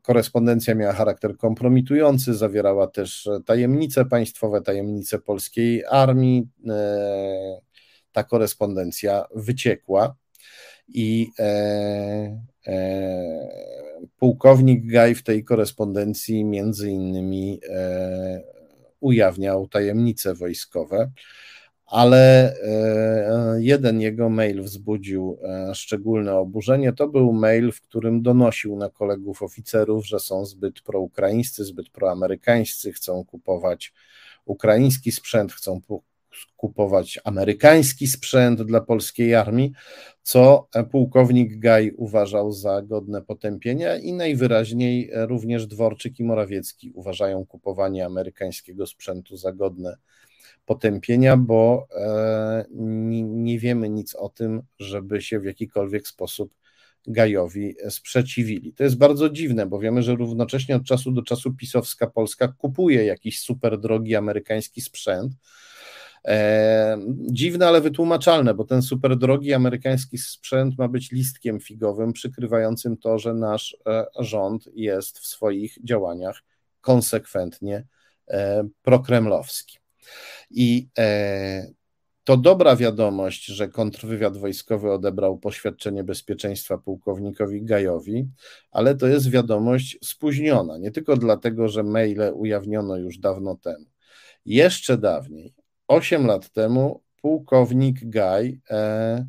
[0.03, 6.49] korespondencja miała charakter kompromitujący, zawierała też tajemnice państwowe, tajemnice polskiej armii.
[6.69, 7.61] E,
[8.13, 10.17] ta korespondencja wyciekła
[10.89, 12.41] i e,
[14.17, 17.61] pułkownik Gaj w tej korespondencji między innymi
[19.01, 21.11] ujawniał tajemnice wojskowe
[21.87, 26.93] ale e, jeden jego mail wzbudził e, szczególne oburzenie.
[26.93, 32.93] To był mail, w którym donosił na kolegów oficerów, że są zbyt proukraińscy, zbyt proamerykańscy,
[32.93, 33.93] chcą kupować
[34.45, 35.81] ukraiński sprzęt, chcą
[36.57, 39.73] kupować amerykański sprzęt dla polskiej armii,
[40.23, 48.07] co pułkownik Gaj uważał za godne potępienia i najwyraźniej również Dworczyk i Morawiecki uważają kupowanie
[48.07, 50.24] amerykańskiego sprzętu za godne potępienia,
[51.37, 52.65] bo e,
[53.25, 56.55] nie wiemy nic o tym, żeby się w jakikolwiek sposób
[57.07, 58.73] Gajowi sprzeciwili.
[58.73, 63.05] To jest bardzo dziwne, bo wiemy, że równocześnie od czasu do czasu pisowska Polska kupuje
[63.05, 65.33] jakiś super drogi amerykański sprzęt.
[66.25, 66.99] E,
[67.31, 73.19] dziwne, ale wytłumaczalne, bo ten super drogi amerykański sprzęt ma być listkiem figowym przykrywającym to,
[73.19, 76.43] że nasz e, rząd jest w swoich działaniach
[76.81, 77.87] konsekwentnie
[78.83, 79.84] prokremlowski.
[80.51, 81.67] I e,
[82.25, 88.29] to dobra wiadomość, że kontrwywiad wojskowy odebrał poświadczenie bezpieczeństwa pułkownikowi Gajowi,
[88.71, 90.79] ale to jest wiadomość spóźniona.
[90.79, 93.85] Nie tylko dlatego, że maile ujawniono już dawno temu.
[94.47, 95.55] Jeszcze dawniej,
[95.89, 99.27] 8 lat temu, pułkownik Gaj e,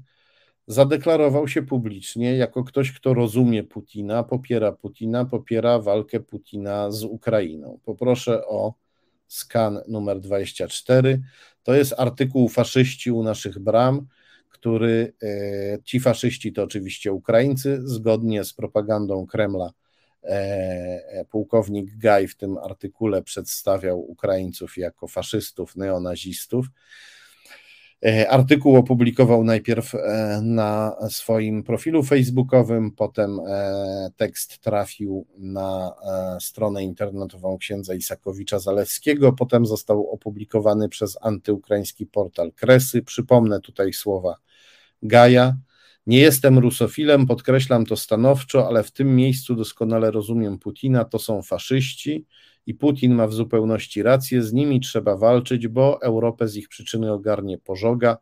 [0.67, 7.79] zadeklarował się publicznie jako ktoś, kto rozumie Putina, popiera Putina, popiera walkę Putina z Ukrainą.
[7.85, 8.73] Poproszę o
[9.27, 11.21] skan numer 24.
[11.63, 14.07] To jest artykuł Faszyści u naszych bram,
[14.49, 15.27] który e,
[15.83, 19.71] ci faszyści to oczywiście Ukraińcy, zgodnie z propagandą Kremla.
[20.23, 26.65] E, pułkownik Gaj w tym artykule przedstawiał Ukraińców jako faszystów, neonazistów.
[28.03, 35.91] E, artykuł opublikował najpierw e, na swoim profilu facebookowym, potem e, tekst trafił na
[36.39, 43.01] stronę internetową księdza Isakowicza Zalewskiego, potem został opublikowany przez antyukraiński portal Kresy.
[43.01, 44.35] Przypomnę tutaj słowa
[45.03, 45.57] Gaja.
[46.07, 51.41] Nie jestem rusofilem, podkreślam to stanowczo, ale w tym miejscu doskonale rozumiem Putina, to są
[51.41, 52.25] faszyści
[52.65, 57.11] i Putin ma w zupełności rację, z nimi trzeba walczyć, bo Europę z ich przyczyny
[57.11, 58.17] ogarnie pożoga.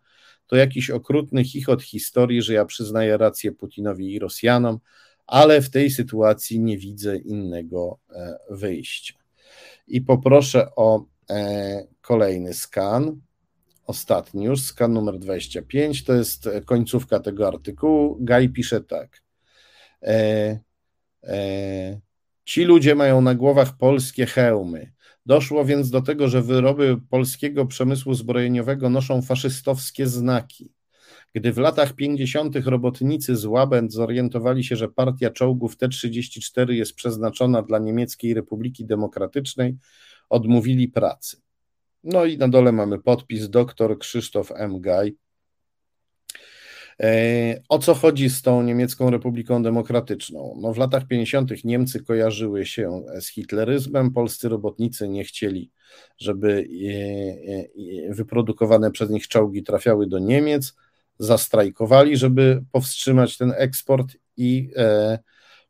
[0.47, 4.79] To jakiś okrutny chichot historii, że ja przyznaję rację Putinowi i Rosjanom,
[5.27, 9.13] ale w tej sytuacji nie widzę innego e, wyjścia.
[9.87, 13.21] I poproszę o e, kolejny skan.
[13.87, 18.17] Ostatni już, skan numer 25, to jest końcówka tego artykułu.
[18.21, 19.21] Gaj pisze tak.
[20.01, 20.59] E,
[21.23, 21.99] e,
[22.45, 24.91] Ci ludzie mają na głowach polskie hełmy.
[25.25, 30.73] Doszło więc do tego, że wyroby polskiego przemysłu zbrojeniowego noszą faszystowskie znaki.
[31.33, 32.55] Gdy w latach 50.
[32.65, 39.77] robotnicy z Łabęd zorientowali się, że partia czołgów T-34 jest przeznaczona dla Niemieckiej Republiki Demokratycznej,
[40.29, 41.37] odmówili pracy.
[42.03, 44.81] No i na dole mamy podpis dr Krzysztof M.
[44.81, 45.15] Gaj,
[47.69, 50.57] o co chodzi z tą niemiecką Republiką Demokratyczną?
[50.61, 51.63] No w latach 50.
[51.63, 55.71] Niemcy kojarzyły się z hitleryzmem, polscy robotnicy nie chcieli,
[56.17, 60.75] żeby e, e, wyprodukowane przez nich czołgi trafiały do Niemiec,
[61.19, 64.07] zastrajkowali, żeby powstrzymać ten eksport
[64.37, 64.69] i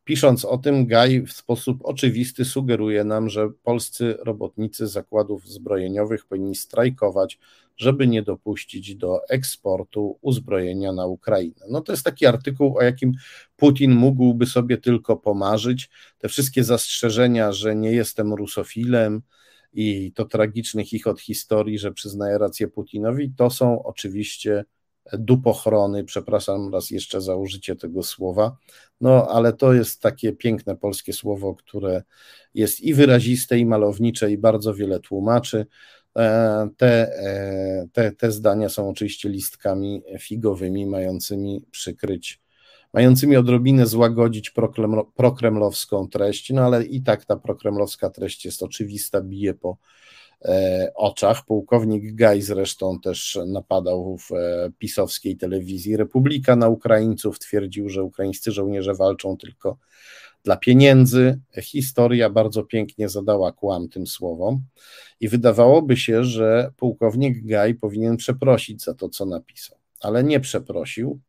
[0.03, 6.55] pisząc o tym, Gaj w sposób oczywisty sugeruje nam, że polscy robotnicy zakładów zbrojeniowych powinni
[6.55, 7.39] strajkować
[7.77, 11.65] żeby nie dopuścić do eksportu uzbrojenia na Ukrainę.
[11.69, 13.11] No to jest taki artykuł, o jakim
[13.55, 15.89] Putin mógłby sobie tylko pomarzyć.
[16.17, 19.21] Te wszystkie zastrzeżenia, że nie jestem rusofilem
[19.73, 24.65] i to tragiczny chichot historii, że przyznaję rację Putinowi, to są oczywiście
[25.13, 28.57] dupochrony, przepraszam raz jeszcze za użycie tego słowa,
[29.01, 32.03] no ale to jest takie piękne polskie słowo, które
[32.53, 35.65] jest i wyraziste, i malownicze, i bardzo wiele tłumaczy.
[36.17, 42.41] E, te, e, te, te zdania są oczywiście listkami figowymi, mającymi przykryć,
[42.93, 44.53] mającymi odrobinę złagodzić
[45.15, 49.77] prokremlowską treść, no ale i tak ta prokremlowska treść jest oczywista, bije po
[50.95, 51.45] oczach.
[51.45, 54.29] Pułkownik Gaj zresztą też napadał w
[54.77, 59.77] pisowskiej telewizji Republika na Ukraińców, twierdził, że ukraińscy żołnierze walczą tylko
[60.43, 61.39] dla pieniędzy.
[61.61, 64.61] Historia bardzo pięknie zadała kłam tym słowom
[65.19, 71.19] i wydawałoby się, że pułkownik Gaj powinien przeprosić za to, co napisał, ale nie przeprosił.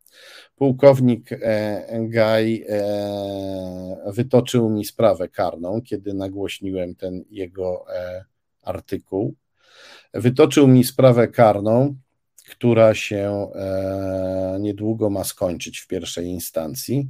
[0.56, 8.24] Pułkownik e, Gaj e, wytoczył mi sprawę karną, kiedy nagłośniłem ten jego e,
[8.64, 9.34] artykuł.
[10.14, 11.94] Wytoczył mi sprawę karną,
[12.50, 13.48] która się
[14.60, 17.08] niedługo ma skończyć w pierwszej instancji.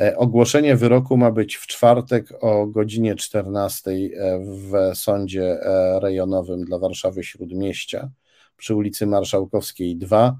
[0.00, 6.64] E, ogłoszenie wyroku ma być w czwartek o godzinie 14 e, w sądzie e, rejonowym
[6.64, 8.10] dla Warszawy Śródmieścia
[8.56, 10.36] przy ulicy Marszałkowskiej 2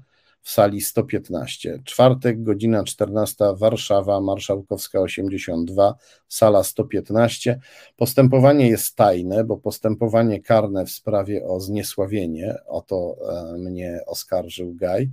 [0.47, 1.79] w sali 115.
[1.85, 5.95] Czwartek, godzina 14, Warszawa, Marszałkowska 82,
[6.27, 7.59] sala 115.
[7.95, 13.15] Postępowanie jest tajne, bo postępowanie karne w sprawie o zniesławienie, o to
[13.57, 15.11] mnie oskarżył Gaj,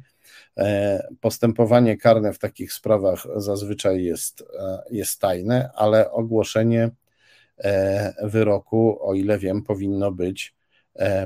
[0.59, 6.91] E, postępowanie karne w takich sprawach zazwyczaj jest, e, jest tajne, ale ogłoszenie
[7.59, 10.55] e, wyroku, o ile wiem, powinno być,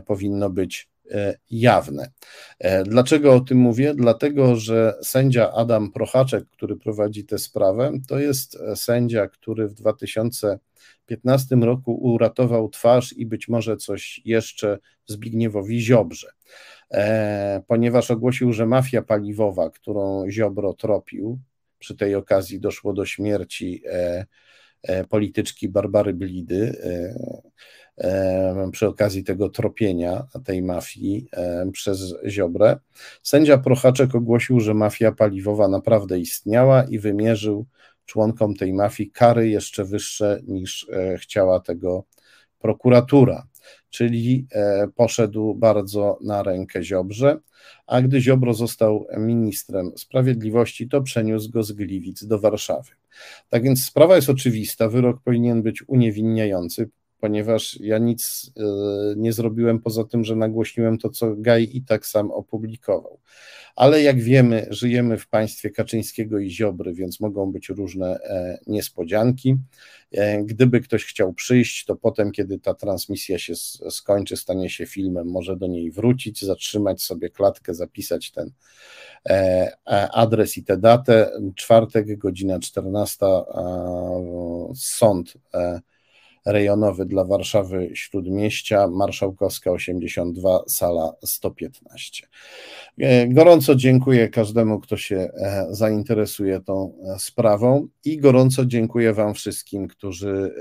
[0.06, 0.88] powinno być
[1.50, 2.10] jawne.
[2.84, 3.94] Dlaczego o tym mówię?
[3.94, 11.56] Dlatego, że sędzia Adam Prochaczek, który prowadzi tę sprawę, to jest sędzia, który w 2015
[11.56, 16.28] roku uratował twarz i być może coś jeszcze Zbigniewowi Ziobrze.
[16.90, 21.38] E, ponieważ ogłosił, że mafia paliwowa, którą Ziobro tropił,
[21.78, 24.26] przy tej okazji doszło do śmierci e,
[24.82, 26.76] e, polityczki Barbary Blidy,
[28.72, 31.28] przy okazji tego tropienia tej mafii
[31.72, 32.76] przez Ziobrę.
[33.22, 37.66] Sędzia Prochaczek ogłosił, że mafia paliwowa naprawdę istniała i wymierzył
[38.06, 40.86] członkom tej mafii kary jeszcze wyższe niż
[41.18, 42.04] chciała tego
[42.58, 43.46] prokuratura
[43.90, 47.38] czyli e, poszedł bardzo na rękę Ziobrze,
[47.86, 52.90] a gdy Ziobro został ministrem sprawiedliwości, to przeniósł go z Gliwic do Warszawy.
[53.48, 56.90] Tak więc sprawa jest oczywista, wyrok powinien być uniewinniający,
[57.20, 58.62] ponieważ ja nic e,
[59.16, 63.20] nie zrobiłem poza tym, że nagłośniłem to, co Gaj i tak sam opublikował.
[63.76, 69.56] Ale jak wiemy, żyjemy w państwie Kaczyńskiego i Ziobry, więc mogą być różne e, niespodzianki.
[70.12, 73.54] E, gdyby ktoś chciał przyjść, to potem, kiedy ta transmisja się
[73.90, 78.50] skończy, stanie się filmem, może do niej wrócić, zatrzymać sobie klatkę, zapisać ten
[80.12, 81.30] adres i tę datę.
[81.56, 83.26] Czwartek, godzina 14,
[84.74, 85.34] sąd
[86.48, 92.26] rejonowy dla Warszawy Śródmieścia, Marszałkowska 82, sala 115.
[92.98, 99.34] E, gorąco dziękuję każdemu, kto się e, zainteresuje tą e, sprawą i gorąco dziękuję Wam
[99.34, 100.54] wszystkim, którzy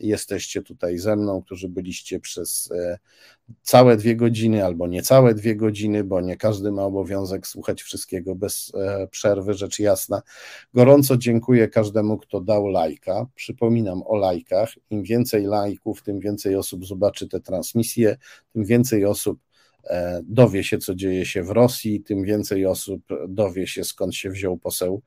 [0.00, 2.72] jesteście tutaj ze mną, którzy byliście przez
[3.62, 8.72] całe dwie godziny albo niecałe dwie godziny, bo nie każdy ma obowiązek słuchać wszystkiego bez
[9.10, 10.22] przerwy, rzecz jasna.
[10.74, 13.26] Gorąco dziękuję każdemu, kto dał lajka.
[13.34, 14.72] Przypominam o lajkach.
[14.90, 18.16] Im więcej lajków, tym więcej osób zobaczy te transmisje,
[18.52, 19.40] tym więcej osób
[19.84, 24.30] e, dowie się, co dzieje się w Rosji, tym więcej osób dowie się, skąd się
[24.30, 25.02] wziął poseł,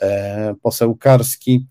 [0.00, 1.66] e, poseł Karski.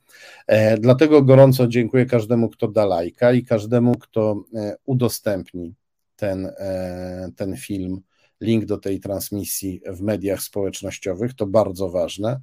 [0.47, 4.43] E, dlatego gorąco dziękuję każdemu, kto da lajka i każdemu, kto
[4.85, 5.75] udostępni
[6.17, 6.51] ten,
[7.35, 8.01] ten film,
[8.41, 11.33] link do tej transmisji w mediach społecznościowych.
[11.33, 12.41] To bardzo ważne.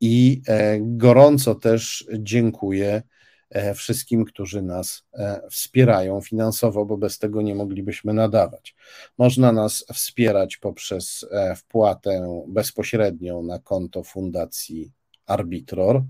[0.00, 0.42] I
[0.80, 3.02] gorąco też dziękuję
[3.50, 8.74] E, wszystkim, którzy nas e, wspierają finansowo, bo bez tego nie moglibyśmy nadawać.
[9.18, 14.92] Można nas wspierać poprzez e, wpłatę bezpośrednią na konto Fundacji
[15.26, 16.02] Arbitror.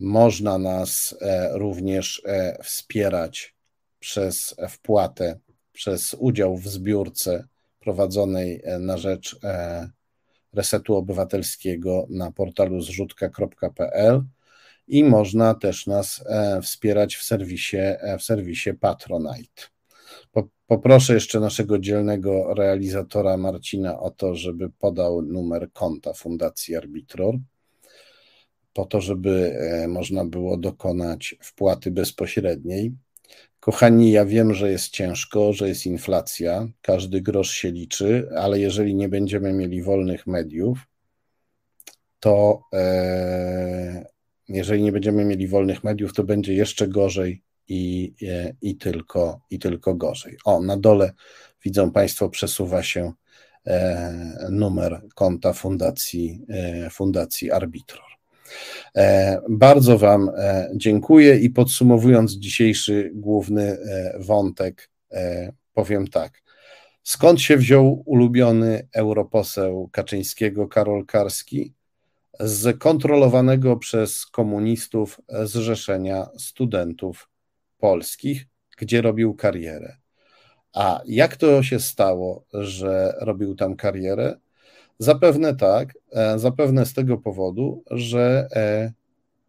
[0.00, 1.14] Można nas
[1.52, 2.22] również
[2.62, 3.51] wspierać
[4.02, 5.38] przez wpłatę,
[5.72, 7.44] przez udział w zbiórce
[7.80, 9.36] prowadzonej na rzecz
[10.52, 14.22] Resetu Obywatelskiego na portalu zrzutka.pl
[14.88, 19.62] i można też nas e, wspierać w serwisie, e, w serwisie Patronite.
[20.66, 27.34] Poproszę jeszcze naszego dzielnego realizatora Marcina o to, żeby podał numer konta Fundacji Arbitror,
[28.72, 32.92] po to, żeby e, można było dokonać wpłaty bezpośredniej.
[33.62, 38.94] Kochani, ja wiem, że jest ciężko, że jest inflacja, każdy grosz się liczy, ale jeżeli
[38.94, 40.78] nie będziemy mieli wolnych mediów,
[42.20, 42.62] to
[44.48, 48.14] jeżeli nie będziemy mieli wolnych mediów, to będzie jeszcze gorzej i,
[48.62, 50.36] i, tylko, i tylko gorzej.
[50.44, 51.12] O, na dole
[51.64, 53.12] widzą Państwo, przesuwa się
[53.66, 58.21] e, numer konta fundacji, e, fundacji Arbitror.
[59.48, 60.30] Bardzo Wam
[60.74, 63.78] dziękuję i podsumowując dzisiejszy główny
[64.18, 64.90] wątek,
[65.72, 66.42] powiem tak.
[67.02, 71.74] Skąd się wziął ulubiony europoseł Kaczyńskiego Karol Karski?
[72.40, 77.28] Z kontrolowanego przez komunistów Zrzeszenia Studentów
[77.78, 78.46] Polskich,
[78.78, 79.96] gdzie robił karierę.
[80.72, 84.36] A jak to się stało, że robił tam karierę?
[85.02, 88.92] Zapewne tak, e, zapewne z tego powodu, że e,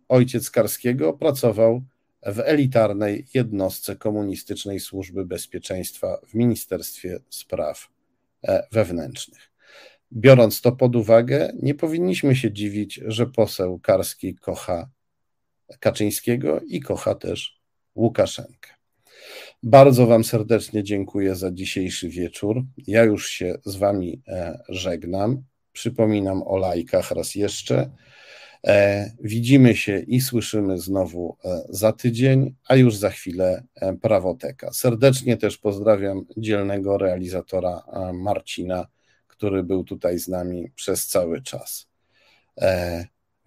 [0.09, 1.81] ojciec Karskiego pracował
[2.25, 7.89] w elitarnej jednostce komunistycznej służby bezpieczeństwa w Ministerstwie Spraw
[8.43, 9.51] e, Wewnętrznych.
[10.13, 14.89] Biorąc to pod uwagę, nie powinniśmy się dziwić, że poseł Karski kocha
[15.79, 17.61] Kaczyńskiego i kocha też
[17.95, 18.69] Łukaszenkę.
[19.65, 22.63] Bardzo Wam serdecznie dziękuję za dzisiejszy wieczór.
[22.87, 25.43] Ja już się z Wami e, żegnam.
[25.73, 27.89] Przypominam o lajkach raz jeszcze.
[28.67, 33.63] E, widzimy się i słyszymy znowu e, za tydzień, a już za chwilę
[34.01, 34.73] prawoteka.
[34.73, 37.83] Serdecznie też pozdrawiam dzielnego realizatora
[38.13, 38.87] Marcina,
[39.27, 41.87] który był tutaj z nami przez cały czas.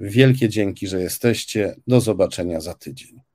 [0.01, 1.76] Wielkie dzięki, że jesteście.
[1.86, 3.26] Do zobaczenia za tydzień.